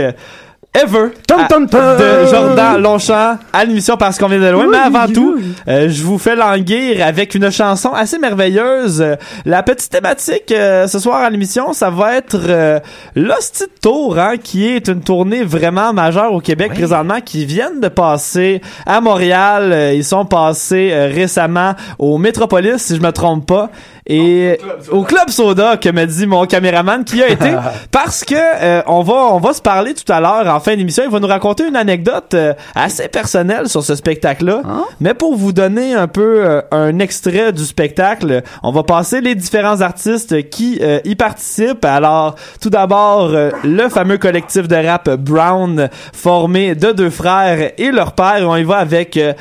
ever 0.74 1.10
tum. 1.26 1.66
de 1.66 2.26
Jordan 2.30 2.80
Longchamp 2.80 3.38
à 3.52 3.64
l'émission 3.64 3.96
parce 3.96 4.18
qu'on 4.18 4.26
vient 4.28 4.40
de 4.40 4.48
loin. 4.48 4.66
Mais 4.70 4.78
avant 4.78 5.06
tout, 5.12 5.36
euh, 5.68 5.88
je 5.88 6.02
vous 6.02 6.16
fais 6.18 6.34
languir 6.34 7.06
avec 7.06 7.34
une 7.34 7.50
chanson 7.50 7.90
assez 7.92 8.18
merveilleuse. 8.18 9.02
Euh, 9.02 9.16
La 9.44 9.62
petite 9.62 9.90
thématique 9.90 10.50
euh, 10.50 10.86
ce 10.86 10.98
soir 10.98 11.16
à 11.22 11.28
l'émission, 11.30 11.72
ça 11.74 11.90
va 11.90 12.16
être 12.16 12.38
euh, 12.48 12.80
l'Hostie 13.14 13.64
Tour, 13.82 14.18
hein, 14.18 14.36
qui 14.42 14.66
est 14.66 14.88
une 14.88 15.02
tournée 15.02 15.44
vraiment 15.44 15.92
majeure 15.92 16.32
au 16.32 16.40
Québec 16.40 16.72
présentement, 16.72 17.20
qui 17.20 17.44
viennent 17.44 17.80
de 17.80 17.88
passer 17.88 18.60
à 18.86 19.00
Montréal. 19.00 19.92
Ils 19.94 20.04
sont 20.04 20.24
passés 20.24 20.92
récemment 21.12 21.74
au 21.98 22.16
Métropolis, 22.18 22.78
si 22.78 22.96
je 22.96 23.00
me 23.02 23.12
trompe 23.12 23.46
pas. 23.46 23.70
Et 24.06 24.58
au 24.90 25.02
Club 25.02 25.30
Soda, 25.30 25.76
que 25.76 25.88
me 25.88 26.04
dit 26.06 26.26
mon 26.26 26.44
caméraman 26.46 27.04
qui 27.04 27.22
a 27.22 27.28
été 27.28 27.54
parce 27.92 28.24
que 28.24 28.34
euh, 28.34 28.82
on 28.86 29.02
va 29.02 29.14
on 29.32 29.38
va 29.38 29.52
se 29.52 29.62
parler 29.62 29.94
tout 29.94 30.10
à 30.12 30.20
l'heure 30.20 30.46
en 30.52 30.60
fin 30.60 30.76
d'émission, 30.76 31.04
il 31.04 31.10
va 31.10 31.20
nous 31.20 31.28
raconter 31.28 31.68
une 31.68 31.76
anecdote 31.76 32.34
euh, 32.34 32.54
assez 32.74 33.08
personnelle 33.08 33.68
sur 33.68 33.82
ce 33.82 33.94
spectacle 33.94 34.44
là. 34.44 34.62
Mais 35.00 35.14
pour 35.14 35.36
vous 35.36 35.52
donner 35.52 35.94
un 35.94 36.08
peu 36.08 36.44
euh, 36.44 36.62
un 36.72 36.98
extrait 36.98 37.52
du 37.52 37.64
spectacle, 37.64 38.42
on 38.62 38.72
va 38.72 38.82
passer 38.82 39.20
les 39.20 39.34
différents 39.34 39.80
artistes 39.80 40.48
qui 40.50 40.78
euh, 40.80 41.00
y 41.04 41.14
participent. 41.14 41.84
Alors, 41.84 42.36
tout 42.60 42.70
d'abord 42.70 43.30
euh, 43.32 43.50
le 43.64 43.88
fameux 43.88 44.18
collectif 44.18 44.68
de 44.68 44.76
rap 44.76 45.10
Brown 45.10 45.88
formé 46.12 46.74
de 46.74 46.92
deux 46.92 47.10
frères 47.10 47.72
et 47.76 47.90
leur 47.90 48.12
père, 48.12 48.48
on 48.48 48.56
y 48.56 48.64
va 48.64 48.78
avec 48.78 49.16
euh, 49.16 49.32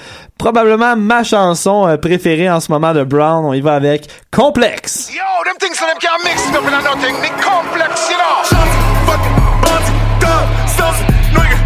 probablement 0.42 0.96
ma 0.96 1.24
chanson 1.24 1.88
euh, 1.88 1.98
préférée 1.98 2.50
en 2.50 2.60
ce 2.60 2.72
moment 2.72 2.94
de 2.94 3.04
Brown, 3.04 3.46
on 3.46 3.54
y 3.54 3.62
va 3.62 3.76
avec 3.76 4.10
Complexe. 4.32 5.12
Yo, 5.14 5.22
them 5.46 5.56
things 5.60 5.78
that 5.80 5.86
them 5.86 6.00
can't 6.02 6.24
mix 6.24 6.42
it 6.50 6.56
up 6.56 6.66
in 6.66 6.72
nothing. 6.84 7.16
They 7.22 7.30
complex, 7.46 8.10
you 8.10 8.18
know. 8.18 8.42
Shots, 8.50 8.74
fucking, 9.06 9.38
bouncy, 9.62 9.94
dub, 10.20 10.48
saucy, 10.66 11.06
nigga, 11.38 11.58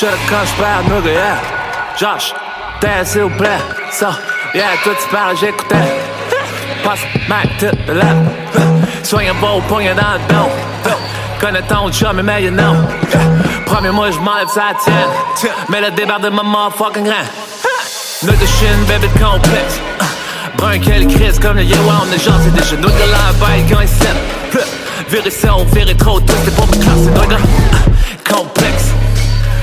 j'parle, 0.00 0.84
nigga, 0.84 1.12
yeah. 1.12 1.36
Josh, 1.98 2.32
t'es 2.80 3.04
s'il 3.04 3.22
vous 3.22 3.30
plaît. 3.30 3.58
So, 3.92 4.06
yeah, 4.54 4.76
toi 4.82 4.92
tu 5.00 5.08
parles, 5.14 5.36
j'écoutais. 5.36 5.76
Passe 6.82 7.00
ma 7.28 7.42
to 7.58 7.70
the 7.86 7.94
left. 7.94 9.06
Swing 9.06 9.28
un 9.28 9.34
beau 9.34 9.60
poignet 9.68 9.94
dans 9.94 10.14
le 10.14 10.34
dos. 10.34 10.50
Connais 11.40 11.62
ton 11.62 11.90
chum, 11.90 12.16
mais 12.16 12.22
meilleur 12.22 12.52
non. 12.52 12.86
Premier-moi, 13.66 14.10
j'm'enlève 14.10 14.48
sa 14.48 14.74
tienne. 14.82 15.52
Mais 15.68 15.80
le 15.80 15.90
débardement 15.90 16.44
motherfucking 16.44 17.04
grand. 17.04 17.26
Nigga 18.22 18.46
shin, 18.46 18.78
baby 18.88 19.08
complexe. 19.18 19.80
Brun 20.56 20.78
quel 20.78 21.06
crise 21.06 21.38
comme 21.38 21.56
le 21.56 21.64
yeah, 21.64 21.78
on 21.78 22.12
est 22.12 22.24
gentil 22.24 22.50
déjà. 22.50 22.76
Nigga 22.76 23.06
la 23.06 23.32
bête 23.46 23.66
quand 23.70 23.80
il 23.80 23.88
s'aime. 23.88 24.16
Virer 25.08 25.30
ça, 25.30 25.56
on 25.56 25.64
virait 25.64 25.94
trop 25.94 26.20
tout, 26.20 26.34
c'est 26.44 26.54
pour 26.54 26.66
me 26.68 26.72
classer, 26.72 27.10
nigga. 27.10 27.36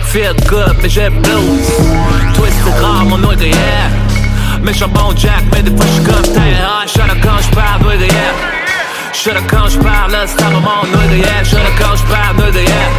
Complexe. 0.08 0.12
Feel 0.12 0.34
good, 0.48 0.76
mais 0.82 0.90
j'ai 0.90 1.10
blues. 1.10 1.68
Twisted 2.34 2.74
rare, 2.82 3.06
mon 3.06 3.18
nigga, 3.18 3.46
yeah. 3.46 3.90
Méchant 4.62 4.88
bon 4.90 5.16
Jack, 5.16 5.44
mais 5.52 5.62
des 5.62 5.76
fois 5.76 5.86
j'suis 5.86 6.04
comme 6.04 6.34
t'es. 6.34 6.40
Ah, 6.62 6.86
j'suis 6.86 7.02
quand 7.22 7.42
j'parle, 7.42 7.82
nigga, 7.84 8.06
yeah. 8.06 8.34
J'suis 9.14 9.32
quand 9.50 9.70
j'parle, 9.70 10.12
là, 10.12 10.26
c'est 10.28 10.44
à 10.44 10.50
mon 10.50 10.84
nigga, 10.86 11.16
yeah. 11.16 11.44
J'suis 11.44 11.58
quand 11.80 11.96
j'parle, 11.96 12.36
nigga, 12.38 12.62
yeah. 12.62 12.90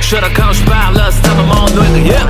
J'suis 0.00 0.16
quand 0.34 0.52
j'parle, 0.52 0.96
là, 0.96 1.08
c'est 1.10 1.28
à 1.28 1.34
mon 1.34 1.66
nigga, 1.66 2.06
yeah. 2.06 2.24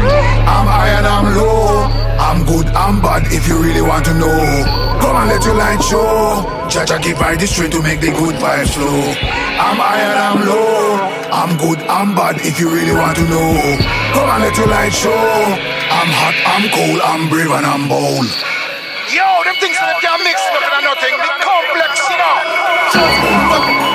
I'm 0.47 0.67
high 0.67 0.99
and 0.99 1.07
I'm 1.07 1.35
low. 1.35 1.91
I'm 2.19 2.45
good, 2.45 2.67
I'm 2.75 3.01
bad 3.01 3.31
if 3.31 3.47
you 3.47 3.59
really 3.59 3.83
want 3.83 4.05
to 4.07 4.15
know. 4.15 4.65
Come 5.01 5.17
and 5.17 5.29
let 5.29 5.45
your 5.45 5.55
light 5.55 5.83
show. 5.83 6.45
Jaja 6.69 7.01
give 7.01 7.21
I 7.21 7.37
the 7.37 7.47
strength 7.47 7.73
to 7.73 7.83
make 7.83 8.01
the 8.01 8.11
good 8.11 8.35
vibes 8.37 8.71
flow. 8.71 9.15
I'm 9.61 9.77
high 9.77 10.01
and 10.01 10.19
I'm 10.19 10.49
low. 10.49 11.06
I'm 11.33 11.57
good, 11.59 11.79
I'm 11.91 12.15
bad 12.15 12.39
if 12.41 12.61
you 12.61 12.71
really 12.71 12.95
want 12.95 13.17
to 13.17 13.25
know. 13.29 13.77
Come 14.15 14.31
and 14.31 14.43
let 14.43 14.57
your 14.57 14.69
light 14.69 14.93
show. 14.93 15.11
I'm 15.11 16.11
hot, 16.11 16.37
I'm 16.55 16.71
cold, 16.71 17.01
I'm 17.03 17.29
brave 17.29 17.51
and 17.51 17.67
I'm 17.67 17.89
bold. 17.89 18.27
Yo, 19.11 19.27
them 19.45 19.55
things 19.61 19.77
that 19.79 19.99
can't 20.01 20.23
mix 20.23 20.39
nothing 20.55 20.75
and 20.77 20.85
nothing. 20.87 21.15
The 21.19 21.31
complex, 21.43 21.93
you 22.11 22.19
know. 23.81 23.86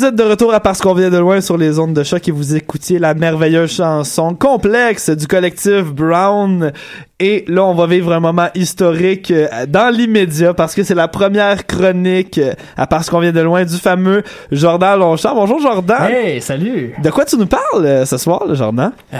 Vous 0.00 0.06
êtes 0.06 0.16
de 0.16 0.22
retour 0.22 0.54
à 0.54 0.60
Parce 0.60 0.80
qu'on 0.80 0.94
vient 0.94 1.10
de 1.10 1.18
loin 1.18 1.42
sur 1.42 1.58
les 1.58 1.78
ondes 1.78 1.92
de 1.92 2.02
choc 2.04 2.26
et 2.26 2.30
vous 2.30 2.56
écoutiez 2.56 2.98
la 2.98 3.12
merveilleuse 3.12 3.70
chanson 3.70 4.34
complexe 4.34 5.10
du 5.10 5.26
collectif 5.26 5.92
Brown. 5.92 6.72
Et 7.18 7.44
là, 7.48 7.66
on 7.66 7.74
va 7.74 7.86
vivre 7.86 8.10
un 8.14 8.20
moment 8.20 8.48
historique 8.54 9.30
euh, 9.30 9.66
dans 9.68 9.94
l'immédiat 9.94 10.54
parce 10.54 10.74
que 10.74 10.84
c'est 10.84 10.94
la 10.94 11.06
première 11.06 11.66
chronique 11.66 12.38
euh, 12.38 12.54
à 12.78 12.86
Parce 12.86 13.10
qu'on 13.10 13.20
vient 13.20 13.32
de 13.32 13.42
loin 13.42 13.66
du 13.66 13.76
fameux 13.76 14.22
Jordan 14.50 14.98
Longchamp. 14.98 15.34
Bonjour 15.34 15.60
Jordan. 15.60 16.10
Hey, 16.10 16.40
salut. 16.40 16.94
De 17.02 17.10
quoi 17.10 17.26
tu 17.26 17.36
nous 17.36 17.44
parles 17.44 17.84
euh, 17.84 18.06
ce 18.06 18.16
soir, 18.16 18.46
le 18.48 18.54
Jordan? 18.54 18.92
Euh, 19.12 19.18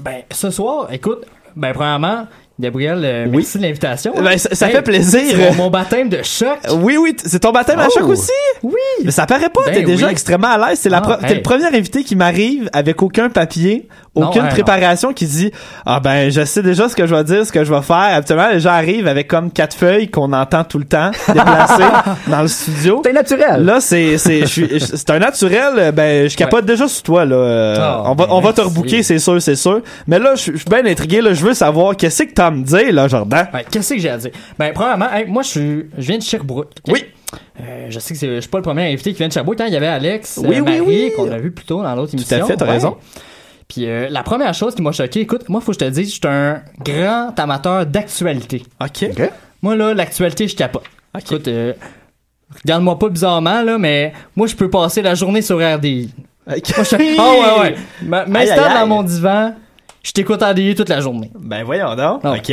ben, 0.00 0.22
ce 0.32 0.50
soir, 0.50 0.88
écoute, 0.90 1.24
ben, 1.54 1.72
premièrement, 1.72 2.26
Gabriel, 2.58 3.02
euh, 3.04 3.26
merci 3.28 3.58
de 3.58 3.64
l'invitation. 3.64 4.14
Ben, 4.16 4.38
ça, 4.38 4.54
ça 4.54 4.66
Hey, 4.68 4.72
fait 4.76 4.82
plaisir. 4.82 5.20
C'est 5.30 5.36
mon, 5.36 5.64
mon 5.64 5.70
baptême 5.70 6.08
de 6.08 6.22
choc. 6.22 6.58
Oui, 6.80 6.96
oui, 6.96 7.14
c'est 7.22 7.40
ton 7.40 7.52
baptême 7.52 7.78
à 7.78 7.86
Oh. 7.88 7.98
choc 7.98 8.08
aussi? 8.08 8.30
Oui. 8.62 8.72
Mais 9.04 9.10
ça 9.10 9.26
paraît 9.26 9.50
pas, 9.50 9.60
Ben 9.66 9.74
t'es 9.74 9.82
déjà 9.82 10.06
oui. 10.06 10.12
extrêmement 10.12 10.48
à 10.48 10.70
l'aise. 10.70 10.78
C'est 10.80 10.88
la 10.88 11.02
Ah, 11.04 11.18
hey. 11.28 11.34
le 11.36 11.42
premier 11.42 11.66
invité 11.66 12.02
qui 12.02 12.16
m'arrive 12.16 12.70
avec 12.72 13.02
aucun 13.02 13.28
papier, 13.28 13.88
Non, 14.16 14.28
aucune 14.28 14.42
non. 14.42 14.48
préparation, 14.48 15.12
qui 15.12 15.26
dit 15.26 15.50
Ah 15.84 16.00
ben 16.00 16.30
je 16.30 16.44
sais 16.44 16.62
déjà 16.62 16.88
ce 16.88 16.96
que 16.96 17.06
je 17.06 17.14
vais 17.14 17.24
dire, 17.24 17.44
ce 17.46 17.52
que 17.52 17.64
je 17.64 17.72
vais 17.72 17.82
faire. 17.82 17.96
Habituellement, 17.96 18.48
les 18.52 18.60
gens 18.60 18.70
arrivent 18.70 19.06
avec 19.08 19.28
comme 19.28 19.50
quatre 19.50 19.76
feuilles 19.76 20.08
qu'on 20.10 20.32
entend 20.32 20.64
tout 20.64 20.78
le 20.78 20.84
temps 20.86 21.10
déplacées 21.28 21.82
dans 22.28 22.42
le 22.42 22.48
studio. 22.48 23.02
C'est 23.04 23.12
naturel. 23.12 23.64
Là, 23.64 23.80
c'est 23.80 24.18
c'est 24.18 24.44
c'est 24.46 25.10
un 25.10 25.18
naturel. 25.18 25.92
Ben 25.92 26.28
je 26.28 26.36
capote 26.36 26.64
déjà 26.64 26.88
sur 26.88 27.02
toi 27.02 27.24
là. 27.24 27.36
Euh, 27.36 27.76
Ah, 27.78 28.02
on 28.06 28.14
va 28.14 28.26
on 28.30 28.40
va 28.40 28.52
te 28.52 28.60
rebooker, 28.60 29.02
c'est 29.02 29.18
sûr, 29.18 29.40
c'est 29.40 29.56
sûr. 29.56 29.80
Mais 30.06 30.18
là, 30.18 30.34
je 30.34 30.40
suis 30.42 30.52
bien 30.68 30.84
intrigué. 30.86 31.20
Là, 31.20 31.32
je 31.34 31.44
veux 31.44 31.54
savoir 31.54 31.96
qu'est-ce 31.96 32.22
que 32.24 32.32
t'as 32.32 32.46
à 32.46 32.50
me 32.50 32.62
dire 32.64 32.92
là, 32.92 33.08
Jordan? 33.08 33.46
Ouais, 33.52 33.64
Qu'est-ce 33.70 33.94
que 33.94 34.00
j'ai 34.00 34.08
à 34.10 34.16
dire? 34.18 34.30
Ben, 34.58 34.72
premièrement, 34.74 35.12
hey, 35.12 35.26
moi, 35.26 35.42
je 35.42 35.48
suis, 35.48 35.86
je 35.98 36.06
viens 36.06 36.18
de 36.18 36.22
Sherbrooke. 36.22 36.70
ok? 36.88 36.94
Oui. 36.94 37.04
Euh, 37.60 37.86
je 37.90 37.98
sais 37.98 38.14
que 38.14 38.20
c'est- 38.20 38.34
je 38.36 38.40
suis 38.40 38.48
pas 38.50 38.58
le 38.58 38.62
premier 38.62 38.92
invité 38.92 39.12
qui 39.12 39.18
vient 39.18 39.28
de 39.28 39.32
Sherbrooke. 39.32 39.60
hein. 39.60 39.64
Il 39.68 39.72
y 39.74 39.76
avait 39.76 39.86
Alex, 39.86 40.38
Oui, 40.42 40.46
euh, 40.46 40.48
oui, 40.50 40.60
Marie, 40.62 40.80
oui. 40.80 41.12
qu'on 41.16 41.30
a 41.30 41.38
vu 41.38 41.50
plus 41.50 41.64
tôt 41.64 41.82
dans 41.82 41.94
l'autre 41.94 42.10
Tout 42.12 42.16
émission. 42.16 42.44
à 42.44 42.46
fait, 42.46 42.56
t'as 42.56 42.64
Ouais. 42.66 42.72
raison. 42.72 42.96
Puis 43.68 43.86
euh, 43.88 44.08
la 44.10 44.22
première 44.22 44.54
chose 44.54 44.74
qui 44.74 44.82
m'a 44.82 44.92
choqué, 44.92 45.20
écoute, 45.20 45.48
moi, 45.48 45.60
faut 45.60 45.72
que 45.72 45.74
je 45.74 45.78
te 45.86 45.90
dise, 45.90 46.08
je 46.08 46.12
suis 46.14 46.20
un 46.24 46.62
grand 46.84 47.38
amateur 47.38 47.84
d'actualité. 47.86 48.62
Ok. 48.80 49.10
Moi, 49.62 49.74
là, 49.76 49.92
l'actualité, 49.94 50.46
je 50.46 50.54
capote. 50.56 50.84
Écoute, 51.18 51.48
euh, 51.48 51.72
regarde-moi 52.62 52.98
pas 52.98 53.08
bizarrement, 53.08 53.62
là, 53.62 53.78
mais 53.78 54.12
moi, 54.36 54.46
je 54.46 54.54
peux 54.54 54.70
passer 54.70 55.02
la 55.02 55.14
journée 55.14 55.42
sur 55.42 55.56
RDI. 55.58 56.10
Moi, 56.46 56.56
je- 56.58 57.16
Ah 57.18 57.60
ouais, 57.60 57.60
ouais. 57.70 57.74
M'installe 58.28 58.74
dans 58.74 58.86
mon 58.86 59.02
divan, 59.02 59.54
je 60.02 60.12
t'écoute 60.12 60.42
RDI 60.42 60.74
toute 60.76 60.88
la 60.88 61.00
journée. 61.00 61.30
Ben 61.38 61.64
voyons 61.64 61.96
donc. 61.96 62.20
Ah. 62.22 62.34
Ok. 62.34 62.52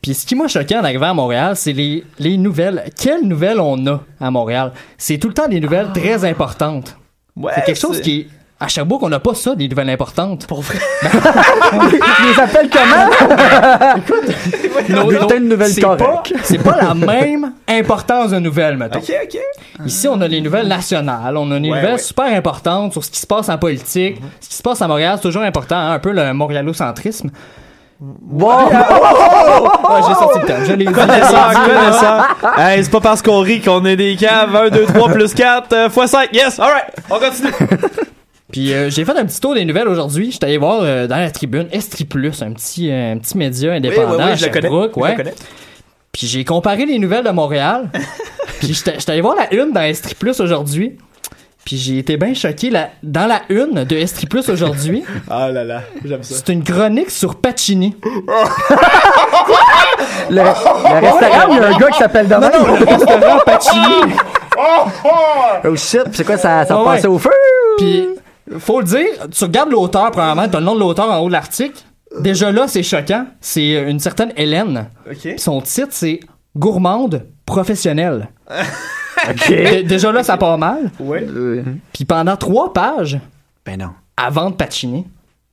Puis 0.00 0.14
ce 0.14 0.24
qui 0.26 0.36
m'a 0.36 0.46
choqué 0.46 0.76
en 0.76 0.84
arrivant 0.84 1.10
à 1.10 1.14
Montréal, 1.14 1.56
c'est 1.56 1.72
les, 1.72 2.04
les 2.20 2.36
nouvelles. 2.36 2.84
Quelles 2.96 3.24
nouvelles 3.26 3.58
on 3.58 3.84
a 3.88 4.00
à 4.20 4.30
Montréal? 4.30 4.70
C'est 4.96 5.18
tout 5.18 5.26
le 5.26 5.34
temps 5.34 5.48
des 5.48 5.58
nouvelles 5.58 5.88
très 5.92 6.24
importantes. 6.24 6.96
Ouais, 7.34 7.50
c'est 7.56 7.64
quelque 7.64 7.80
chose 7.80 8.00
qui 8.00 8.20
est... 8.20 8.26
À 8.58 8.68
Sherbrooke, 8.68 9.02
on 9.02 9.10
n'a 9.10 9.20
pas 9.20 9.34
ça, 9.34 9.54
des 9.54 9.68
nouvelles 9.68 9.90
importantes. 9.90 10.46
Pour 10.46 10.62
vrai? 10.62 10.78
Ils 11.02 12.28
les 12.32 12.40
appellent 12.40 12.70
comment? 12.70 13.34
Nos- 15.04 15.12
nos- 15.12 15.26
de 15.26 15.38
nouvelles 15.40 15.68
c'est 15.72 15.82
pas-. 15.82 16.22
C'est 16.42 16.58
pas 16.62 16.76
la 16.80 16.94
même 16.94 17.52
importance 17.68 18.30
de 18.30 18.38
nouvelles, 18.38 18.78
mettons. 18.78 18.98
Ok, 18.98 19.12
ok. 19.24 19.38
Ici, 19.84 20.08
on 20.08 20.18
a 20.22 20.28
les 20.28 20.40
nouvelles 20.40 20.68
nationales, 20.68 21.36
on 21.36 21.50
a 21.50 21.58
des 21.60 21.68
Ouais, 21.68 21.76
nouvelles 21.76 21.92
ouais. 21.92 21.98
super 21.98 22.24
importantes 22.34 22.92
sur 22.92 23.04
ce 23.04 23.10
qui 23.10 23.20
se 23.20 23.26
passe 23.26 23.50
en 23.50 23.58
politique, 23.58 24.20
ce 24.40 24.48
qui 24.48 24.54
se 24.54 24.62
passe 24.62 24.80
à 24.80 24.88
Montréal, 24.88 25.16
c'est 25.16 25.28
toujours 25.28 25.42
important, 25.42 25.76
hein, 25.76 25.92
un 25.92 25.98
peu 25.98 26.12
le 26.12 26.32
montréalocentrisme. 26.32 27.30
Wow! 28.00 28.50
Ah, 28.72 30.00
j'ai 30.06 30.14
sorti 30.14 30.38
le 30.40 30.46
terme, 30.46 30.64
je 30.64 30.72
l'ai 30.72 30.84
dit. 30.86 30.92
connaissant. 30.92 31.50
Hey, 32.56 32.82
c'est 32.84 32.90
pas 32.90 33.00
parce 33.00 33.20
qu'on 33.22 33.40
rit 33.40 33.60
qu'on 33.60 33.84
est 33.84 33.96
des 33.96 34.16
caves. 34.16 34.54
1, 34.56 34.68
2, 34.70 34.86
3 34.86 35.08
plus 35.10 35.34
4 35.34 35.72
euh, 35.72 35.90
fois 35.90 36.06
5. 36.06 36.28
Yes, 36.32 36.58
alright. 36.58 36.84
On 37.10 37.18
continue. 37.18 37.52
Puis 38.52 38.72
euh, 38.72 38.90
j'ai 38.90 39.04
fait 39.04 39.16
un 39.16 39.24
petit 39.24 39.40
tour 39.40 39.54
des 39.54 39.64
nouvelles 39.64 39.88
aujourd'hui. 39.88 40.30
J'étais 40.30 40.46
allé 40.46 40.58
voir 40.58 40.80
euh, 40.82 41.06
dans 41.06 41.16
la 41.16 41.30
tribune 41.30 41.66
Estri 41.72 42.04
Plus, 42.04 42.42
un 42.42 42.52
petit, 42.52 42.90
euh, 42.90 43.12
un 43.14 43.18
petit 43.18 43.36
média 43.36 43.72
indépendant 43.72 44.10
oui, 44.12 44.16
oui, 44.18 44.30
à 44.30 44.34
je 44.36 44.46
le 44.46 44.50
connais. 44.52 44.62
Sherbrooke, 44.68 44.92
Je 44.94 45.00
le 45.00 45.04
ouais. 45.06 45.14
connais. 45.16 45.34
Puis 46.12 46.26
j'ai 46.26 46.44
comparé 46.44 46.86
les 46.86 46.98
nouvelles 46.98 47.24
de 47.24 47.30
Montréal. 47.30 47.90
Puis 48.60 48.72
j'étais 48.72 49.10
allé 49.10 49.20
voir 49.20 49.34
la 49.36 49.52
une 49.52 49.72
dans 49.72 49.82
Estri 49.82 50.14
Plus 50.14 50.40
aujourd'hui. 50.40 50.96
Puis 51.64 51.76
j'ai 51.76 51.98
été 51.98 52.16
bien 52.16 52.32
choqué. 52.32 52.70
La, 52.70 52.90
dans 53.02 53.26
la 53.26 53.42
une 53.48 53.82
de 53.82 53.96
Estri 53.96 54.26
Plus 54.26 54.48
aujourd'hui, 54.48 55.02
Ah 55.28 55.50
là 55.50 55.64
là, 55.64 55.82
j'aime 56.04 56.22
ça. 56.22 56.36
c'est 56.36 56.52
une 56.52 56.62
chronique 56.62 57.10
sur 57.10 57.34
Pacini. 57.34 57.96
Le, 60.30 60.36
le 60.36 60.42
restaurant, 60.42 61.48
il 61.50 61.56
y 61.56 61.60
a 61.60 61.66
un 61.68 61.78
gars 61.78 61.88
qui 61.88 61.98
s'appelle 61.98 62.26
demain. 62.28 62.50
Non, 62.50 62.66
non, 62.66 62.76
le 62.76 62.84
restaurant 62.84 63.38
Pacini. 63.44 64.14
Oh 65.64 65.76
shit, 65.76 66.02
c'est 66.12 66.24
quoi, 66.24 66.36
ça, 66.36 66.64
ça 66.64 66.76
passait 66.84 67.06
ouais. 67.06 67.14
au 67.14 67.18
feu? 67.18 67.30
Puis, 67.78 68.08
faut 68.58 68.80
le 68.80 68.86
dire, 68.86 69.06
tu 69.30 69.44
regardes 69.44 69.70
l'auteur, 69.70 70.10
premièrement, 70.10 70.48
t'as 70.48 70.60
le 70.60 70.64
nom 70.66 70.74
de 70.74 70.80
l'auteur 70.80 71.10
en 71.10 71.18
haut 71.18 71.28
de 71.28 71.32
l'article. 71.32 71.82
Déjà 72.20 72.50
là, 72.52 72.68
c'est 72.68 72.82
choquant. 72.82 73.26
C'est 73.40 73.76
euh, 73.76 73.88
une 73.90 73.98
certaine 74.00 74.32
Hélène. 74.36 74.88
Ok. 75.10 75.18
Puis 75.20 75.38
Son 75.38 75.60
titre, 75.60 75.88
c'est 75.90 76.20
Gourmande 76.56 77.26
professionnelle. 77.44 78.28
Ok. 79.30 79.48
Dé- 79.48 79.82
Déjà 79.82 80.12
là, 80.12 80.22
ça 80.22 80.36
part 80.36 80.58
mal. 80.58 80.90
Ouais. 81.00 81.26
Euh, 81.26 81.62
Puis 81.92 82.04
pendant 82.04 82.36
trois 82.36 82.72
pages, 82.74 83.18
Ben 83.64 83.78
non. 83.80 83.88
avant 84.16 84.50
de 84.50 84.54
patiner, 84.54 85.06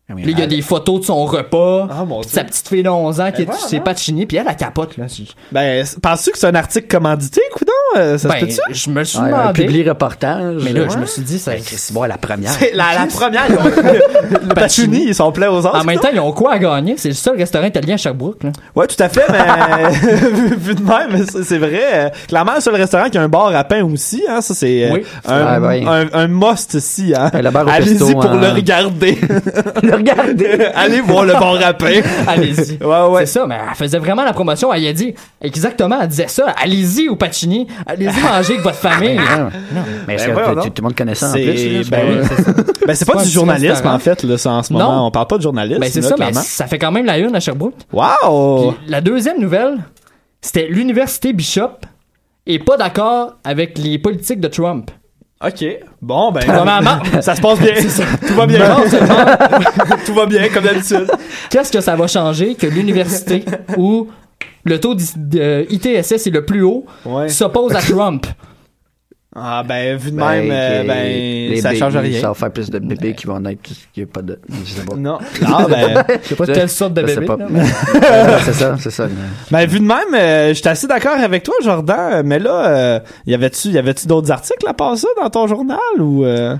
Là, 0.09 0.15
il 0.27 0.37
y 0.37 0.41
a 0.43 0.47
des 0.47 0.61
photos 0.61 0.99
de 0.99 1.05
son 1.05 1.23
repas, 1.25 1.87
Ah, 1.89 2.03
mon 2.03 2.21
sa 2.23 2.43
petite 2.43 2.67
fille 2.67 2.83
de 2.83 2.89
11 2.89 3.21
ans 3.21 3.31
qui 3.31 3.37
Ben, 3.37 3.41
est 3.43 3.45
voilà. 3.45 3.67
chez 3.69 3.79
Pacini, 3.79 4.25
puis 4.25 4.35
elle, 4.35 4.45
elle 4.49 4.55
capote, 4.57 4.97
là. 4.97 5.05
Ben, 5.53 5.85
penses-tu 6.01 6.31
que 6.31 6.37
c'est 6.37 6.47
un 6.47 6.55
article 6.55 6.87
commandité, 6.87 7.39
coudon? 7.53 7.71
Euh, 7.95 8.17
ça 8.17 8.27
Ben, 8.27 8.35
se 8.41 8.45
peut-tu? 8.45 8.73
je 8.73 8.89
me 8.89 9.03
suis 9.05 9.17
Ouais, 9.19 9.25
un 9.31 9.43
demandé. 9.43 9.65
public 9.65 9.87
reportage. 9.87 10.61
Mais 10.61 10.73
là, 10.73 10.81
Ouais. 10.81 10.87
je 10.91 10.97
me 10.97 11.05
suis 11.05 11.21
dit, 11.21 11.39
ça. 11.39 11.51
Ben, 11.53 11.63
Chris, 11.63 11.81
bon, 11.91 12.03
la 12.03 12.17
première. 12.17 12.51
C'est 12.51 12.73
la, 12.73 12.93
la 12.99 13.05
première, 13.07 13.43
ils 13.47 13.55
ont- 13.55 13.63
le 14.49 14.53
Pacini, 14.53 15.05
ils 15.07 15.15
sont 15.15 15.31
pleins 15.31 15.49
aux 15.49 15.65
os. 15.65 15.73
En 15.73 15.83
même 15.85 15.99
temps, 15.99 16.09
ils 16.13 16.19
ont 16.19 16.33
quoi 16.33 16.53
à 16.55 16.59
gagner? 16.59 16.95
C'est 16.97 17.07
le 17.09 17.15
seul 17.15 17.37
restaurant 17.37 17.65
italien 17.65 17.93
à 17.93 17.97
Sherbrooke, 17.97 18.43
là. 18.43 18.51
Ouais, 18.75 18.87
tout 18.87 19.01
à 19.01 19.07
fait, 19.07 19.23
mais 19.31 19.89
vu- 20.57 20.75
de 20.75 20.81
même, 20.83 21.25
c'est 21.31 21.43
c'est 21.43 21.57
vrai. 21.57 21.81
euh, 21.93 22.09
clairement, 22.27 22.55
le 22.55 22.61
seul 22.61 22.75
restaurant 22.75 23.09
qui 23.09 23.17
a 23.17 23.21
un 23.21 23.29
bar 23.29 23.55
à 23.55 23.63
pain 23.63 23.83
aussi, 23.85 24.21
hein, 24.29 24.41
ça 24.41 24.53
c'est 24.53 24.83
euh, 24.85 24.93
Oui. 24.95 25.03
un, 25.25 25.61
ouais. 25.61 25.83
un, 25.87 26.07
un 26.13 26.27
must 26.27 26.73
ici. 26.73 27.13
Hein. 27.15 27.31
Ouais, 27.33 27.41
le 27.41 27.51
bar 27.51 27.65
au 27.65 27.69
Allez-y 27.69 27.97
pour 28.11 28.25
hein. 28.25 28.39
le 28.41 28.49
regarder. 28.49 29.17
Le 29.93 29.97
regarder. 29.97 30.45
Allez 30.75 31.01
voir 31.01 31.25
le 31.25 31.33
bar 31.33 31.55
à 31.63 31.73
pain. 31.73 32.01
Allez-y. 32.27 32.83
Ouais, 32.83 33.01
ouais. 33.09 33.25
C'est 33.25 33.39
ça, 33.39 33.45
mais 33.47 33.57
elle 33.69 33.75
faisait 33.75 33.99
vraiment 33.99 34.23
la 34.23 34.33
promotion. 34.33 34.73
Elle 34.73 34.87
a 34.87 34.93
dit, 34.93 35.13
exactement, 35.41 35.97
elle 36.01 36.07
disait 36.07 36.27
ça. 36.27 36.53
Allez-y 36.61 37.09
au 37.09 37.15
Pacini. 37.15 37.67
Allez-y 37.85 38.21
manger 38.21 38.53
avec 38.53 38.61
votre 38.61 38.77
famille. 38.77 39.15
Non, 39.15 39.49
Mais 40.07 40.15
est-ce 40.15 40.27
Ben, 40.27 40.35
que 40.35 40.39
voyons 40.43 40.61
tout, 40.61 40.71
le 40.77 40.83
monde 40.83 40.95
connaît 40.95 41.15
ça 41.15 41.29
en 41.29 41.33
C'est 41.33 41.43
plus? 41.43 41.89
ben. 41.89 42.21
Ben, 42.85 42.95
c'est 42.95 43.05
pas, 43.05 43.23
du 43.23 43.29
journalisme 43.29 43.87
en 43.87 43.99
fait 43.99 44.23
là, 44.23 44.37
ça, 44.37 44.51
en 44.51 44.63
ce 44.63 44.73
Non. 44.73 44.79
moment. 44.79 45.07
On 45.07 45.11
parle 45.11 45.27
pas 45.27 45.37
de 45.37 45.43
journalisme. 45.43 45.79
Ben, 45.79 45.89
c'est 45.89 46.01
ça, 46.01 46.15
mais 46.19 46.33
ça 46.33 46.67
fait 46.67 46.77
quand 46.79 46.91
même 46.91 47.05
la 47.05 47.17
une 47.17 47.33
à 47.35 47.39
Sherbrooke. 47.39 47.75
Wow! 47.93 48.71
Puis 48.73 48.89
la 48.89 48.99
deuxième 48.99 49.39
nouvelle, 49.39 49.77
c'était 50.41 50.67
l'université 50.67 51.31
Bishop 51.31 51.77
est 52.45 52.59
pas 52.59 52.75
d'accord 52.75 53.35
avec 53.45 53.77
les 53.77 53.97
politiques 53.99 54.41
de 54.41 54.49
Trump. 54.49 54.91
Ok. 55.45 55.65
Bon, 56.01 56.31
ben. 56.31 56.41
Premièrement- 56.45 56.99
ça 57.21 57.35
se 57.35 57.41
passe 57.41 57.59
bien. 57.59 57.73
Tout 58.27 58.33
va 58.33 58.45
bien. 58.47 58.59
Non 58.69 58.83
Tout 60.05 60.13
va 60.13 60.25
bien, 60.25 60.47
comme 60.49 60.63
d'habitude. 60.63 61.07
qu'est-ce 61.49 61.71
que 61.71 61.81
ça 61.81 61.95
va 61.95 62.07
changer 62.07 62.55
que 62.55 62.67
l'université 62.67 63.43
où 63.77 64.07
le 64.63 64.79
taux 64.79 64.95
d'I- 64.95 65.11
de 65.17 65.65
ITSS 65.69 66.27
est 66.27 66.33
le 66.33 66.45
plus 66.45 66.63
haut 66.63 66.85
Ouais. 67.05 67.27
s'oppose 67.29 67.75
à 67.75 67.81
Trump? 67.81 68.25
Ah, 69.35 69.63
ben, 69.67 69.97
vu 69.97 70.11
de 70.11 70.15
Ben, 70.17 70.29
même, 70.29 70.49
euh, 70.51 70.83
ben, 70.83 71.07
les 71.07 71.61
ça 71.61 71.69
bébés, 71.69 71.79
change 71.79 71.97
rien. 71.97 72.21
Ça 72.21 72.27
va 72.27 72.33
faire 72.35 72.51
plus 72.51 72.69
de 72.69 72.77
bébés 72.77 73.15
qui 73.15 73.25
vont 73.25 73.39
naître. 73.39 73.61
N'y 73.97 74.03
a 74.03 74.05
pas 74.05 74.21
de. 74.21 74.39
Je 74.63 74.71
sais 74.71 74.85
pas. 74.85 74.95
Non. 74.95 75.17
Ah, 75.45 75.65
ben. 75.67 76.03
Je 76.23 76.27
sais 76.29 76.35
pas 76.35 76.45
quelle 76.45 76.69
sorte 76.69 76.93
de 76.93 77.01
Je 77.01 77.13
sais 77.13 77.19
bébé. 77.21 77.35
c'est 78.45 78.53
ça, 78.53 78.75
c'est 78.79 78.91
ça. 78.91 79.07
Ben, 79.49 79.65
vu 79.65 79.79
de 79.79 79.85
même, 79.85 80.13
euh, 80.13 80.53
j'étais 80.53 80.69
assez 80.69 80.85
d'accord 80.85 81.17
avec 81.17 81.41
toi, 81.43 81.55
Jordan, 81.63 82.21
mais 82.25 82.37
là, 82.37 82.67
euh, 82.67 82.99
y 83.25 83.33
avait-tu, 83.33 83.69
y 83.69 83.77
avait-tu 83.77 84.05
d'autres 84.05 84.31
articles 84.31 84.67
à 84.67 84.73
part 84.73 84.97
ça 84.97 85.07
dans 85.21 85.29
ton 85.29 85.47
journal 85.47 85.79
ou, 85.97 86.25
euh? 86.25 86.55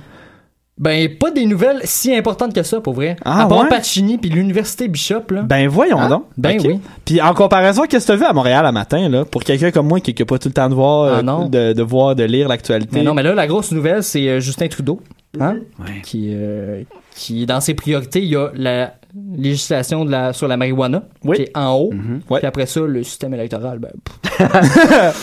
Ben, 0.79 1.07
pas 1.17 1.29
des 1.29 1.45
nouvelles 1.45 1.81
si 1.83 2.15
importantes 2.15 2.53
que 2.53 2.63
ça, 2.63 2.81
pour 2.81 2.93
vrai. 2.93 3.15
Ah, 3.23 3.43
à 3.43 3.47
part 3.47 3.59
ouais? 3.61 3.69
Pacini 3.69 4.17
puis 4.17 4.31
l'université 4.31 4.87
Bishop, 4.87 5.21
là. 5.29 5.43
Ben, 5.43 5.67
voyons 5.67 5.99
Hein? 5.99 6.09
donc. 6.09 6.25
Ben 6.35 6.57
oui. 6.63 6.79
Puis, 7.05 7.21
en 7.21 7.33
comparaison, 7.35 7.83
qu'est-ce 7.87 8.07
que 8.07 8.13
t'as 8.13 8.17
vu 8.17 8.25
à 8.25 8.33
Montréal 8.33 8.65
à 8.65 8.71
matin, 8.71 9.07
là, 9.07 9.23
pour 9.23 9.43
quelqu'un 9.43 9.69
comme 9.69 9.87
moi 9.87 9.99
qui 9.99 10.15
n'a 10.17 10.25
pas 10.25 10.39
tout 10.39 10.47
le 10.49 10.53
temps 10.53 10.69
de 10.69 10.73
voir, 10.73 11.03
Ah, 11.13 11.17
euh, 11.19 11.21
non. 11.21 11.45
de, 11.47 11.73
de 11.73 11.83
voir, 11.83 12.15
de 12.15 12.23
lire 12.23 12.47
l'actualité? 12.47 12.89
Mais 12.97 13.03
non, 13.03 13.13
mais 13.13 13.21
là, 13.21 13.33
la 13.35 13.45
grosse 13.45 13.71
nouvelle, 13.71 14.01
c'est 14.01 14.27
euh, 14.27 14.39
Justin 14.39 14.67
Trudeau. 14.67 14.99
Hein? 15.39 15.57
Ouais. 15.79 16.01
Qui, 16.03 16.31
euh, 16.33 16.81
qui, 17.15 17.45
dans 17.45 17.61
ses 17.61 17.75
priorités, 17.75 18.21
il 18.23 18.29
y 18.29 18.35
a 18.35 18.49
la 18.55 18.93
législation 19.37 20.05
de 20.05 20.11
la, 20.11 20.33
sur 20.33 20.47
la 20.47 20.57
marijuana, 20.57 21.03
Oui. 21.23 21.37
qui 21.37 21.41
est 21.43 21.51
en 21.57 21.75
haut. 21.75 21.91
Ouais. 22.31 22.39
Puis 22.39 22.47
après 22.47 22.65
ça, 22.65 22.79
le 22.81 23.03
système 23.03 23.33
électoral, 23.35 23.77
ben, 23.77 23.91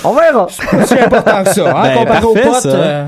On 0.05 0.13
verra. 0.15 0.47
c'est 0.87 1.01
important 1.01 1.43
que 1.43 1.51
ça. 1.51 1.77
Hein? 1.77 1.83
Ben, 1.83 1.99
Comparé 1.99 2.25
aux 2.25 2.35
potes, 2.35 2.55
ça. 2.63 2.69
euh, 2.69 3.07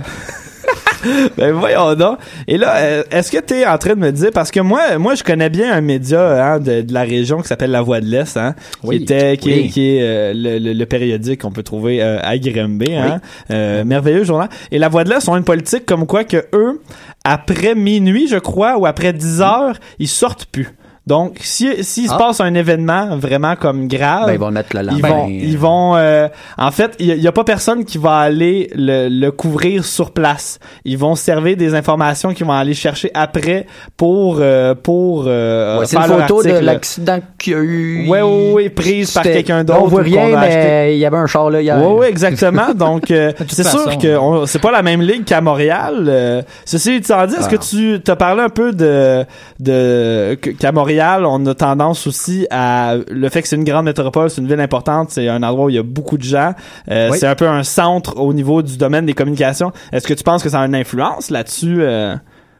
Ben 1.37 1.53
voyons 1.53 1.95
donc. 1.95 2.19
Et 2.47 2.57
là, 2.59 2.77
euh, 2.77 3.03
est-ce 3.11 3.31
que 3.33 3.39
tu 3.45 3.55
es 3.55 3.67
en 3.67 3.79
train 3.79 3.91
de 3.95 4.01
me 4.01 4.11
dire 4.13 4.31
parce 4.33 4.51
que 4.51 4.61
moi, 4.61 4.99
moi, 4.99 5.15
je 5.15 5.23
connais 5.23 5.51
bien 5.51 5.73
un 5.73 5.81
média 5.81 6.53
hein, 6.55 6.61
de, 6.61 6.83
de 6.83 6.93
la 6.95 7.03
région 7.03 7.41
qui 7.41 7.49
s'appelle 7.49 7.71
La 7.71 7.83
Voix 7.83 8.01
de 8.01 8.07
l'Est, 8.07 8.37
hein, 8.37 8.55
Oui. 8.83 8.99
qui 8.99 9.03
était, 9.05 9.37
qui, 9.37 9.49
Oui. 9.49 9.55
est, 9.61 9.69
qui 9.69 9.97
est 9.97 10.03
euh, 10.03 10.33
le, 10.35 10.59
le- 10.59 10.73
le 10.73 10.87
périodique 10.87 11.43
qu'on 11.43 11.51
peut 11.53 11.63
trouver 11.63 12.03
euh, 12.03 12.19
à 12.23 12.39
Grimby, 12.39 12.95
hein, 12.95 13.21
Euh, 13.51 13.85
merveilleux 13.85 14.25
journal. 14.25 14.49
Et 14.71 14.79
La 14.79 14.89
Voix 14.89 15.05
de 15.05 15.11
l'Est 15.11 15.29
ont 15.29 15.37
une 15.37 15.45
politique 15.45 15.87
comme 15.87 16.07
quoi 16.07 16.25
que 16.25 16.45
eux, 16.55 16.81
après 17.25 17.75
minuit, 17.75 18.29
je 18.29 18.37
crois, 18.37 18.77
ou 18.79 18.87
après 18.87 19.13
10 19.13 19.41
heures, 19.41 19.77
ils 19.99 20.09
sortent 20.09 20.47
plus. 20.47 20.69
Donc, 21.07 21.39
si 21.41 21.83
s'il 21.83 22.09
se 22.09 22.15
Ah. 22.15 22.19
passe 22.19 22.41
un 22.41 22.55
événement 22.55 23.17
vraiment 23.17 23.57
comme 23.57 23.89
grave, 23.89 24.27
Ben, 24.27 24.35
ils 24.35 24.39
vont 24.39 24.53
mettre 24.53 24.77
le 24.77 24.83
ils 24.93 25.03
vont, 25.03 25.27
ils 25.29 25.59
vont. 25.59 25.97
euh, 25.97 26.29
en 26.59 26.71
fait, 26.71 26.95
il 27.01 27.07
y, 27.21 27.27
a 27.27 27.33
pas 27.33 27.43
personne 27.43 27.85
qui 27.85 27.99
va 27.99 28.19
aller 28.19 28.71
le, 28.77 29.09
le 29.09 29.31
couvrir 29.33 29.85
sur 29.85 30.13
place. 30.13 30.61
Ils 30.85 30.97
vont 30.99 31.17
servir 31.17 31.57
des 31.57 31.75
informations 31.75 32.33
qu'ils 32.33 32.47
vont 32.47 32.53
aller 32.53 32.75
chercher 32.75 33.11
après 33.15 33.67
pour 33.97 34.37
euh, 34.41 34.77
pour 34.81 35.25
euh, 35.27 35.81
Ouais, 35.81 35.87
c'est 35.87 35.97
faire 35.99 36.07
une 36.13 36.21
photo 36.23 36.43
de 36.45 36.51
l'accident 36.59 37.19
qu'il 37.37 37.53
y 37.53 37.57
a 37.57 37.59
eu. 37.59 38.09
Ouais, 38.09 38.23
ouais, 38.23 38.53
ouais, 38.53 38.69
prise 38.71 39.11
par 39.11 39.25
quelqu'un 39.25 39.65
d'autre. 39.65 39.81
On 39.83 39.89
voit 39.89 40.03
rien, 40.03 40.37
a 40.37 40.41
mais 40.41 40.95
il 40.95 40.99
y 41.01 41.05
avait 41.05 41.17
un 41.17 41.27
char 41.27 41.51
là 41.51 41.61
hier. 41.61 41.79
Ouais, 41.79 41.95
ouais, 41.99 42.09
exactement. 42.11 42.73
Donc, 42.77 43.11
euh, 43.11 43.33
c'est 43.49 43.65
façon, 43.65 43.79
sûr 43.79 43.99
que 43.99 44.17
on- 44.17 44.47
c'est 44.47 44.61
pas 44.61 44.71
la 44.71 44.83
même 44.83 45.03
ligue 45.03 45.25
qu'à 45.25 45.41
Montréal. 45.41 46.05
Euh, 46.09 46.43
ceci 46.65 46.93
étant 46.93 47.27
dit, 47.27 47.35
est-ce 47.35 47.47
Ah. 47.47 47.57
que 47.57 47.57
tu 47.57 48.01
t'as 48.05 48.15
parlé 48.15 48.43
un 48.43 48.49
peu 48.51 48.73
de 48.73 49.25
de 49.59 50.35
qu'à 50.35 50.71
Montréal, 50.71 50.92
on 51.01 51.47
a 51.47 51.55
tendance 51.55 52.07
aussi 52.07 52.47
à 52.51 52.97
le 53.09 53.29
fait 53.29 53.43
que 53.43 53.49
c'est 53.49 53.57
une 53.57 53.65
grande 53.65 53.85
métropole, 53.85 54.31
c'est 54.31 54.41
une 54.41 54.49
ville 54.49 54.61
importante, 54.61 55.11
c'est 55.11 55.29
un 55.29 55.43
endroit 55.43 55.67
où 55.67 55.69
il 55.71 55.77
y 55.77 55.79
a 55.79 55.83
beaucoup 55.83 56.19
de 56.19 56.23
gens. 56.23 56.55
Euh, 56.91 57.11
Oui. 57.11 57.19
C'est 57.19 57.27
un 57.27 57.35
peu 57.35 57.49
un 57.49 57.63
centre 57.63 58.19
au 58.19 58.33
niveau 58.33 58.63
du 58.63 58.77
domaine 58.77 59.07
des 59.07 59.15
communications. 59.15 59.73
Est-ce 59.93 60.07
que 60.07 60.15
tu 60.15 60.25
penses 60.25 60.43
que 60.43 60.49
ça 60.49 60.61
a 60.61 60.67
une 60.67 60.75
influence 60.75 61.31
là-dessus, 61.31 61.83
euh, 61.83 62.17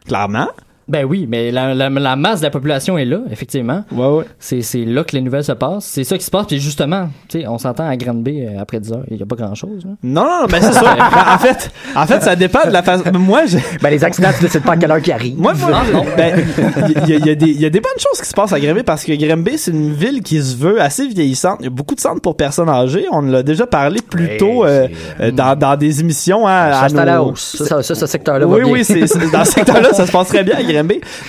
clairement? 0.07 0.47
Ben 0.87 1.05
oui, 1.05 1.25
mais 1.29 1.51
la, 1.51 1.73
la, 1.73 1.89
la 1.89 2.15
masse 2.15 2.39
de 2.41 2.45
la 2.45 2.49
population 2.51 2.97
est 2.97 3.05
là, 3.05 3.19
effectivement. 3.31 3.83
Ouais, 3.91 4.05
ouais. 4.07 4.25
C'est, 4.39 4.61
c'est 4.61 4.83
là 4.85 5.03
que 5.03 5.15
les 5.15 5.21
nouvelles 5.21 5.43
se 5.43 5.51
passent. 5.53 5.85
C'est 5.85 6.03
ça 6.03 6.17
qui 6.17 6.25
se 6.25 6.31
passe. 6.31 6.45
Puis 6.47 6.59
justement, 6.59 7.09
tu 7.29 7.39
sais, 7.41 7.47
on 7.47 7.57
s'entend 7.57 7.87
à 7.87 7.95
Granby 7.95 8.43
euh, 8.45 8.59
après 8.61 8.79
10 8.79 8.91
heures. 8.91 9.03
Il 9.09 9.17
n'y 9.17 9.23
a 9.23 9.25
pas 9.25 9.35
grand-chose. 9.35 9.85
là. 9.85 9.91
Non, 10.03 10.23
non, 10.23 10.45
ben 10.49 10.61
c'est 10.61 10.73
ça. 10.73 10.95
en 11.35 11.37
fait, 11.37 11.71
en 11.95 12.05
fait, 12.05 12.21
ça 12.21 12.35
dépend 12.35 12.65
de 12.65 12.71
la 12.71 12.83
façon. 12.83 13.03
Moi, 13.13 13.45
j'ai 13.45 13.59
Ben, 13.81 13.89
les 13.89 14.03
accidents, 14.03 14.29
tu 14.37 14.43
décides 14.43 14.63
pas 14.63 14.73
à 14.73 14.77
quelle 14.77 14.91
heure 14.91 15.01
qu'ils 15.01 15.13
arrivent. 15.13 15.39
Moi, 15.39 15.53
moi, 15.53 15.81
ben, 16.17 16.43
il 16.89 17.09
y, 17.09 17.13
a- 17.13 17.17
il 17.17 17.25
y 17.25 17.29
a 17.29 17.33
il 17.33 17.61
y 17.61 17.65
a 17.65 17.69
des 17.69 17.79
bonnes 17.79 17.91
choses 17.99 18.21
qui 18.21 18.27
se 18.27 18.33
passent 18.33 18.53
à 18.53 18.59
Granby 18.59 18.83
parce 18.83 19.03
que 19.03 19.13
Granby, 19.13 19.57
c'est 19.57 19.71
une 19.71 19.93
ville 19.93 20.21
qui 20.21 20.41
se 20.41 20.55
veut 20.55 20.81
assez 20.81 21.07
vieillissante. 21.07 21.57
Il 21.61 21.63
y 21.65 21.67
a 21.67 21.71
beaucoup 21.71 21.95
de 21.95 21.99
centres 21.99 22.21
pour 22.21 22.35
personnes 22.37 22.69
âgées. 22.69 23.05
On 23.11 23.17
en 23.29 23.33
a 23.33 23.43
déjà 23.43 23.65
parlé 23.67 23.99
plus 24.01 24.37
tôt 24.37 24.65
euh, 24.65 24.87
c'est, 25.17 25.23
euh, 25.25 25.31
dans, 25.31 25.57
dans 25.57 25.75
des 25.77 26.01
émissions. 26.01 26.47
Hein, 26.47 26.71
Ça, 26.71 26.81
à 26.83 26.89
c'est 26.89 26.97
à 26.99 27.05
la 27.05 27.23
hausse. 27.23 27.55
Ça, 27.57 27.65
ça, 27.65 27.83
ça, 27.83 27.95
ce 27.95 28.05
secteur-là 28.05 28.45
va 28.45 28.55
oui, 28.55 28.63
bien. 28.63 28.73
oui, 28.73 28.83
c'est, 28.83 29.07
c'est- 29.07 29.31
dans 29.31 29.45
ce 29.45 29.51
secteur-là, 29.53 29.93
ça 29.93 30.05
se 30.05 30.11
passe 30.11 30.27
très 30.27 30.43
bien 30.43 30.55
à 30.57 30.63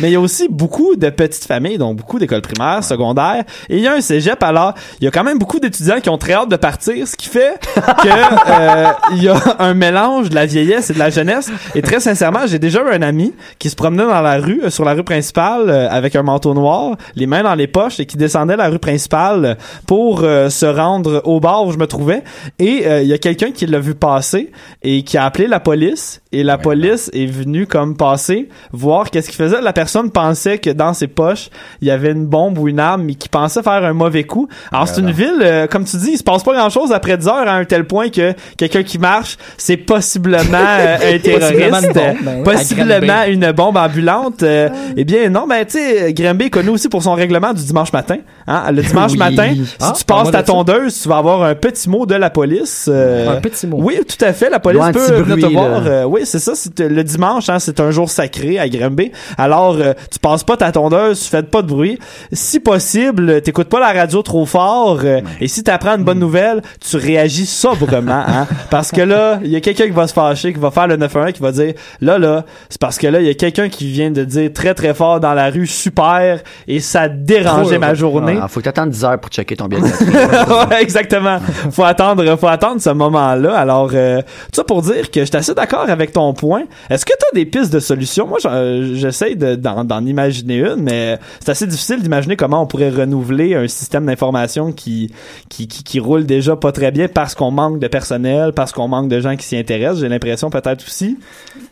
Mais 0.00 0.08
il 0.08 0.12
y 0.12 0.16
a 0.16 0.20
aussi 0.20 0.48
beaucoup 0.48 0.96
de 0.96 1.10
petites 1.10 1.44
familles, 1.44 1.78
donc 1.78 1.96
beaucoup 1.96 2.18
d'écoles 2.18 2.42
primaires, 2.42 2.84
secondaires. 2.84 3.44
Et 3.68 3.76
il 3.76 3.82
y 3.82 3.86
a 3.86 3.94
un 3.94 4.00
cégep, 4.00 4.42
alors, 4.42 4.74
il 5.00 5.04
y 5.04 5.08
a 5.08 5.10
quand 5.10 5.24
même 5.24 5.38
beaucoup 5.38 5.60
d'étudiants 5.60 6.00
qui 6.00 6.08
ont 6.08 6.18
très 6.18 6.32
hâte 6.32 6.48
de 6.48 6.56
partir, 6.56 7.06
ce 7.06 7.16
qui 7.16 7.28
fait 7.28 7.54
que 7.74 8.08
euh, 8.50 8.86
il 9.12 9.22
y 9.22 9.28
a 9.28 9.36
un 9.58 9.74
mélange 9.74 10.30
de 10.30 10.34
la 10.34 10.46
vieillesse 10.46 10.90
et 10.90 10.94
de 10.94 10.98
la 10.98 11.10
jeunesse. 11.10 11.50
Et 11.74 11.82
très 11.82 12.00
sincèrement, 12.00 12.46
j'ai 12.46 12.58
déjà 12.58 12.80
eu 12.82 12.90
un 12.90 13.02
ami 13.02 13.32
qui 13.58 13.70
se 13.70 13.76
promenait 13.76 14.04
dans 14.04 14.22
la 14.22 14.38
rue, 14.38 14.62
euh, 14.64 14.70
sur 14.70 14.84
la 14.84 14.94
rue 14.94 15.04
principale, 15.04 15.68
euh, 15.68 15.88
avec 15.90 16.16
un 16.16 16.22
manteau 16.22 16.54
noir, 16.54 16.96
les 17.14 17.26
mains 17.26 17.42
dans 17.42 17.54
les 17.54 17.66
poches, 17.66 18.00
et 18.00 18.06
qui 18.06 18.16
descendait 18.16 18.56
la 18.56 18.68
rue 18.68 18.78
principale 18.78 19.56
pour 19.86 20.22
euh, 20.22 20.48
se 20.50 20.66
rendre 20.66 21.22
au 21.24 21.40
bar 21.40 21.66
où 21.66 21.72
je 21.72 21.78
me 21.78 21.86
trouvais. 21.86 22.22
Et 22.58 22.86
euh, 22.86 23.02
il 23.02 23.08
y 23.08 23.12
a 23.12 23.18
quelqu'un 23.18 23.50
qui 23.50 23.66
l'a 23.66 23.78
vu 23.78 23.94
passer 23.94 24.50
et 24.82 25.02
qui 25.02 25.16
a 25.18 25.24
appelé 25.24 25.46
la 25.46 25.60
police. 25.60 26.20
Et 26.32 26.42
la 26.42 26.58
police 26.58 27.10
est 27.12 27.26
venue 27.26 27.66
comme 27.66 27.96
passer, 27.96 28.48
voir 28.72 29.10
qu'est-ce 29.10 29.30
qu'il 29.36 29.44
faisait. 29.44 29.60
La 29.60 29.72
personne 29.72 30.10
pensait 30.10 30.58
que 30.58 30.70
dans 30.70 30.94
ses 30.94 31.06
poches, 31.06 31.48
il 31.80 31.88
y 31.88 31.90
avait 31.90 32.12
une 32.12 32.26
bombe 32.26 32.58
ou 32.58 32.68
une 32.68 32.80
arme, 32.80 33.02
mais 33.04 33.14
qui 33.14 33.28
pensait 33.28 33.62
faire 33.62 33.84
un 33.84 33.92
mauvais 33.92 34.24
coup. 34.24 34.48
Alors 34.72 34.88
c'est 34.88 35.00
une 35.00 35.10
ville, 35.10 35.40
euh, 35.42 35.66
comme 35.66 35.84
tu 35.84 35.96
dis, 35.96 36.10
il 36.12 36.18
se 36.18 36.22
passe 36.22 36.42
pas 36.42 36.52
grand-chose 36.54 36.92
après 36.92 37.16
10 37.16 37.28
heures 37.28 37.48
à 37.48 37.54
un 37.54 37.64
tel 37.64 37.84
point 37.84 38.08
que 38.08 38.32
quelqu'un 38.56 38.82
qui 38.82 38.98
marche, 38.98 39.36
c'est 39.56 39.76
possiblement 39.76 40.58
euh, 40.58 40.96
un 40.96 41.18
Possiblement 41.34 41.78
une 41.80 41.92
terroriste, 41.92 41.94
bombe, 41.94 42.16
ben 42.24 42.42
possiblement 42.44 43.22
une 43.28 43.52
bombe 43.52 43.76
ambulante. 43.76 44.42
Euh, 44.42 44.68
eh 44.96 45.04
bien 45.04 45.28
non, 45.28 45.46
ben 45.46 45.64
tu 45.64 45.78
sais, 45.78 46.12
Granby 46.12 46.46
est 46.46 46.50
connu 46.50 46.70
aussi 46.70 46.88
pour 46.88 47.02
son 47.02 47.14
règlement 47.14 47.52
du 47.52 47.62
dimanche 47.64 47.92
matin. 47.92 48.16
Hein? 48.46 48.70
Le 48.72 48.82
dimanche 48.88 49.12
Oui. 49.12 49.18
matin, 49.18 49.52
si 49.54 49.74
Ah, 49.80 49.92
tu 49.96 50.04
passes 50.04 50.30
ta 50.30 50.42
tondeuse, 50.42 51.00
tu 51.02 51.08
vas 51.08 51.16
avoir 51.18 51.42
un 51.42 51.54
petit 51.54 51.88
mot 51.88 52.06
de 52.06 52.14
la 52.14 52.30
police. 52.30 52.88
euh, 52.92 53.36
Un 53.36 53.40
petit 53.40 53.66
mot. 53.66 53.78
oui, 53.80 53.98
tout 54.06 54.22
à 54.24 54.32
fait. 54.32 54.50
La 54.50 54.60
police 54.60 54.82
peut 54.92 55.24
te 55.24 55.46
voir. 55.52 55.82
euh, 55.86 56.04
oui, 56.04 56.22
c'est 56.24 56.38
ça. 56.38 56.52
C'est 56.54 56.80
euh, 56.80 56.88
le 56.88 57.02
dimanche, 57.04 57.48
hein, 57.48 57.58
c'est 57.58 57.80
un 57.80 57.90
jour 57.90 58.08
sacré 58.10 58.58
à 58.58 58.68
Granby. 58.68 59.12
Alors, 59.38 59.76
euh, 59.76 59.92
tu 60.10 60.18
passes 60.18 60.44
pas 60.44 60.56
ta 60.56 60.72
tondeuse, 60.72 61.20
tu 61.20 61.28
fais 61.28 61.42
pas 61.42 61.62
de 61.62 61.68
bruit. 61.68 61.98
Si 62.32 62.60
possible, 62.60 63.30
euh, 63.30 63.40
t'écoutes 63.40 63.68
pas 63.68 63.80
la 63.80 63.92
radio 63.92 64.22
trop 64.22 64.46
fort. 64.46 65.00
euh, 65.04 65.20
et 65.40 65.48
si 65.48 65.62
t'apprends 65.62 65.96
une 65.96 66.04
bonne 66.04 66.18
nouvelle, 66.18 66.62
tu 66.80 66.96
réagis 66.96 67.46
sobrement, 67.46 68.12
hein, 68.26 68.46
parce 68.70 68.90
que 68.90 69.00
là, 69.00 69.38
il 69.42 69.50
y 69.50 69.56
a 69.56 69.60
quelqu'un 69.60 69.84
qui 69.84 69.90
va 69.90 70.06
se 70.06 70.12
fâcher, 70.12 70.52
qui 70.52 70.58
va 70.58 70.70
faire 70.70 70.86
le 70.86 70.96
911, 70.96 71.32
qui 71.32 71.42
va 71.42 71.52
dire, 71.52 71.74
là, 72.00 72.18
là, 72.18 72.44
c'est 72.68 72.80
parce 72.80 72.98
que 72.98 73.06
là, 73.06 73.20
il 73.20 73.26
y 73.26 73.30
a 73.30 73.34
quelqu'un 73.34 73.68
qui 73.68 73.90
vient 73.90 74.10
de 74.10 74.24
dire 74.24 74.52
très 74.52 74.74
très 74.74 74.94
fort 74.94 75.20
dans 75.20 75.34
la 75.34 75.50
rue, 75.50 75.66
super, 75.66 76.40
et 76.66 76.80
ça 76.80 77.08
dérangeait 77.08 77.78
ma 77.78 77.94
journée. 77.94 78.38
Ah, 78.40 78.48
faut 78.48 78.60
t'attendre 78.60 78.90
10 78.90 79.04
heures 79.04 79.20
pour 79.20 79.30
checker 79.30 79.56
ton 79.56 79.66
billet 79.66 79.82
ouais, 80.70 80.82
exactement. 80.82 81.38
Faut 81.70 81.84
attendre, 81.84 82.36
faut 82.36 82.48
attendre 82.48 82.80
ce 82.80 82.90
moment-là. 82.90 83.56
Alors, 83.56 83.90
euh, 83.94 84.20
tout 84.20 84.56
ça 84.56 84.64
pour 84.64 84.82
dire 84.82 85.10
que 85.10 85.20
je 85.20 85.26
suis 85.26 85.36
assez 85.36 85.54
d'accord 85.54 85.88
avec 85.88 86.12
ton 86.12 86.32
point. 86.32 86.64
Est-ce 86.90 87.04
que 87.04 87.12
tu 87.12 87.24
as 87.32 87.34
des 87.34 87.46
pistes 87.46 87.72
de 87.72 87.80
solutions? 87.80 88.26
Moi, 88.26 88.38
je, 88.42 89.10
je, 89.14 89.18
j'essaye 89.18 89.36
de- 89.36 89.54
d'en 89.54 89.84
d'en 89.84 90.04
imaginer 90.04 90.58
une, 90.58 90.82
mais 90.82 91.18
c'est 91.40 91.50
assez 91.50 91.66
difficile 91.66 92.02
d'imaginer 92.02 92.36
comment 92.36 92.62
on 92.62 92.66
pourrait 92.66 92.90
renouveler 92.90 93.54
un 93.54 93.68
système 93.68 94.06
d'information 94.06 94.72
qui, 94.72 95.12
qui, 95.48 95.68
qui, 95.68 95.84
qui 95.84 96.00
roule 96.00 96.24
déjà 96.26 96.56
pas 96.56 96.72
très 96.72 96.90
bien 96.90 97.08
parce 97.08 97.34
qu'on 97.34 97.50
manque 97.50 97.78
de 97.78 97.86
personnel, 97.88 98.52
parce 98.52 98.72
qu'on 98.72 98.88
manque 98.88 99.08
de 99.08 99.20
gens 99.20 99.36
qui 99.36 99.44
s'y 99.46 99.56
intéressent. 99.56 100.00
J'ai 100.00 100.08
l'impression 100.08 100.50
peut-être 100.50 100.84
aussi. 100.84 101.18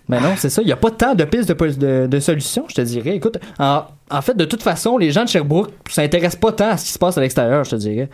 Mais 0.09 0.21
non, 0.21 0.35
c'est 0.37 0.51
ça. 0.51 0.63
Il 0.63 0.67
n'y 0.67 0.73
a 0.73 0.77
pas 0.77 0.91
tant 0.91 1.15
de 1.15 1.25
pistes 1.25 1.49
de, 1.53 1.55
de, 1.55 2.07
de 2.07 2.21
solutions, 2.21 2.65
je 2.69 2.75
te 2.75 2.81
dirais. 2.83 3.17
Écoute, 3.17 3.39
en, 3.59 3.83
en 4.11 4.23
fait, 4.23 4.37
de 4.37 4.45
toute 4.45 4.63
façon, 4.63 4.99
les 4.99 5.11
gens 5.11 5.25
de 5.25 5.29
Sherbrooke 5.29 5.71
s'intéressent 5.91 6.41
pas 6.41 6.53
tant 6.53 6.69
à 6.71 6.77
ce 6.77 6.85
qui 6.87 6.93
se 6.93 6.99
passe 6.99 7.19
à 7.19 7.21
l'extérieur, 7.21 7.65
je 7.65 7.71
te 7.71 7.77
dirais. 7.77 8.09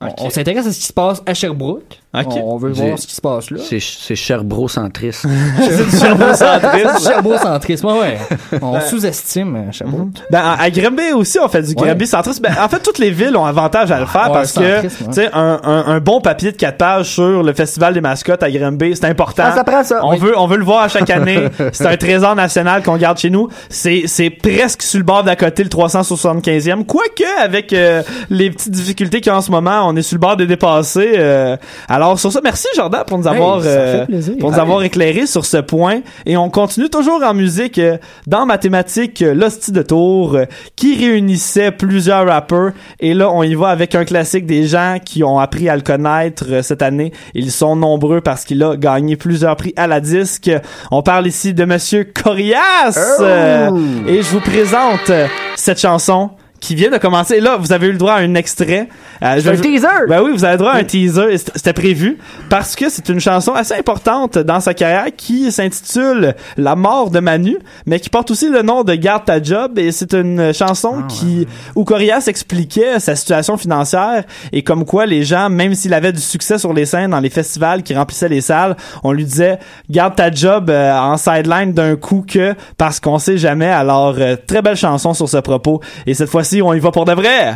On, 0.00 0.08
on 0.26 0.30
s'intéresse 0.30 0.66
à 0.66 0.72
ce 0.72 0.78
qui 0.78 0.86
se 0.86 0.92
passe 0.92 1.22
à 1.26 1.34
Sherbrooke. 1.34 2.01
Ok. 2.14 2.26
On, 2.44 2.54
on 2.54 2.56
veut 2.58 2.72
voir 2.72 2.98
ce 2.98 3.06
qui 3.06 3.14
se 3.14 3.20
passe 3.22 3.50
là. 3.50 3.56
C'est 3.66 3.80
c'est 3.80 4.14
Cherbro-centriste. 4.14 5.24
C'est 5.58 5.90
du 5.90 5.96
Cherbro-centrisme. 5.98 6.98
Cherbro-centrisme, 7.10 7.86
ouais. 7.86 8.18
On 8.60 8.72
Ben- 8.72 8.80
sous-estime 8.82 9.56
euh, 9.56 9.72
Sherbrooke. 9.72 10.08
Ben, 10.30 10.42
à 10.58 10.70
Granby 10.70 11.12
aussi, 11.14 11.38
on 11.42 11.48
fait 11.48 11.62
du 11.62 11.68
Ouais. 11.74 11.86
Granby 11.88 12.06
centrisme. 12.06 12.42
Ben, 12.42 12.54
en 12.62 12.68
fait, 12.68 12.80
toutes 12.80 12.98
les 12.98 13.10
villes 13.10 13.34
ont 13.34 13.46
avantage 13.46 13.90
à 13.90 13.98
le 14.00 14.04
faire 14.04 14.26
Ouais, 14.26 14.32
parce 14.34 14.52
que, 14.52 14.82
tu 14.82 14.90
sais, 15.12 15.30
un, 15.32 15.58
un, 15.64 15.84
un 15.86 16.00
bon 16.00 16.20
papier 16.20 16.52
de 16.52 16.56
4 16.58 16.76
pages 16.76 17.06
sur 17.14 17.42
le 17.42 17.52
festival 17.54 17.94
des 17.94 18.02
mascottes 18.02 18.42
à 18.42 18.50
Granby, 18.50 18.94
c'est 18.94 19.06
important. 19.06 19.44
Ah, 19.46 19.52
ça 19.54 19.64
prend 19.64 19.82
ça. 19.82 20.00
On 20.04 20.10
Oui. 20.10 20.18
veut, 20.18 20.38
on 20.38 20.46
veut 20.46 20.58
le 20.58 20.64
voir 20.64 20.82
à 20.82 20.88
chaque 20.88 21.08
année. 21.08 21.48
c'est 21.72 21.86
un 21.86 21.96
trésor 21.96 22.34
national 22.36 22.82
qu'on 22.82 22.98
garde 22.98 23.16
chez 23.18 23.30
nous. 23.30 23.48
C'est, 23.70 24.02
c'est 24.06 24.28
presque 24.28 24.82
sur 24.82 24.98
le 24.98 25.04
bord 25.04 25.24
d'à 25.24 25.34
côté 25.34 25.62
le 25.64 25.70
375e. 25.70 26.84
Quoique, 26.84 27.24
avec 27.42 27.72
euh, 27.72 28.02
les 28.28 28.50
petites 28.50 28.72
difficultés 28.72 29.20
qu'il 29.22 29.30
y 29.32 29.34
a 29.34 29.38
en 29.38 29.40
ce 29.40 29.50
moment, 29.50 29.86
on 29.88 29.96
est 29.96 30.02
sur 30.02 30.16
le 30.16 30.20
bord 30.20 30.36
de 30.36 30.44
dépasser. 30.44 31.14
euh. 31.16 31.56
alors, 31.88 32.01
sur 32.16 32.32
ça, 32.32 32.40
merci 32.42 32.66
Jordan 32.76 33.04
pour 33.06 33.18
nous 33.18 33.28
Hey, 33.28 33.34
avoir, 33.34 33.62
ça 33.62 33.68
euh, 33.68 34.06
pour 34.38 34.50
nous 34.52 34.58
avoir 34.58 34.82
éclairé 34.82 35.26
sur 35.26 35.44
ce 35.44 35.58
point. 35.58 36.00
Et 36.26 36.36
on 36.36 36.50
continue 36.50 36.88
toujours 36.88 37.22
en 37.22 37.34
musique 37.34 37.78
euh, 37.78 37.98
dans 38.26 38.46
ma 38.46 38.58
thématique 38.58 39.22
euh, 39.22 39.34
L'Hostie 39.34 39.72
de 39.72 39.82
Tour 39.82 40.34
euh, 40.34 40.44
qui 40.76 40.96
réunissait 40.96 41.70
plusieurs 41.70 42.26
rappeurs. 42.26 42.72
Et 43.00 43.14
là, 43.14 43.30
on 43.30 43.42
y 43.42 43.54
va 43.54 43.68
avec 43.68 43.94
un 43.94 44.04
classique 44.04 44.46
des 44.46 44.66
gens 44.66 44.98
qui 45.04 45.22
ont 45.24 45.38
appris 45.38 45.68
à 45.68 45.76
le 45.76 45.82
connaître 45.82 46.62
cette 46.62 46.82
année. 46.82 47.12
Ils 47.34 47.52
sont 47.52 47.76
nombreux 47.76 48.20
parce 48.20 48.44
qu'il 48.44 48.62
a 48.62 48.76
gagné 48.76 49.16
plusieurs 49.16 49.56
prix 49.56 49.72
à 49.76 49.86
la 49.86 50.00
disque. 50.00 50.50
On 50.90 51.02
parle 51.02 51.26
ici 51.26 51.54
de 51.54 51.64
Monsieur 51.64 52.04
Corias. 52.04 53.18
Euh, 53.20 53.70
et 54.06 54.22
je 54.22 54.28
vous 54.30 54.40
présente 54.40 55.10
cette 55.56 55.80
chanson 55.80 56.30
qui 56.62 56.76
vient 56.76 56.90
de 56.90 56.96
commencer. 56.96 57.40
Là, 57.40 57.56
vous 57.56 57.72
avez 57.72 57.88
eu 57.88 57.92
le 57.92 57.98
droit 57.98 58.12
à 58.12 58.20
un 58.20 58.34
extrait. 58.34 58.88
Euh, 59.20 59.40
je 59.40 59.50
un 59.50 59.56
teaser! 59.56 60.06
Ben 60.08 60.22
oui, 60.22 60.30
vous 60.32 60.44
avez 60.44 60.54
le 60.54 60.58
droit 60.58 60.70
à 60.70 60.76
un 60.78 60.84
teaser. 60.84 61.36
C'était 61.36 61.72
prévu 61.72 62.18
parce 62.48 62.76
que 62.76 62.88
c'est 62.88 63.08
une 63.08 63.18
chanson 63.18 63.52
assez 63.52 63.74
importante 63.74 64.38
dans 64.38 64.60
sa 64.60 64.72
carrière 64.72 65.06
qui 65.16 65.50
s'intitule 65.50 66.34
La 66.56 66.76
mort 66.76 67.10
de 67.10 67.18
Manu, 67.18 67.58
mais 67.84 67.98
qui 67.98 68.10
porte 68.10 68.30
aussi 68.30 68.48
le 68.48 68.62
nom 68.62 68.84
de 68.84 68.94
Garde 68.94 69.24
ta 69.24 69.42
job. 69.42 69.76
Et 69.76 69.90
c'est 69.90 70.14
une 70.14 70.54
chanson 70.54 71.02
qui 71.08 71.48
où 71.74 71.84
Corias 71.84 72.24
expliquait 72.28 73.00
sa 73.00 73.16
situation 73.16 73.56
financière 73.56 74.22
et 74.52 74.62
comme 74.62 74.84
quoi 74.84 75.04
les 75.04 75.24
gens, 75.24 75.50
même 75.50 75.74
s'il 75.74 75.92
avait 75.92 76.12
du 76.12 76.20
succès 76.20 76.58
sur 76.58 76.72
les 76.72 76.86
scènes 76.86 77.10
dans 77.10 77.20
les 77.20 77.30
festivals 77.30 77.82
qui 77.82 77.94
remplissaient 77.94 78.28
les 78.28 78.40
salles, 78.40 78.76
on 79.02 79.10
lui 79.10 79.24
disait 79.24 79.58
garde 79.90 80.14
ta 80.14 80.30
job 80.30 80.70
euh, 80.70 80.92
en 80.92 81.16
sideline 81.16 81.72
d'un 81.72 81.96
coup 81.96 82.24
que 82.26 82.54
parce 82.78 83.00
qu'on 83.00 83.18
sait 83.18 83.36
jamais. 83.36 83.66
Alors 83.66 84.14
euh, 84.18 84.36
très 84.46 84.62
belle 84.62 84.76
chanson 84.76 85.12
sur 85.12 85.28
ce 85.28 85.38
propos. 85.38 85.80
Et 86.06 86.14
cette 86.14 86.30
fois-ci, 86.30 86.51
on 86.60 86.74
y 86.74 86.80
va 86.80 86.90
pour 86.90 87.04
de 87.04 87.14
vrai. 87.14 87.54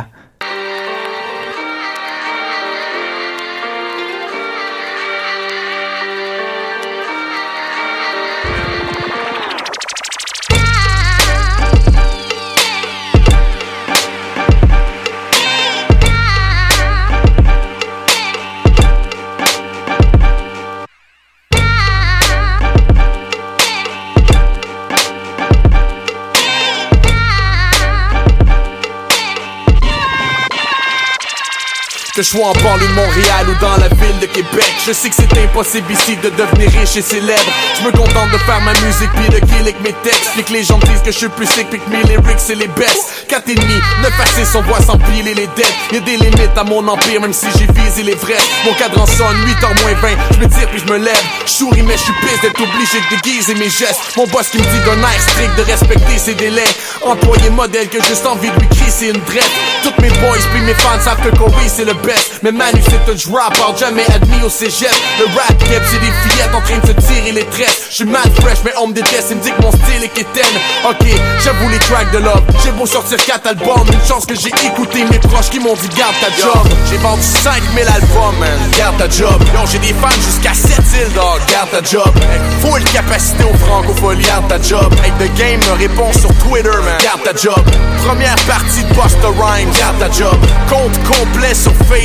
Que 32.17 32.23
je 32.23 32.29
sois 32.29 32.47
en 32.47 32.53
banlieue 32.53 32.87
de 32.87 32.93
Montréal 32.93 33.45
ou 33.47 33.53
dans 33.61 33.77
la 33.77 33.89
ville 33.89 34.19
de 34.19 34.25
Québec. 34.25 34.73
Je 34.87 34.91
sais 34.91 35.07
que 35.07 35.13
c'est 35.13 35.37
impossible 35.37 35.85
ici 35.91 36.17
de 36.17 36.29
devenir 36.31 36.67
riche 36.71 36.97
et 36.97 37.03
célèbre. 37.03 37.51
Je 37.77 37.85
me 37.85 37.91
contente 37.91 38.31
de 38.31 38.39
faire 38.39 38.59
ma 38.61 38.73
musique 38.73 39.11
puis 39.13 39.29
de 39.29 39.37
kill 39.45 39.61
avec 39.61 39.79
mes 39.81 39.93
textes. 40.01 40.31
Puis 40.33 40.43
que 40.43 40.53
les 40.53 40.63
gens 40.63 40.79
disent 40.79 41.03
que 41.05 41.11
je 41.11 41.17
suis 41.19 41.29
plus 41.29 41.45
sick 41.45 41.69
puis 41.69 41.79
que 41.79 41.87
mes 41.91 42.01
lyrics 42.09 42.39
c'est 42.39 42.55
les 42.55 42.69
best. 42.69 43.27
4 43.27 43.47
et 43.49 43.53
demi, 43.53 43.75
9 44.01 44.11
à 44.19 44.25
6 44.25 44.55
on 44.55 44.61
voit 44.63 44.81
s'empiler 44.81 45.35
les 45.35 45.45
dettes. 45.45 45.75
Y'a 45.91 45.99
des 45.99 46.17
limites 46.17 46.57
à 46.57 46.63
mon 46.63 46.87
empire 46.87 47.21
même 47.21 47.33
si 47.33 47.45
j'ai 47.55 47.67
visé 47.71 48.01
les 48.01 48.15
vrais. 48.15 48.41
Mon 48.65 48.73
cadran 48.73 49.05
sonne 49.05 49.37
8h 49.45 49.79
moins 49.83 49.93
20 50.01 50.09
Je 50.31 50.39
me 50.39 50.49
tire 50.49 50.67
puis 50.71 50.81
je 50.83 50.91
me 50.91 50.97
lève. 50.97 51.23
Je 51.45 51.51
souris 51.51 51.83
mais 51.83 51.97
je 51.97 52.01
suis 52.01 52.13
pisse 52.13 52.41
d'être 52.41 52.59
obligé 52.59 52.97
de 52.97 53.15
déguiser 53.15 53.53
mes 53.53 53.69
gestes. 53.69 54.01
Mon 54.17 54.25
boss 54.25 54.49
qui 54.49 54.57
me 54.57 54.63
dit 54.63 54.85
d'un 54.87 54.99
air 55.03 55.21
strict 55.21 55.55
de 55.55 55.61
respecter 55.61 56.17
ses 56.17 56.33
délais. 56.33 56.73
Employé 57.05 57.51
modèle 57.51 57.87
que 57.89 58.01
juste 58.07 58.25
envie 58.25 58.49
de 58.49 58.59
lui 58.59 58.69
crisser 58.69 59.09
une 59.09 59.21
drette. 59.21 59.53
Toutes 59.83 59.99
mes 59.99 60.09
boys 60.09 60.41
puis 60.51 60.61
mes 60.61 60.73
fans 60.73 60.99
savent 60.99 61.21
que 61.21 61.37
Corey 61.37 61.67
c'est 61.67 61.85
le 61.85 61.93
best 61.93 62.06
Mais 62.43 62.51
Manu 62.51 62.81
c'est 62.87 63.11
un 63.11 63.75
jamais 63.75 64.05
admis 64.13 64.41
au 64.45 64.49
cégep. 64.49 64.91
Le 65.19 65.25
rap 65.35 65.57
cap 65.57 65.83
c'est 65.91 65.99
des 65.99 66.11
fillettes 66.29 66.53
en 66.53 66.61
train 66.61 66.77
de 66.77 66.87
se 66.87 67.07
tirer 67.07 67.31
les 67.33 67.45
tresses. 67.45 67.87
Je 67.89 67.95
suis 67.95 68.05
mad 68.05 68.31
fresh 68.39 68.59
mais 68.63 68.71
on 68.81 68.87
me 68.87 68.93
déteste 68.93 69.27
Ils 69.31 69.37
me 69.37 69.41
dit 69.41 69.51
que 69.51 69.61
mon 69.61 69.71
style 69.71 70.03
est 70.03 70.13
quétaine. 70.13 70.55
Ok 70.89 71.05
j'avoue 71.43 71.69
les 71.69 71.79
tracks 71.79 72.11
de 72.11 72.19
love. 72.19 72.43
J'ai 72.63 72.71
beau 72.71 72.85
sortir 72.85 73.17
4 73.17 73.47
albums 73.47 73.87
Une 73.91 74.07
chance 74.07 74.25
que 74.25 74.35
j'ai 74.35 74.51
écouté 74.65 75.03
mes 75.11 75.19
proches 75.19 75.49
qui 75.49 75.59
m'ont 75.59 75.73
dit 75.73 75.89
garde 75.97 76.15
ta 76.21 76.29
job. 76.41 76.67
J'ai 76.89 76.97
vendu 76.97 77.21
5000 77.21 77.87
albums 77.87 78.39
man. 78.39 78.59
Garde 78.77 78.97
ta 78.97 79.09
job. 79.09 79.43
Yo 79.53 79.59
j'ai 79.69 79.79
des 79.79 79.93
fans 79.99 80.21
jusqu'à 80.25 80.53
7 80.53 80.77
îles 80.77 81.13
dog 81.13 81.41
Garde 81.51 81.71
ta 81.71 81.83
job. 81.83 82.13
Full 82.61 82.83
capacité 82.93 83.43
au 83.43 83.57
francophonie 83.65 84.23
Garde 84.23 84.47
ta 84.47 84.61
job. 84.61 84.93
Hey, 85.03 85.11
The 85.19 85.33
Game 85.37 85.59
me 85.59 85.77
répond 85.77 86.13
sur 86.13 86.33
Twitter 86.37 86.69
man. 86.69 86.97
Garde 87.03 87.23
ta 87.23 87.33
job. 87.35 87.63
Première 88.05 88.37
partie 88.47 88.83
de 88.83 88.93
Busta 88.93 89.27
Rhymes. 89.27 89.71
Garde 89.77 89.99
ta 89.99 90.09
job. 90.11 90.37
Compte 90.69 90.97
complet 91.03 91.53
sur 91.53 91.73
Facebook 91.73 91.96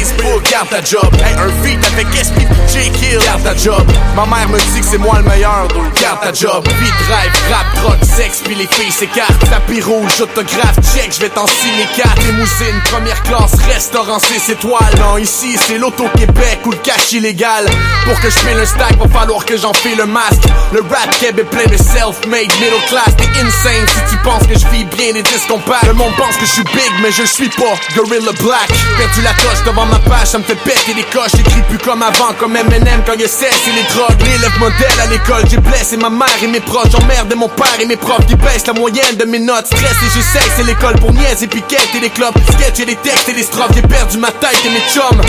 Garde 0.51 0.69
ta 0.71 0.83
job. 0.83 1.15
Hey, 1.23 1.35
Un 1.35 1.51
feat 1.63 1.79
avec 1.93 2.07
SP 2.17 2.49
Kill 2.67 3.19
Garde 3.25 3.43
ta 3.43 3.55
job. 3.55 3.87
Ma 4.17 4.25
mère 4.25 4.49
me 4.49 4.59
dit 4.59 4.81
que 4.81 4.87
c'est 4.87 4.99
moi 4.99 5.19
le 5.19 5.25
meilleur 5.25 5.69
donc 5.69 5.93
Garde 6.01 6.21
ta 6.23 6.33
job. 6.33 6.65
Beat 6.65 6.95
drive, 7.09 7.33
rap, 7.51 7.67
drogue, 7.77 8.03
sexe 8.03 8.41
Puis 8.45 8.55
les 8.55 8.67
filles 8.67 8.91
s'écartent. 8.91 9.39
Tapis 9.51 9.83
rouge, 9.83 10.21
autographe, 10.21 10.77
check 10.95 11.13
Je 11.15 11.21
vais 11.21 11.29
t'en 11.29 11.47
signer 11.47 11.87
4 11.97 12.23
Limousine, 12.27 12.81
première 12.85 13.23
classe, 13.23 13.55
restaurant 13.67 14.19
6 14.19 14.53
étoiles. 14.53 14.95
Non 14.99 15.19
ici 15.19 15.59
c'est 15.67 15.79
l'auto-Québec 15.79 16.61
ou 16.65 16.71
le 16.71 16.79
cash 16.79 17.13
illégal. 17.13 17.67
Pour 18.05 18.19
que 18.21 18.31
je 18.31 18.39
file 18.39 18.59
un 18.59 18.67
stack 18.67 18.97
va 18.99 19.09
falloir 19.21 19.45
que 19.45 19.57
j'en 19.59 19.75
file 19.75 19.99
le 19.99 20.07
masque. 20.07 20.45
Le 20.73 20.81
rap 20.81 21.11
keb 21.21 21.39
est 21.39 21.45
plein 21.45 21.67
de 21.67 21.77
self-made 21.77 22.53
middle 22.61 22.83
class. 22.89 23.15
T'es 23.17 23.29
insane 23.41 23.87
si 23.89 24.15
tu 24.15 24.23
penses 24.23 24.47
que 24.47 24.59
je 24.59 24.67
vis 24.69 24.85
bien 24.97 25.13
les 25.13 25.23
disques 25.23 25.51
Le 25.87 25.93
monde 25.93 26.15
pense 26.17 26.37
que 26.37 26.47
je 26.47 26.53
suis 26.53 26.65
big 26.65 26.93
mais 27.03 27.13
je 27.13 27.25
suis 27.25 27.51
pas 27.51 27.75
Gorilla 27.95 28.33
Black. 28.41 28.69
Perdu 28.97 29.23
la 29.23 29.35
coche 29.35 29.63
devant 29.67 29.82
ma 29.87 29.99
page 29.99 30.29
ça 30.29 30.39
me 30.39 30.45
fait 30.45 30.57
péter 30.57 30.95
les 30.95 31.05
coches. 31.05 31.33
J'écris 31.37 31.63
plus 31.69 31.79
comme 31.79 32.03
avant 32.03 32.33
comme 32.39 32.57
Eminem 32.57 33.03
quand 33.07 33.15
il 33.19 33.29
cesse 33.29 33.67
et 33.69 33.73
les 33.73 33.83
drogues. 33.95 34.21
L'élève 34.21 34.59
modèle 34.59 35.01
à 35.03 35.07
l'école 35.07 35.45
j'ai 35.51 35.59
blessé 35.59 35.97
ma 35.97 36.11
mère 36.11 36.29
et 36.43 36.47
mes 36.47 36.61
proches. 36.61 36.91
J'emmerde 36.93 37.35
mon 37.37 37.49
père 37.49 37.79
et 37.81 37.87
mes 37.87 37.97
profs 37.97 38.27
qui 38.27 38.37
baissent 38.37 38.67
la 38.67 38.75
moyenne 38.75 39.17
de 39.19 39.25
mes 39.25 39.39
notes. 39.39 39.67
Stress 39.67 39.97
et 40.03 40.11
j'essaie 40.15 40.51
c'est 40.57 40.65
l'école 40.65 40.95
pour 40.97 41.13
niaiser 41.13 41.47
piquettes 41.47 41.95
et 41.97 42.01
les 42.01 42.11
clubs. 42.11 42.35
Sketch 42.53 42.81
et 42.81 42.85
les 42.85 42.97
textes 42.97 43.29
et 43.29 43.35
les 43.35 43.43
strophes. 43.43 43.73
J'ai 43.75 43.83
perdu 43.83 44.19
ma 44.19 44.31
tête 44.31 44.59
et 44.65 44.71
mes 44.71 44.83
chums 44.93 45.21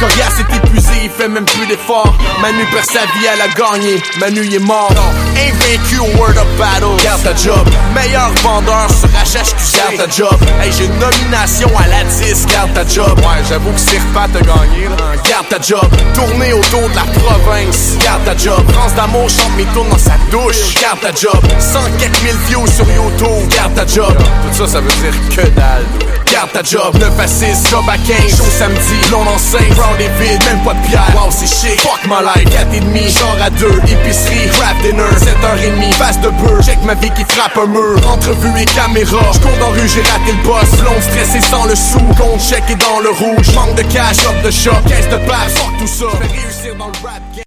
Corias 0.00 0.40
est 0.40 0.56
épuisé, 0.56 0.92
il 1.04 1.10
fait 1.10 1.28
même 1.28 1.44
plus 1.44 1.66
d'efforts. 1.66 2.14
Manu 2.40 2.64
perd 2.72 2.86
sa 2.86 3.00
vie, 3.00 3.26
elle 3.30 3.42
a 3.42 3.48
gagné. 3.48 4.02
Manu 4.18 4.40
il 4.46 4.54
est 4.54 4.58
mort. 4.58 4.90
Invaincu 5.36 5.98
au 5.98 6.18
Word 6.18 6.38
of 6.38 6.46
Battle. 6.58 6.96
Garde 7.04 7.22
ta 7.22 7.36
job. 7.36 7.68
Meilleur 7.94 8.30
vendeur 8.42 8.88
sur 8.88 9.08
HHQC. 9.08 9.76
Garde 9.76 9.96
ta 9.98 10.08
job. 10.08 10.38
Hey, 10.62 10.72
j'ai 10.72 10.86
une 10.86 10.98
nomination 10.98 11.68
à 11.78 11.86
la 11.86 12.04
10. 12.04 12.46
Garde 12.46 12.72
ta 12.72 12.86
job. 12.86 13.18
Ouais, 13.18 13.44
j'avoue 13.46 13.72
que 13.72 13.78
Sirpat 13.80 14.30
a 14.34 14.40
gagné. 14.40 14.88
Là. 14.88 15.20
Garde 15.28 15.48
ta 15.50 15.60
job. 15.60 15.86
Tourner 16.14 16.54
autour 16.54 16.88
de 16.88 16.94
la 16.94 17.04
province. 17.20 17.98
Garde 18.02 18.24
ta 18.24 18.34
job. 18.34 18.64
France 18.72 18.94
d'amour 18.94 19.28
chante 19.28 19.54
mes 19.58 19.64
tours 19.74 19.84
dans 19.84 19.98
sa 19.98 20.16
douche. 20.30 20.80
Garde 20.80 21.00
ta 21.00 21.12
job. 21.12 21.40
104 21.58 22.20
000 22.22 22.38
views 22.48 22.66
sur 22.68 22.86
YouTube. 22.90 23.48
Garde 23.54 23.74
ta 23.74 23.86
job. 23.86 24.16
Tout 24.16 24.64
ça, 24.64 24.66
ça 24.66 24.80
veut 24.80 24.88
dire 24.88 25.14
que 25.36 25.42
dalle. 25.50 25.84
Garde 26.32 26.52
ta 26.52 26.62
job. 26.62 26.96
9 26.98 27.20
à 27.20 27.26
6, 27.26 27.70
job 27.70 27.84
à 27.86 27.98
15. 27.98 28.38
Show 28.38 28.44
samedi. 28.58 28.96
L'on 29.10 29.26
enceinte. 29.26 29.89
Round 29.90 30.00
est 30.00 30.44
même 30.46 30.62
pas 30.64 30.74
de 30.74 30.86
pierre. 30.86 31.06
Wow, 31.14 31.30
c'est 31.30 31.46
chic. 31.46 31.80
Fuck 31.80 32.04
my 32.06 32.22
life. 32.22 32.50
4 32.50 32.74
et 32.74 32.80
demi, 32.80 33.08
genre 33.08 33.36
à 33.42 33.50
2. 33.50 33.66
Épicerie, 33.88 34.48
crap 34.52 34.80
dinner. 34.82 35.02
7h30, 35.16 35.92
face 35.94 36.20
de 36.20 36.28
beurre. 36.28 36.62
Check 36.62 36.78
ma 36.84 36.94
vie 36.94 37.10
qui 37.10 37.24
frappe 37.24 37.56
un 37.56 37.66
mur. 37.66 37.98
Entrevue 38.08 38.60
et 38.60 38.64
caméra. 38.64 39.32
J'cours 39.32 39.56
dans 39.58 39.70
rue, 39.70 39.88
j'ai 39.88 40.02
raté 40.02 40.32
le 40.32 40.42
boss. 40.44 40.82
Long 40.84 41.00
stressé 41.00 41.40
sans 41.40 41.64
le 41.64 41.74
sou. 41.74 41.98
Compte 42.18 42.40
check 42.40 42.62
est 42.68 42.76
dans 42.76 43.00
le 43.00 43.10
rouge. 43.10 43.54
Manque 43.54 43.74
de 43.74 43.82
cash, 43.82 44.18
up 44.26 44.42
de 44.44 44.50
shop. 44.50 44.72
Caisse 44.86 45.08
de 45.08 45.16
place, 45.26 45.54
fuck 45.54 45.78
tout 45.78 45.86
ça. 45.86 46.06
Fais 46.18 46.40
réussir 46.40 46.76
dans 46.76 46.86
le 46.86 47.06
rap 47.06 47.22
game. 47.34 47.44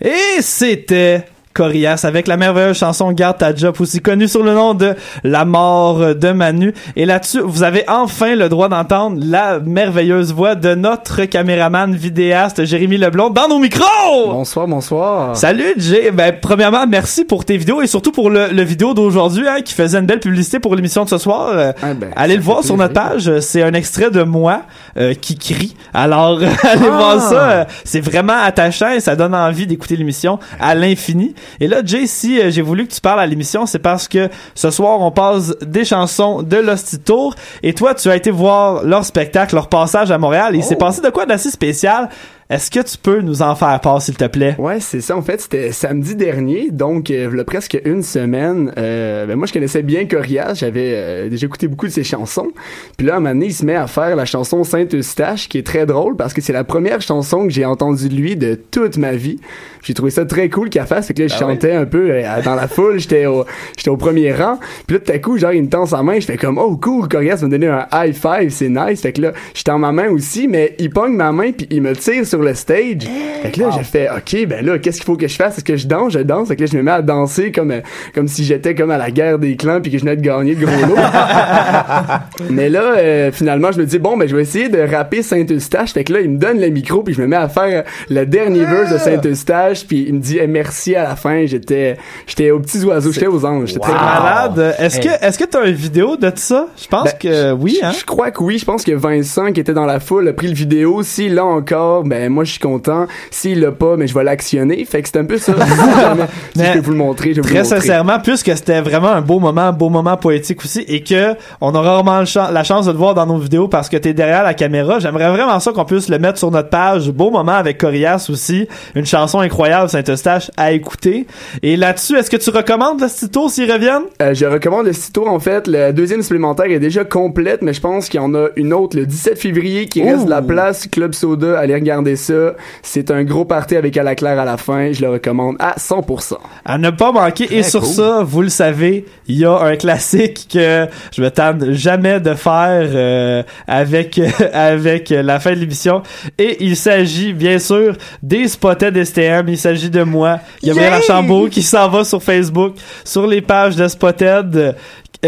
Et 0.00 0.42
c'était 0.42 1.24
Corias 1.60 2.02
avec 2.04 2.26
la 2.28 2.36
merveilleuse 2.36 2.76
chanson 2.76 3.10
Garde 3.12 3.38
ta 3.38 3.54
job 3.54 3.74
aussi 3.80 4.00
connue 4.00 4.28
sur 4.28 4.42
le 4.42 4.52
nom 4.52 4.74
de 4.74 4.94
La 5.24 5.46
mort 5.46 6.14
de 6.14 6.30
Manu. 6.32 6.74
Et 6.96 7.06
là-dessus, 7.06 7.40
vous 7.42 7.62
avez 7.62 7.84
enfin 7.88 8.34
le 8.36 8.50
droit 8.50 8.68
d'entendre 8.68 9.18
la 9.24 9.58
merveilleuse 9.60 10.34
voix 10.34 10.54
de 10.54 10.74
notre 10.74 11.24
caméraman 11.24 11.94
vidéaste 11.94 12.64
Jérémy 12.66 12.98
Leblond 12.98 13.30
dans 13.30 13.48
nos 13.48 13.58
micros! 13.58 13.86
Bonsoir, 14.28 14.68
bonsoir. 14.68 15.34
Salut 15.34 15.72
Jay! 15.78 16.10
Ben, 16.12 16.34
premièrement, 16.40 16.86
merci 16.86 17.24
pour 17.24 17.46
tes 17.46 17.56
vidéos 17.56 17.80
et 17.80 17.86
surtout 17.86 18.12
pour 18.12 18.28
le, 18.28 18.48
le 18.48 18.62
vidéo 18.62 18.92
d'aujourd'hui 18.92 19.48
hein, 19.48 19.62
qui 19.64 19.72
faisait 19.72 19.98
une 19.98 20.06
belle 20.06 20.20
publicité 20.20 20.60
pour 20.60 20.74
l'émission 20.76 21.04
de 21.04 21.08
ce 21.08 21.16
soir. 21.16 21.48
Euh, 21.54 21.72
Ah 21.82 21.94
ben, 21.94 22.10
allez 22.16 22.36
le 22.36 22.42
voir 22.42 22.62
sur 22.64 22.76
notre 22.76 22.92
page. 22.92 23.40
C'est 23.40 23.62
un 23.62 23.72
extrait 23.72 24.10
de 24.10 24.22
moi 24.22 24.62
euh, 24.98 25.14
qui 25.14 25.36
crie. 25.38 25.74
Alors, 25.94 26.38
allez 26.62 26.82
Ah! 26.86 26.96
voir 26.98 27.20
ça. 27.20 27.66
C'est 27.84 28.00
vraiment 28.00 28.34
attachant 28.42 28.90
et 28.92 29.00
ça 29.00 29.16
donne 29.16 29.34
envie 29.34 29.66
d'écouter 29.66 29.96
l'émission 29.96 30.38
à 30.60 30.74
l'infini. 30.74 31.34
Et 31.60 31.68
là, 31.68 31.82
Jay, 31.84 32.06
si 32.06 32.40
euh, 32.40 32.50
j'ai 32.50 32.62
voulu 32.62 32.86
que 32.86 32.92
tu 32.92 33.00
parles 33.00 33.20
à 33.20 33.26
l'émission, 33.26 33.66
c'est 33.66 33.78
parce 33.78 34.08
que 34.08 34.28
ce 34.54 34.70
soir, 34.70 35.00
on 35.00 35.10
passe 35.10 35.54
des 35.60 35.84
chansons 35.84 36.42
de 36.42 36.56
l'Hostie 36.56 36.98
Tour. 36.98 37.34
Et 37.62 37.72
toi, 37.74 37.94
tu 37.94 38.08
as 38.08 38.16
été 38.16 38.30
voir 38.30 38.84
leur 38.84 39.04
spectacle, 39.04 39.54
leur 39.54 39.68
passage 39.68 40.10
à 40.10 40.18
Montréal. 40.18 40.54
Et 40.54 40.58
il 40.58 40.64
Oh. 40.64 40.68
s'est 40.68 40.76
passé 40.76 41.00
de 41.00 41.10
quoi 41.10 41.26
d'assez 41.26 41.50
spécial? 41.50 42.08
Est-ce 42.48 42.70
que 42.70 42.78
tu 42.78 42.96
peux 42.96 43.22
nous 43.22 43.42
en 43.42 43.56
faire 43.56 43.80
part, 43.80 44.00
s'il 44.00 44.16
te 44.16 44.24
plaît? 44.26 44.54
Ouais, 44.58 44.78
c'est 44.78 45.00
ça. 45.00 45.16
En 45.16 45.22
fait, 45.22 45.40
c'était 45.40 45.72
samedi 45.72 46.14
dernier, 46.14 46.70
donc 46.70 47.10
euh, 47.10 47.28
il 47.32 47.36
y 47.36 47.40
a 47.40 47.44
presque 47.44 47.76
une 47.84 48.04
semaine. 48.04 48.72
Euh, 48.78 49.26
ben, 49.26 49.34
moi, 49.34 49.48
je 49.48 49.52
connaissais 49.52 49.82
bien 49.82 50.06
Corias. 50.06 50.54
J'avais 50.54 50.92
euh, 50.94 51.28
déjà 51.28 51.46
écouté 51.46 51.66
beaucoup 51.66 51.86
de 51.86 51.90
ses 51.92 52.04
chansons. 52.04 52.52
Puis 52.96 53.04
là, 53.04 53.14
à 53.14 53.16
un 53.16 53.20
moment 53.20 53.34
donné, 53.34 53.46
il 53.46 53.52
se 53.52 53.64
met 53.64 53.74
à 53.74 53.88
faire 53.88 54.14
la 54.14 54.26
chanson 54.26 54.62
Saint-Eustache, 54.62 55.48
qui 55.48 55.58
est 55.58 55.66
très 55.66 55.86
drôle 55.86 56.14
parce 56.16 56.32
que 56.34 56.40
c'est 56.40 56.52
la 56.52 56.62
première 56.62 57.00
chanson 57.00 57.42
que 57.48 57.50
j'ai 57.52 57.64
entendue 57.64 58.08
de 58.08 58.14
lui 58.14 58.36
de 58.36 58.54
toute 58.54 58.96
ma 58.96 59.12
vie. 59.12 59.40
J'ai 59.86 59.94
trouvé 59.94 60.10
ça 60.10 60.24
très 60.24 60.48
cool 60.48 60.68
qu'il 60.68 60.80
a 60.80 60.84
fait. 60.84 61.00
C'est 61.02 61.14
que 61.14 61.22
là, 61.22 61.28
je 61.28 61.34
Ah 61.34 61.38
chantais 61.38 61.72
un 61.72 61.84
peu 61.84 62.10
euh, 62.10 62.42
dans 62.44 62.56
la 62.56 62.66
foule. 62.66 62.98
J'étais 62.98 63.26
au, 63.26 63.44
j'étais 63.76 63.88
au 63.88 63.96
premier 63.96 64.32
rang. 64.32 64.58
Puis 64.84 64.96
là, 64.96 65.00
tout 65.04 65.12
à 65.12 65.18
coup, 65.20 65.38
genre, 65.38 65.52
il 65.52 65.62
me 65.62 65.68
tend 65.68 65.86
sa 65.86 66.02
main. 66.02 66.18
Je 66.18 66.26
fais 66.26 66.36
comme, 66.36 66.58
oh, 66.58 66.76
cool, 66.76 67.06
Corias 67.06 67.38
m'a 67.42 67.48
donné 67.48 67.68
un 67.68 67.86
high 67.92 68.12
five. 68.12 68.50
C'est 68.50 68.68
nice. 68.68 69.02
Fait 69.02 69.12
que 69.12 69.22
là, 69.22 69.32
j'étais 69.54 69.70
en 69.70 69.78
ma 69.78 69.92
main 69.92 70.08
aussi, 70.08 70.48
mais 70.48 70.74
il 70.80 70.90
pogne 70.90 71.12
ma 71.14 71.30
main 71.30 71.52
puis 71.52 71.68
il 71.70 71.82
me 71.82 71.94
tire 71.94 72.26
sur 72.26 72.42
le 72.42 72.54
stage. 72.54 73.04
Fait 73.42 73.52
que 73.52 73.60
là, 73.60 73.70
j'ai 73.76 73.84
fait, 73.84 74.08
OK, 74.10 74.48
ben 74.48 74.66
là, 74.66 74.76
qu'est-ce 74.80 74.96
qu'il 74.96 75.06
faut 75.06 75.16
que 75.16 75.28
je 75.28 75.36
fasse? 75.36 75.58
Est-ce 75.58 75.64
que 75.64 75.76
je 75.76 75.86
danse? 75.86 76.14
Je 76.14 76.18
danse. 76.18 76.48
Fait 76.48 76.56
que 76.56 76.62
là, 76.62 76.66
je 76.72 76.76
me 76.76 76.82
mets 76.82 76.90
à 76.90 77.02
danser 77.02 77.52
comme, 77.52 77.70
euh, 77.70 77.80
comme 78.12 78.26
si 78.26 78.42
j'étais 78.42 78.74
comme 78.74 78.90
à 78.90 78.98
la 78.98 79.12
guerre 79.12 79.38
des 79.38 79.54
clans 79.54 79.80
puis 79.80 79.92
que 79.92 79.98
je 79.98 80.02
venais 80.02 80.16
de 80.16 80.20
gagner 80.22 80.56
le 80.56 80.66
gros 80.66 80.86
lot. 80.86 80.96
mais 82.50 82.70
là, 82.70 82.96
euh, 82.96 83.30
finalement, 83.30 83.70
je 83.70 83.78
me 83.78 83.86
dis, 83.86 84.00
bon, 84.00 84.16
ben, 84.16 84.28
je 84.28 84.34
vais 84.34 84.42
essayer 84.42 84.68
de 84.68 84.80
rapper 84.80 85.22
Saint-Eustache. 85.22 85.92
Fait 85.92 86.02
que 86.02 86.12
là, 86.12 86.22
il 86.22 86.30
me 86.30 86.38
donne 86.38 86.60
le 86.60 86.70
micro 86.70 87.04
puis 87.04 87.14
je 87.14 87.22
me 87.22 87.28
mets 87.28 87.36
à 87.36 87.48
faire 87.48 87.84
le 88.10 88.26
dernier 88.26 88.64
verse 88.64 88.92
de 88.92 88.98
Saint-Eustache 88.98 89.75
puis 89.84 90.04
il 90.08 90.14
me 90.14 90.20
dit, 90.20 90.38
merci 90.48 90.94
à 90.94 91.02
la 91.04 91.16
fin. 91.16 91.46
J'étais, 91.46 91.96
j'étais 92.26 92.50
aux 92.50 92.60
petits 92.60 92.84
oiseaux, 92.84 93.12
j'étais 93.12 93.26
aux 93.26 93.44
anges. 93.44 93.68
J'étais 93.68 93.80
très 93.80 93.92
Malade. 93.92 94.74
Est-ce 94.78 95.00
que, 95.00 95.08
est-ce 95.24 95.38
que 95.38 95.44
t'as 95.44 95.66
une 95.66 95.74
vidéo 95.74 96.16
de 96.16 96.30
ça? 96.34 96.66
Je 96.80 96.86
pense 96.88 97.04
Ben, 97.04 97.12
que 97.18 97.52
oui, 97.52 97.78
hein? 97.82 97.92
Je 97.98 98.04
crois 98.04 98.30
que 98.30 98.42
oui. 98.42 98.58
Je 98.58 98.64
pense 98.64 98.84
que 98.84 98.92
Vincent, 98.92 99.52
qui 99.52 99.60
était 99.60 99.74
dans 99.74 99.86
la 99.86 100.00
foule, 100.00 100.28
a 100.28 100.32
pris 100.32 100.48
le 100.48 100.54
vidéo. 100.54 101.02
S'il 101.02 101.34
l'a 101.34 101.44
encore, 101.44 102.04
ben 102.04 102.30
moi, 102.30 102.44
je 102.44 102.50
suis 102.52 102.60
content. 102.60 103.06
S'il 103.30 103.60
l'a 103.60 103.72
pas, 103.72 103.96
mais 103.96 104.06
je 104.06 104.14
vais 104.14 104.24
l'actionner. 104.24 104.84
Fait 104.84 105.02
que 105.02 105.08
c'est 105.08 105.18
un 105.18 105.24
peu 105.24 105.38
ça. 105.38 105.52
si 106.56 106.64
je 106.64 106.72
peux 106.72 106.78
vous 106.80 106.92
le 106.92 106.96
montrer, 106.98 107.30
je 107.30 107.36
vais 107.36 107.40
vous 107.42 107.48
Très 107.48 107.58
le 107.58 107.62
montrer. 107.64 107.80
sincèrement, 107.80 108.18
puisque 108.20 108.56
c'était 108.56 108.80
vraiment 108.80 109.10
un 109.10 109.20
beau 109.20 109.38
moment, 109.38 109.62
un 109.62 109.72
beau 109.72 109.88
moment 109.88 110.16
poétique 110.16 110.64
aussi, 110.64 110.84
et 110.88 111.02
que 111.02 111.34
on 111.60 111.74
aura 111.74 111.94
vraiment 112.02 112.20
le 112.20 112.26
chan- 112.26 112.50
la 112.50 112.64
chance 112.64 112.86
de 112.86 112.92
te 112.92 112.96
voir 112.96 113.14
dans 113.14 113.26
nos 113.26 113.38
vidéos 113.38 113.68
parce 113.68 113.88
que 113.88 113.96
t'es 113.96 114.14
derrière 114.14 114.42
la 114.42 114.54
caméra, 114.54 114.98
j'aimerais 114.98 115.28
vraiment 115.30 115.58
ça 115.60 115.72
qu'on 115.72 115.84
puisse 115.84 116.08
le 116.08 116.18
mettre 116.18 116.38
sur 116.38 116.50
notre 116.50 116.70
page. 116.70 117.10
Beau 117.10 117.30
moment 117.30 117.52
avec 117.52 117.78
Corias 117.78 118.26
aussi, 118.30 118.68
une 118.94 119.06
chanson 119.06 119.40
incroyable 119.40 119.65
Saint-Eustache 119.88 120.50
à 120.56 120.72
écouter. 120.72 121.26
Et 121.62 121.76
là-dessus, 121.76 122.16
est-ce 122.16 122.30
que 122.30 122.36
tu 122.36 122.50
recommandes 122.50 123.00
le 123.00 123.28
tour 123.28 123.50
s'ils 123.50 123.70
reviennent? 123.70 124.04
Euh, 124.22 124.34
je 124.34 124.46
recommande 124.46 124.86
le 124.86 124.92
site 124.92 125.16
en 125.18 125.38
fait. 125.38 125.66
La 125.66 125.92
deuxième 125.92 126.22
supplémentaire 126.22 126.66
est 126.66 126.78
déjà 126.78 127.04
complète, 127.04 127.62
mais 127.62 127.72
je 127.72 127.80
pense 127.80 128.08
qu'il 128.08 128.20
y 128.20 128.22
en 128.22 128.34
a 128.34 128.48
une 128.56 128.72
autre 128.72 128.96
le 128.96 129.06
17 129.06 129.38
février 129.38 129.86
qui 129.86 130.02
reste 130.02 130.24
de 130.24 130.30
la 130.30 130.42
place. 130.42 130.86
Club 130.86 131.14
Soda, 131.14 131.58
allez 131.58 131.74
regarder 131.74 132.16
ça. 132.16 132.54
C'est 132.82 133.10
un 133.10 133.24
gros 133.24 133.44
party 133.44 133.76
avec 133.76 133.96
à 133.96 134.02
la 134.02 134.14
claire 134.14 134.38
à 134.38 134.44
la 134.44 134.56
fin. 134.56 134.92
Je 134.92 135.00
le 135.00 135.10
recommande 135.10 135.56
à 135.58 135.76
100%. 135.76 136.34
À 136.64 136.78
ne 136.78 136.90
pas 136.90 137.12
manquer. 137.12 137.54
Et 137.54 137.62
sur 137.62 137.82
cool. 137.82 137.90
ça, 137.90 138.22
vous 138.22 138.42
le 138.42 138.48
savez, 138.48 139.06
il 139.28 139.38
y 139.38 139.44
a 139.44 139.58
un 139.58 139.76
classique 139.76 140.48
que 140.52 140.86
je 141.14 141.22
me 141.22 141.30
tente 141.30 141.70
jamais 141.70 142.20
de 142.20 142.34
faire 142.34 142.90
euh, 142.94 143.42
avec 143.66 144.20
avec 144.52 145.10
la 145.10 145.40
fin 145.40 145.52
de 145.52 145.60
l'émission. 145.60 146.02
Et 146.38 146.58
il 146.60 146.76
s'agit 146.76 147.32
bien 147.32 147.58
sûr 147.58 147.96
des 148.22 148.48
Spotted 148.48 149.02
STM. 149.02 149.45
Il 149.48 149.58
s'agit 149.58 149.90
de 149.90 150.02
moi, 150.02 150.40
Gabriel 150.62 150.90
Yay! 150.90 150.98
Archambault, 150.98 151.48
qui 151.48 151.62
s'en 151.62 151.88
va 151.88 152.04
sur 152.04 152.22
Facebook, 152.22 152.74
sur 153.04 153.26
les 153.26 153.40
pages 153.40 153.76
de 153.76 153.86
Spotted. 153.88 154.76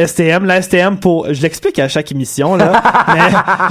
STM, 0.07 0.45
la 0.45 0.63
STM 0.63 0.97
pour, 0.99 1.27
je 1.33 1.43
l'explique 1.43 1.79
à 1.79 1.89
chaque 1.89 2.11
émission 2.13 2.57
là, 2.57 2.83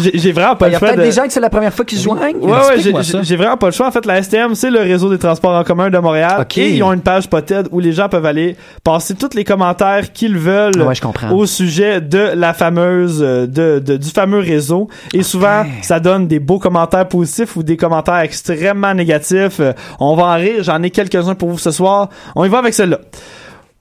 mais 0.02 0.12
j'ai- 0.14 0.32
vraiment 0.32 0.56
pas 0.56 0.68
Il 0.68 0.70
y 0.70 0.72
le 0.72 0.76
a 0.78 0.80
choix 0.80 0.88
peut-être 0.90 1.00
de. 1.00 1.04
des 1.06 1.12
gens 1.12 1.24
que 1.24 1.34
c'est 1.34 1.40
la 1.40 1.50
première 1.50 1.74
fois 1.74 1.86
qu'ils 1.86 1.98
se 1.98 2.04
joignent. 2.04 2.38
Ouais, 2.38 2.52
ouais, 2.52 3.24
j'ai- 3.24 3.36
vraiment 3.36 3.58
pas 3.58 3.68
le 3.68 3.72
choix. 3.72 3.88
En 3.88 3.92
fait, 3.92 4.06
la 4.06 4.22
STM, 4.22 4.56
c'est 4.56 4.70
le 4.70 4.80
réseau 4.80 5.10
des 5.10 5.18
transports 5.18 5.54
en 5.56 5.64
commun 5.64 5.90
de 5.90 5.98
Montréal. 5.98 6.38
Ok. 6.42 6.58
Et 6.58 6.72
ils 6.76 6.84
ont 6.84 6.92
une 6.94 7.02
page 7.02 7.30
Poted 7.30 7.68
où 7.72 7.80
les 7.80 7.92
gens 7.94 8.10
peuvent 8.10 8.26
aller 8.26 8.56
passer 8.84 9.16
tous 9.16 9.30
les 9.36 9.44
commentaires 9.44 10.12
qu'ils 10.14 10.38
veulent 10.38 10.82
Ouais, 10.82 10.96
je 10.96 11.02
comprends. 11.02 11.32
au 11.32 11.46
sujet 11.46 12.02
de 12.02 12.32
la 12.36 12.54
fameuse, 12.54 13.20
euh, 13.22 13.46
de, 13.48 13.80
de- 13.80 13.98
du 13.98 14.10
fameux 14.10 14.40
réseau. 14.40 14.88
Et 15.14 15.24
souvent, 15.24 15.64
ça 15.82 16.00
donne 16.00 16.28
des 16.28 16.40
beaux 16.40 16.60
commentaires 16.60 17.08
positifs 17.08 17.56
ou 17.56 17.64
des 17.64 17.78
commentaires 17.78 18.20
extrêmement 18.20 18.94
négatifs. 18.94 19.60
Euh, 19.60 19.74
On 20.00 20.16
va 20.16 20.24
en 20.26 20.36
rire. 20.36 20.64
J'en 20.64 20.82
ai 20.84 20.90
quelques-uns 20.90 21.36
pour 21.36 21.50
vous 21.50 21.58
ce 21.58 21.72
soir. 21.72 22.10
On 22.36 22.44
y 22.46 22.50
va 22.50 22.60
avec 22.60 22.74
celle-là. 22.74 23.00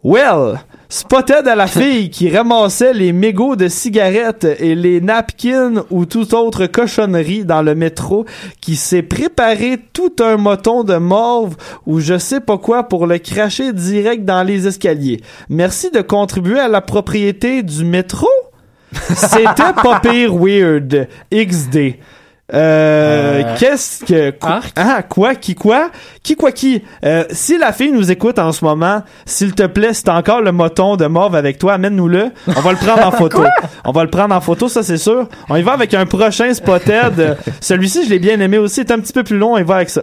Well, 0.05 0.59
spotted 0.89 1.49
à 1.49 1.55
la 1.55 1.67
fille 1.67 2.11
qui 2.11 2.31
ramassait 2.31 2.93
les 2.93 3.13
mégots 3.13 3.57
de 3.57 3.69
cigarettes 3.69 4.47
et 4.59 4.75
les 4.75 5.01
napkins 5.01 5.85
ou 5.91 6.07
toute 6.07 6.33
autre 6.33 6.67
cochonnerie 6.67 7.45
dans 7.45 7.63
le 7.63 7.75
métro, 7.75 8.25
qui 8.61 8.77
s'est 8.77 9.03
préparé 9.03 9.79
tout 9.93 10.15
un 10.21 10.37
moton 10.37 10.85
de 10.85 10.97
morve 10.97 11.57
ou 11.87 12.01
je 12.01 12.19
sais 12.19 12.41
pas 12.41 12.59
quoi 12.59 12.85
pour 12.85 13.07
le 13.07 13.19
cracher 13.19 13.73
direct 13.73 14.25
dans 14.25 14.43
les 14.43 14.67
escaliers. 14.67 15.21
Merci 15.49 15.91
de 15.91 16.01
contribuer 16.01 16.61
à 16.61 16.69
la 16.69 16.81
propriété 16.81 17.63
du 17.63 17.85
métro. 17.85 18.29
C'était 19.15 19.45
pas 19.83 20.01
weird. 20.03 21.09
XD. 21.33 21.97
Euh, 22.55 23.43
Euh, 23.43 23.57
qu'est-ce 23.59 24.05
que 24.05 24.31
quoi, 24.31 24.61
ah 24.77 25.03
quoi 25.03 25.35
qui 25.35 25.55
quoi? 25.57 25.91
Qui 26.23 26.37
quoi 26.37 26.53
qui? 26.53 26.83
Euh, 27.05 27.25
si 27.31 27.59
la 27.59 27.73
fille 27.73 27.91
nous 27.91 28.11
écoute 28.13 28.39
en 28.39 28.53
ce 28.53 28.65
moment 28.65 29.03
s'il 29.25 29.53
te 29.53 29.65
plaît 29.67 29.93
si 29.95 30.05
t'as 30.05 30.17
encore 30.17 30.41
le 30.41 30.53
moton 30.53 30.97
de 30.97 31.07
morve 31.07 31.35
avec 31.35 31.59
toi. 31.59 31.75
Amène-nous-le. 31.75 32.31
On 32.47 32.61
va 32.61 32.71
le 32.71 32.79
prendre 32.79 33.05
en 33.07 33.11
photo. 33.13 33.43
On 33.85 33.91
va 33.93 34.05
le 34.05 34.11
prendre 34.11 34.35
en 34.35 34.41
photo 34.41 34.69
ça 34.69 34.83
c'est 34.85 34.97
sûr. 34.97 35.29
On 35.49 35.57
y 35.57 35.63
va 35.63 35.73
avec 35.73 35.93
un 35.95 36.07
prochain 36.07 36.53
spotted. 36.55 37.37
Celui-ci 37.61 38.05
je 38.05 38.11
l'ai 38.11 38.21
bien 38.21 38.39
aimé 38.39 38.59
aussi. 38.59 38.81
Est 38.81 38.91
un 38.93 39.01
petit 39.01 39.13
peu 39.13 39.25
plus 39.25 39.39
long 39.39 39.55
on 39.55 39.59
y 39.59 39.65
va 39.65 39.77
avec 39.77 39.91
ça 39.91 40.03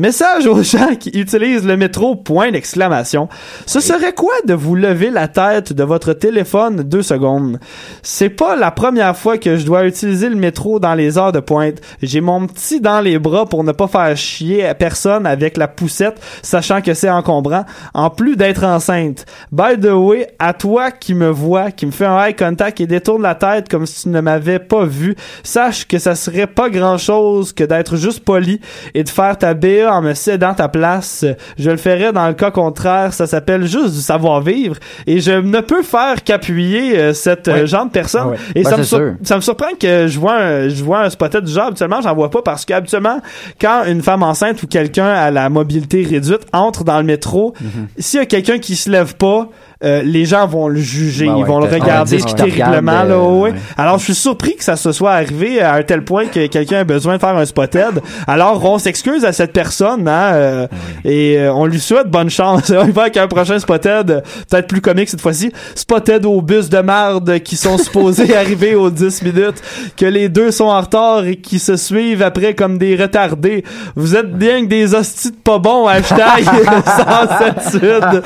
Message 0.00 0.46
aux 0.46 0.62
gens 0.62 0.94
qui 0.94 1.10
utilisent 1.10 1.66
le 1.66 1.76
métro, 1.76 2.14
point 2.14 2.52
d'exclamation. 2.52 3.28
Ce 3.66 3.80
serait 3.80 4.12
quoi 4.12 4.32
de 4.46 4.54
vous 4.54 4.76
lever 4.76 5.10
la 5.10 5.26
tête 5.26 5.72
de 5.72 5.82
votre 5.82 6.12
téléphone 6.12 6.84
deux 6.84 7.02
secondes? 7.02 7.58
C'est 8.04 8.28
pas 8.28 8.54
la 8.54 8.70
première 8.70 9.16
fois 9.16 9.38
que 9.38 9.56
je 9.56 9.66
dois 9.66 9.86
utiliser 9.86 10.28
le 10.28 10.36
métro 10.36 10.78
dans 10.78 10.94
les 10.94 11.18
heures 11.18 11.32
de 11.32 11.40
pointe. 11.40 11.80
J'ai 12.00 12.20
mon 12.20 12.46
petit 12.46 12.80
dans 12.80 13.00
les 13.00 13.18
bras 13.18 13.46
pour 13.46 13.64
ne 13.64 13.72
pas 13.72 13.88
faire 13.88 14.16
chier 14.16 14.64
à 14.64 14.76
personne 14.76 15.26
avec 15.26 15.56
la 15.56 15.66
poussette, 15.66 16.20
sachant 16.42 16.80
que 16.80 16.94
c'est 16.94 17.10
encombrant, 17.10 17.64
en 17.92 18.08
plus 18.08 18.36
d'être 18.36 18.62
enceinte. 18.62 19.26
By 19.50 19.80
the 19.80 19.90
way, 19.90 20.28
à 20.38 20.52
toi 20.52 20.92
qui 20.92 21.14
me 21.14 21.28
vois, 21.28 21.72
qui 21.72 21.86
me 21.86 21.90
fait 21.90 22.06
un 22.06 22.24
eye 22.24 22.36
contact 22.36 22.80
et 22.80 22.86
détourne 22.86 23.22
la 23.22 23.34
tête 23.34 23.68
comme 23.68 23.84
si 23.84 24.02
tu 24.02 24.10
ne 24.10 24.20
m'avais 24.20 24.60
pas 24.60 24.84
vu, 24.84 25.16
sache 25.42 25.88
que 25.88 25.98
ça 25.98 26.14
serait 26.14 26.46
pas 26.46 26.70
grand 26.70 26.98
chose 26.98 27.52
que 27.52 27.64
d'être 27.64 27.96
juste 27.96 28.20
poli 28.20 28.60
et 28.94 29.02
de 29.02 29.08
faire 29.08 29.36
ta 29.36 29.54
BA 29.54 29.87
en 29.88 30.02
me 30.02 30.14
cédant 30.14 30.54
ta 30.54 30.68
place. 30.68 31.24
Je 31.58 31.70
le 31.70 31.76
ferais 31.76 32.12
dans 32.12 32.26
le 32.28 32.34
cas 32.34 32.50
contraire. 32.50 33.12
Ça 33.12 33.26
s'appelle 33.26 33.66
juste 33.66 33.94
du 33.94 34.00
savoir-vivre. 34.00 34.76
Et 35.06 35.20
je 35.20 35.32
ne 35.32 35.60
peux 35.60 35.82
faire 35.82 36.22
qu'appuyer 36.24 36.98
euh, 36.98 37.12
cette 37.14 37.48
euh, 37.48 37.66
genre 37.66 37.86
de 37.86 37.90
personne. 37.90 38.34
Ah. 38.34 38.38
Et 38.54 38.62
Ben, 38.62 38.70
ça, 38.70 38.76
me 38.76 38.82
sûr. 38.82 39.14
ça 39.22 39.36
me 39.36 39.40
surprend 39.40 39.74
que 39.80 40.06
je 40.08 40.18
vois 40.18 40.34
un, 40.34 40.68
je 40.68 40.82
vois 40.84 41.00
un 41.00 41.10
spotted 41.10 41.44
du 41.44 41.52
genre. 41.52 41.66
Habituellement, 41.66 42.00
j'en 42.00 42.14
vois 42.14 42.30
pas 42.30 42.42
parce 42.42 42.64
qu'habituellement, 42.64 43.20
quand 43.60 43.84
une 43.86 44.02
femme 44.02 44.22
enceinte 44.22 44.62
ou 44.62 44.66
quelqu'un 44.66 45.08
à 45.08 45.30
la 45.30 45.48
mobilité 45.48 46.04
réduite 46.08 46.42
entre 46.52 46.84
dans 46.84 46.98
le 46.98 47.04
métro, 47.04 47.54
Mhm. 47.60 47.88
s'il 47.98 48.20
y 48.20 48.22
a 48.22 48.26
quelqu'un 48.26 48.58
qui 48.58 48.76
se 48.76 48.90
lève 48.90 49.14
pas, 49.16 49.48
euh, 49.84 50.02
les 50.02 50.24
gens 50.24 50.46
vont 50.46 50.66
le 50.68 50.80
juger, 50.80 51.26
Ben 51.26 51.36
ils 51.38 51.44
vont 51.44 51.60
le 51.60 51.66
regarder 51.66 52.18
terriblement. 52.18 53.04
là, 53.04 53.18
ouais. 53.18 53.50
ouais. 53.52 53.58
Alors, 53.76 53.98
je 53.98 54.04
suis 54.04 54.14
surpris 54.14 54.56
que 54.56 54.64
ça 54.64 54.74
se 54.76 54.90
soit 54.90 55.12
arrivé 55.12 55.60
à 55.60 55.74
un 55.74 55.82
tel 55.82 56.02
point 56.04 56.26
que 56.26 56.46
quelqu'un 56.46 56.78
a 56.80 56.84
besoin 56.84 57.14
de 57.14 57.20
faire 57.20 57.36
un 57.36 57.44
spotted. 57.44 58.00
Alors, 58.26 58.64
on 58.64 58.78
s'excuse 58.78 59.24
à 59.24 59.32
cette 59.32 59.52
personne, 59.52 60.08
hein, 60.08 60.32
euh, 60.32 60.66
et 61.04 61.38
euh, 61.38 61.52
on 61.52 61.64
lui 61.66 61.78
souhaite 61.78 62.08
bonne 62.08 62.30
chance. 62.30 62.70
on 62.76 62.86
va 62.86 63.02
avec 63.02 63.16
un 63.18 63.28
prochain 63.28 63.58
spotted, 63.58 64.10
euh, 64.10 64.20
peut-être 64.50 64.66
plus 64.66 64.80
comique 64.80 65.08
cette 65.08 65.20
fois-ci. 65.20 65.52
Spotted 65.76 66.24
au 66.26 66.42
bus 66.42 66.68
de 66.68 66.80
marde 66.80 67.38
qui 67.40 67.56
sont 67.56 67.78
supposés 67.78 68.36
arriver 68.36 68.74
aux 68.74 68.90
10 68.90 69.22
minutes, 69.22 69.62
que 69.96 70.06
les 70.06 70.28
deux 70.28 70.50
sont 70.50 70.64
en 70.64 70.80
retard 70.80 71.24
et 71.24 71.36
qui 71.36 71.58
se 71.60 71.76
suivent 71.76 72.22
après 72.22 72.54
comme 72.54 72.78
des 72.78 72.96
retardés. 72.96 73.64
Vous 73.94 74.16
êtes 74.16 74.32
bien 74.32 74.62
que 74.62 74.66
des 74.68 74.94
hosties 74.94 75.30
de 75.30 75.36
pas 75.36 75.58
bons, 75.58 75.86
hashtag 75.86 76.44
107 76.44 77.70
Sud. 77.70 78.22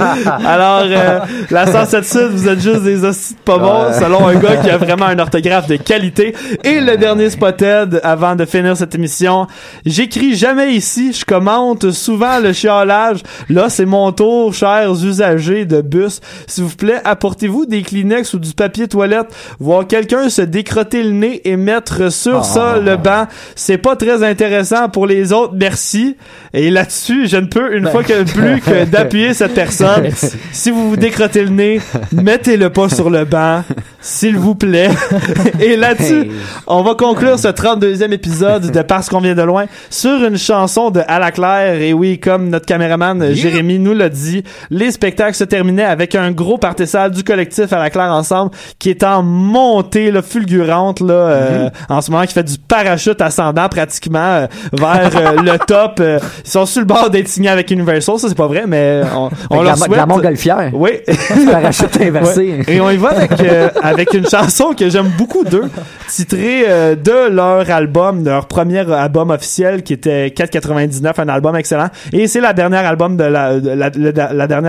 Alors, 0.47 0.85
euh, 0.87 1.21
la 1.51 1.67
107 1.67 2.05
Sud, 2.05 2.29
vous 2.33 2.49
êtes 2.49 2.61
juste 2.61 2.83
des 2.83 3.05
hosties 3.05 3.35
de 3.35 3.39
pas 3.41 3.59
bons, 3.59 3.87
Ouais. 3.87 3.93
selon 3.99 4.27
un 4.29 4.35
gars 4.37 4.57
qui 4.57 4.71
a 4.71 4.77
vraiment 4.79 5.07
un 5.07 5.19
orthographe 5.19 5.67
de 5.67 5.77
qualité. 5.77 6.35
Et 6.65 6.81
le 6.81 6.97
dernier 6.97 7.31
spotted, 7.31 8.01
avant 8.05 8.35
de 8.37 8.45
finir 8.45 8.77
cette 8.77 8.95
émission, 8.95 9.47
j'écris 9.85 10.35
jamais 10.37 10.73
ici, 10.75 11.13
je 11.13 11.25
commente 11.25 11.91
souvent 11.91 12.39
le 12.39 12.53
chiolage. 12.53 13.21
Là, 13.49 13.69
c'est 13.69 13.87
mon 13.87 14.13
tour, 14.13 14.55
chers 14.55 14.91
usagers 15.05 15.65
de 15.65 15.81
bus. 15.81 16.21
S'il 16.47 16.65
vous 16.65 16.77
plaît, 16.77 17.01
apportez-vous 17.05 17.67
des 17.67 17.83
Kleenex 17.83 18.35
ou 18.35 18.39
du 18.39 18.53
papier 18.53 18.89
toilette. 18.89 19.27
Voir 19.61 19.87
quelqu'un 19.87 20.29
se 20.29 20.43
décrotter 20.43 21.03
le 21.03 21.11
nez 21.11 21.41
et 21.45 21.57
mettre 21.57 22.11
sur 22.13 22.39
Ah. 22.41 22.43
ça 22.43 22.79
le 22.79 22.97
banc, 22.97 23.27
c'est 23.55 23.79
pas 23.79 23.97
très 23.97 24.23
intéressant 24.23 24.89
pour 24.89 25.07
les 25.07 25.33
autres. 25.33 25.55
Merci. 25.57 26.17
Et 26.55 26.71
là-dessus, 26.71 27.27
je 27.29 27.37
ne 27.37 27.47
peux 27.47 27.77
une 27.77 27.85
Ben. 27.85 27.91
fois 27.91 28.03
que 28.05 28.23
plus 28.25 28.61
que 28.61 28.85
d'appuyer 28.91 29.35
cette 29.35 29.55
personne. 29.55 30.03
Merci. 30.03 30.31
Si 30.53 30.71
vous 30.71 30.91
vous 30.91 30.97
décrottez 31.33 31.45
le 31.45 31.51
nez, 31.51 31.81
mettez-le 32.13 32.71
pas 32.71 32.89
sur 32.89 33.11
le 33.11 33.25
banc, 33.25 33.65
s'il 34.03 34.37
vous 34.37 34.55
plaît. 34.55 34.91
Et 35.61 35.77
là-dessus, 35.77 36.29
on 36.67 36.83
va 36.83 36.95
conclure 36.95 37.39
ce 37.39 37.49
32e 37.49 38.13
épisode 38.13 38.71
de 38.71 38.83
Parce 38.83 39.09
qu'on 39.09 39.21
vient 39.21 39.35
de 39.35 39.43
loin 39.43 39.67
sur 39.91 40.25
une 40.25 40.37
chanson 40.37 40.91
de 40.91 41.01
À 41.07 41.19
la 41.19 41.31
Claire. 41.31 41.81
Et 41.81 41.93
oui, 41.93 42.19
comme 42.19 42.49
notre 42.51 42.67
caméraman 42.67 43.33
Jérémy 43.33 43.79
nous 43.79 43.95
l'a 43.95 44.09
dit, 44.09 44.43
les 44.71 44.91
spectacles 44.91 45.35
se 45.37 45.45
terminaient 45.45 45.85
avec 45.85 46.15
un 46.15 46.31
gros 46.33 46.59
party 46.59 46.87
salle 46.87 47.13
du 47.13 47.23
collectif 47.25 47.73
À 47.73 47.79
la 47.79 47.91
Claire 47.91 48.13
ensemble 48.13 48.51
qui 48.79 48.91
est 48.91 49.05
en 49.05 49.23
montée 49.23 50.11
là, 50.11 50.21
fulgurante 50.23 51.01
là, 51.01 51.15
euh, 51.15 51.71
en 51.89 52.01
ce 52.01 52.11
moment, 52.11 52.25
qui 52.27 52.33
fait 52.35 52.43
du 52.43 52.59
parachute 52.59 53.21
ascendant 53.21 53.69
pratiquement 53.69 54.19
euh, 54.19 54.47
vers 54.73 55.11
euh, 55.15 55.37
le 55.43 55.59
top. 55.59 56.01
Ils 56.03 56.51
sont 56.51 56.67
sur 56.67 56.81
le 56.81 56.87
bord 56.87 57.09
d'être 57.11 57.29
signés 57.29 57.49
avec 57.51 57.71
Universal, 57.71 58.19
ça 58.19 58.29
c'est 58.29 58.37
pas 58.37 58.47
vrai, 58.49 58.65
mais 58.67 59.03
on, 59.15 59.19
on 59.19 59.27
Avec 59.27 59.51
leur 59.51 59.63
la- 59.65 59.77
souhaite. 59.77 59.97
la 59.97 60.07
montgolfière. 60.07 60.71
Oui. 60.73 60.91
Parachute 61.51 62.01
inversé. 62.01 62.65
Ouais. 62.67 62.75
Et 62.75 62.81
on 62.81 62.91
y 62.91 62.97
va 62.97 63.11
avec, 63.11 63.41
euh, 63.41 63.69
avec 63.93 64.15
une 64.15 64.29
chanson 64.29 64.75
que 64.75 64.89
j'aime 64.89 65.11
beaucoup 65.17 65.45
d'eux, 65.45 65.71
titrée 66.09 66.65
euh, 66.69 66.95
de 66.95 67.31
leur 67.31 67.69
album, 67.71 68.23
de 68.23 68.31
leur 68.31 68.47
premier 68.47 68.91
album 68.91 69.31
officiel 69.31 69.83
qui 69.83 69.93
était 69.93 70.29
4,99, 70.29 71.21
un 71.21 71.29
album 71.29 71.57
excellent. 71.57 71.89
Et 72.13 72.27
c'est 72.27 72.41
la 72.41 72.53
dernière 72.53 72.87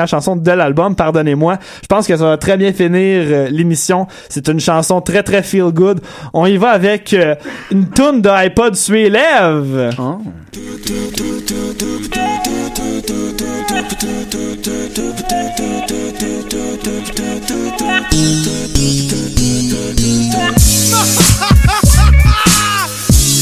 chanson 0.07 0.36
de 0.36 0.51
l'album, 0.51 0.95
pardonnez-moi. 0.95 1.57
Je 1.82 1.88
pense 1.88 2.07
que 2.07 2.15
ça 2.15 2.24
va 2.24 2.38
très 2.38 2.57
bien 2.57 2.74
finir 2.74 3.24
euh, 3.26 3.47
l'émission. 3.49 4.07
C'est 4.30 4.47
une 4.47 4.59
chanson 4.59 5.01
très 5.01 5.24
très 5.24 5.43
feel 5.43 5.71
good. 5.71 6.01
On 6.34 6.45
y 6.45 6.57
va 6.57 6.69
avec 6.69 7.13
euh, 7.13 7.36
une 7.71 7.89
tune 7.89 8.21
de 8.21 8.30
iPod 8.30 8.76
sur. 8.76 8.93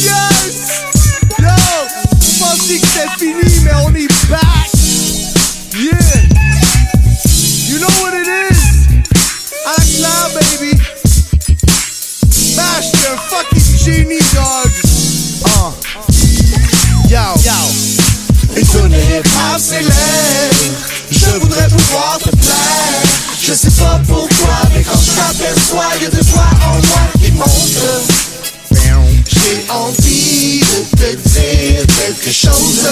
Yes! 0.01 0.83
Yo! 1.39 1.47
Vous 2.19 2.39
pensiez 2.39 2.79
que 2.79 2.87
c'était 2.87 3.07
fini, 3.17 3.59
mais 3.63 3.71
on 3.85 3.95
est 3.95 4.09
back! 4.29 4.69
Yeah! 5.73 5.95
You 7.69 7.79
know 7.79 7.87
what 8.01 8.13
it 8.13 8.27
is? 8.27 8.59
À 9.65 9.77
la 9.77 9.85
claire, 9.95 10.29
baby! 10.35 10.73
Mash, 12.57 12.91
un 13.09 13.17
fucking 13.29 13.77
génie, 13.77 14.25
dog! 14.33 14.71
Uh. 15.45 15.71
Yo! 17.07 17.23
Yo! 17.45 17.59
Une 18.57 18.67
tonne 18.67 18.93
hip-hop 18.93 19.57
s'élève 19.57 20.75
Je 21.11 21.39
voudrais 21.39 21.69
pouvoir 21.69 22.17
te 22.19 22.29
plaire 22.29 23.30
Je 23.51 23.55
sais 23.57 23.83
pas 23.83 23.99
pourquoi, 24.07 24.61
mais 24.73 24.81
quand 24.81 24.97
je 24.97 25.11
t'aperçois 25.11 25.83
Y'a 26.01 26.09
de 26.09 26.23
toi 26.23 26.45
en 26.63 26.75
moi 26.75 27.11
qui 27.21 27.31
monte 27.33 28.21
j'ai 29.27 29.69
envie 29.69 30.59
de 30.61 30.97
te 30.97 31.29
dire 31.29 31.85
quelque 31.85 32.31
chose. 32.31 32.87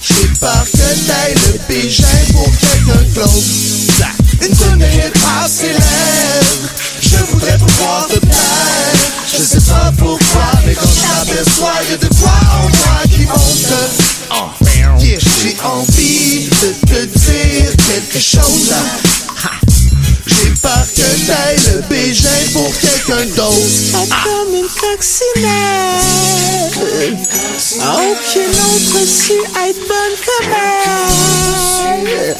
J'ai 0.00 0.26
peur 0.40 0.64
que 0.72 0.78
t'ailles 0.78 1.34
le 1.34 1.58
bégin 1.68 2.04
pour 2.32 2.46
quelqu'un 2.46 3.02
d'autre. 3.14 4.06
Une 4.40 4.56
tonne 4.56 4.80
hip-hop 4.80 5.50
s'élève. 5.50 6.70
Je 7.02 7.16
voudrais 7.30 7.58
pouvoir 7.58 8.06
te 8.08 8.18
plaire. 8.20 8.94
Je 9.30 9.42
sais 9.42 9.70
pas 9.70 9.92
pourquoi, 9.98 10.50
mais 10.66 10.74
quand 10.74 10.88
je 10.88 11.26
t'aperçois, 11.26 11.74
y'a 11.90 11.96
de 11.98 12.06
quoi 12.06 12.32
en 12.54 12.68
moi 12.68 13.02
qui 13.10 13.26
monte. 13.26 14.20
J'ai 15.42 15.56
envie 15.64 16.48
de 16.62 16.86
te 16.86 17.04
dire 17.18 17.70
quelque 17.76 18.20
chose. 18.20 18.72
Quelqu'un 23.20 23.36
d'autre. 23.36 23.56
Être 24.02 24.22
comme 24.24 24.54
une 24.54 24.68
coccinelle. 24.68 26.00
Aucune 27.94 28.50
autre 28.50 29.06
su 29.06 29.32
être 29.32 29.80
bonne 29.88 30.16
comme 30.26 30.52
elle. 30.86 32.36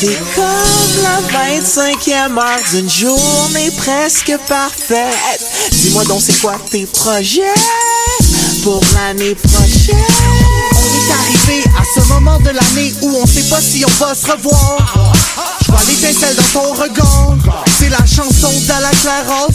T'es 0.00 0.18
comme 0.34 1.02
la 1.02 1.18
25e 1.60 2.38
heure 2.38 2.62
d'une 2.72 2.90
journée 2.90 3.70
presque 3.76 4.36
parfaite. 4.48 5.40
Dis-moi 5.70 6.04
donc, 6.04 6.22
c'est 6.22 6.40
quoi 6.40 6.56
tes 6.70 6.86
projets? 6.86 7.42
Pour 8.62 8.80
l'année 8.94 9.34
prochaine? 9.34 9.96
On 10.72 10.78
est 10.78 11.12
arrivé 11.12 11.64
à 11.78 11.82
ce 11.94 12.00
moment 12.08 12.38
de 12.40 12.50
l'année 12.50 12.94
où 13.02 13.16
on 13.22 13.26
sait 13.26 13.48
pas 13.48 13.60
si 13.60 13.84
on 13.84 14.04
va 14.04 14.14
se 14.14 14.30
revoir. 14.30 15.12
Je 15.64 15.70
vois 15.70 15.80
l'étincelle 15.88 16.36
dans 16.36 16.60
ton 16.60 16.72
regard. 16.74 17.36
C'est 17.78 17.90
la 17.90 18.04
chanson 18.06 18.52
d'À 18.66 18.80
la 18.80 18.90
Claire. 18.90 19.48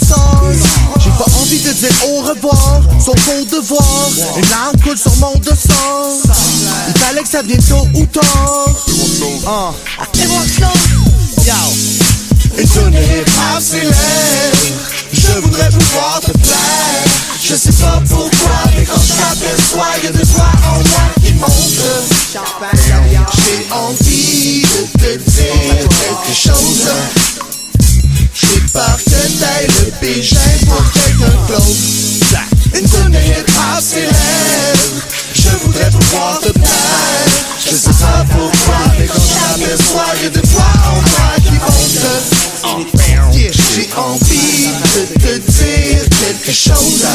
J'ai 1.00 1.10
pas 1.12 1.32
envie 1.42 1.60
de 1.60 1.72
dire 1.72 1.94
au 2.08 2.22
revoir, 2.22 2.82
sauf 3.04 3.30
au 3.30 3.46
devoir. 3.46 4.10
Une 4.38 4.50
larme 4.50 4.78
coule 4.84 4.98
sur 4.98 5.16
mon 5.18 5.36
dessert. 5.40 5.76
Il 6.88 6.98
fallait 7.00 7.24
que 7.24 7.30
ça 7.30 7.42
vienne 7.42 7.64
tôt 7.64 7.88
ou 7.94 8.06
tard. 8.06 8.66
Ah. 9.48 9.72
Slow. 10.56 10.68
Yo. 11.46 11.56
Hip-hop. 12.58 12.94
Je 15.22 15.40
voudrais 15.42 15.70
pouvoir 15.70 16.22
te 16.22 16.32
plaire. 16.32 17.04
Je 17.44 17.54
sais 17.56 17.74
pas 17.74 18.02
pourquoi, 18.08 18.72
mais 18.78 18.86
quand 18.86 19.02
je 19.02 19.14
t'aperçois, 19.14 19.88
y'a 20.02 20.12
de 20.12 20.26
toi 20.26 20.48
en 20.66 20.78
moi 20.78 21.06
qui 21.22 21.34
monte. 21.34 21.52
J'ai 22.32 23.74
envie 23.74 24.62
de 24.62 25.18
te 25.18 25.18
dire 25.18 25.90
quelque 25.90 26.34
chose. 26.34 26.88
J'ai 28.34 28.62
peur 28.72 28.98
que 28.98 29.12
t'ailles 29.40 29.68
le 29.68 29.92
bégin 30.00 30.38
pour 30.68 30.84
quelqu'un 30.94 31.36
d'autre. 31.50 31.66
Une 32.74 32.86
hip-hop 32.86 33.82
s'élève. 33.82 35.04
Je 35.34 35.50
voudrais 35.66 35.90
pouvoir 35.90 36.40
te 36.40 36.52
plaire. 36.52 37.28
Je 37.66 37.76
sais 37.76 37.90
pas 37.90 38.26
pourquoi, 38.32 38.78
mais 38.98 39.08
quand 39.08 39.22
je 39.22 39.60
t'aperçois, 39.60 40.16
y'a 40.24 40.30
de 40.30 40.40
toi 40.40 40.70
en 40.86 40.94
moi 40.94 41.30
qui 41.44 41.52
monte. 41.52 43.00
J'ai 43.80 43.90
envie 43.96 44.68
de 44.94 45.06
te 45.20 45.38
dire 45.52 46.04
quelque 46.20 46.52
chose. 46.52 47.06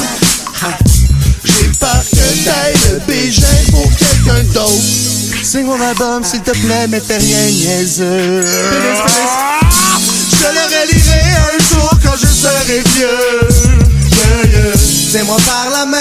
J'ai 1.45 1.69
peur 1.79 2.03
que 2.11 2.45
t'ailles 2.45 2.75
le 2.91 3.01
bégin 3.07 3.47
pour 3.71 3.87
quelqu'un 3.99 4.43
d'autre. 4.55 4.73
C'est 5.43 5.63
mon 5.63 5.79
album, 5.79 6.25
s'il 6.25 6.41
te 6.41 6.53
plaît, 6.53 6.87
mais 6.89 7.01
fais 7.01 7.19
rien 7.19 7.51
niaiseux. 7.51 8.47
Je 10.31 10.47
le 10.47 10.65
relirai 10.65 11.21
un 11.37 11.59
jour 11.69 11.91
quand 12.03 12.17
je 12.17 12.27
serai 12.27 12.83
vieux. 12.97 13.49
Tiens-moi 15.11 15.37
par 15.45 15.69
la 15.71 15.85
main, 15.85 15.99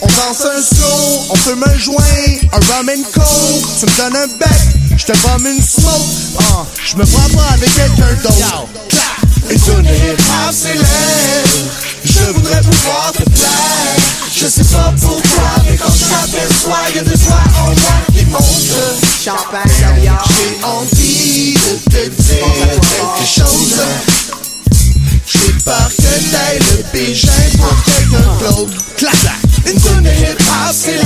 on 0.00 0.06
danse 0.06 0.40
un 0.40 0.62
slow, 0.62 1.26
on 1.28 1.36
fume 1.36 1.64
un 1.64 1.78
joint, 1.78 2.02
un 2.54 2.60
rum 2.72 2.88
and 2.88 3.04
coke. 3.12 3.68
Tu 3.78 3.84
me 3.84 3.96
donnes 3.98 4.16
un 4.16 4.26
bec, 4.38 4.58
je 4.96 5.04
te 5.04 5.12
bombe 5.18 5.46
une 5.46 5.62
smoke. 5.62 6.00
Ah, 6.38 6.64
je 6.82 6.96
me 6.96 7.04
vois 7.04 7.28
pas 7.34 7.52
avec 7.52 7.74
quelqu'un 7.74 8.14
d'autre. 8.22 8.57
J'ai 20.58 20.64
envie 20.64 21.54
de 21.54 21.90
te 21.90 22.08
dire 22.08 22.46
quelque 22.90 23.26
chose. 23.26 23.80
J'ai 25.26 25.52
peur 25.64 25.90
que 25.96 26.02
t'ailles 26.02 26.58
le 26.70 26.82
bégin 26.92 27.30
pour 27.58 27.76
quelqu'un 27.84 28.28
d'autre. 28.40 28.76
Clac, 28.96 29.14
une 29.66 30.02
de 30.02 30.08
hip-hop 30.08 30.74
s'élève. 30.74 31.04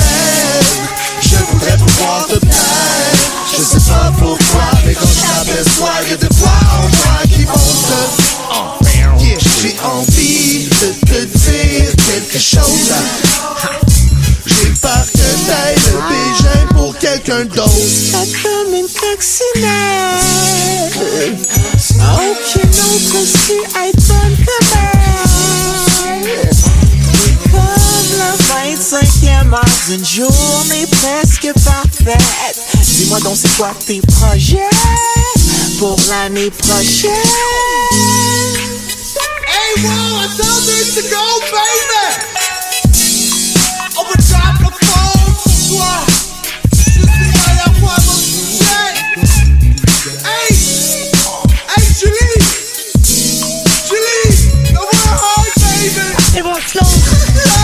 Je 1.21 1.35
voudrais 1.51 1.77
pouvoir 1.77 2.25
te 2.27 2.37
plaire. 2.39 3.13
Je 3.51 3.61
sais 3.63 3.91
pas 3.91 4.11
pourquoi, 4.17 4.67
mais 4.85 4.93
quand 4.95 5.07
je 5.07 5.21
t'aperçois, 5.21 6.01
y'a 6.09 6.17
de 6.17 6.27
quoi 6.39 6.57
en 6.71 6.87
moi 6.89 7.19
qui 7.29 7.45
monte. 7.45 7.93
J'ai 9.61 9.75
envie 9.83 10.67
de 10.67 10.89
te 11.05 11.19
dire 11.25 11.91
quelque 12.07 12.39
chose. 12.39 12.91
J'ai 14.45 14.73
peur 14.81 15.05
que 15.13 15.27
t'ailles 15.45 15.81
le 15.91 15.97
bégin 16.09 16.65
pour 16.75 16.97
quelqu'un 16.97 17.45
d'autre 17.45 17.72
vaccinaire. 19.23 20.19
Aucune 22.17 22.69
autre 22.69 23.19
si 23.25 23.57
iPhone 23.79 24.35
que 24.37 24.57
mère. 24.75 25.23
Comme 27.51 28.11
le 28.19 28.31
25e 28.75 29.53
heure 29.53 29.77
d'une 29.87 30.05
journée 30.05 30.85
presque 30.87 31.53
parfaite. 31.63 32.57
Dis-moi 32.81 33.19
donc 33.21 33.37
c'est 33.37 33.55
quoi 33.55 33.71
tes 33.85 34.01
projets 34.01 34.69
pour 35.79 35.97
l'année 36.09 36.51
prochaine. 36.51 37.11
Hey, 39.47 39.83
wow, 39.83 40.19
I 40.19 40.27
told 40.37 40.65
you 40.67 40.83
to 40.95 41.01
go, 41.09 41.23
baby. 41.51 42.05
Overdrive 43.97 44.57
le 44.61 44.69
phone 44.85 45.33
pour. 45.69 46.22
slow. 56.67 57.62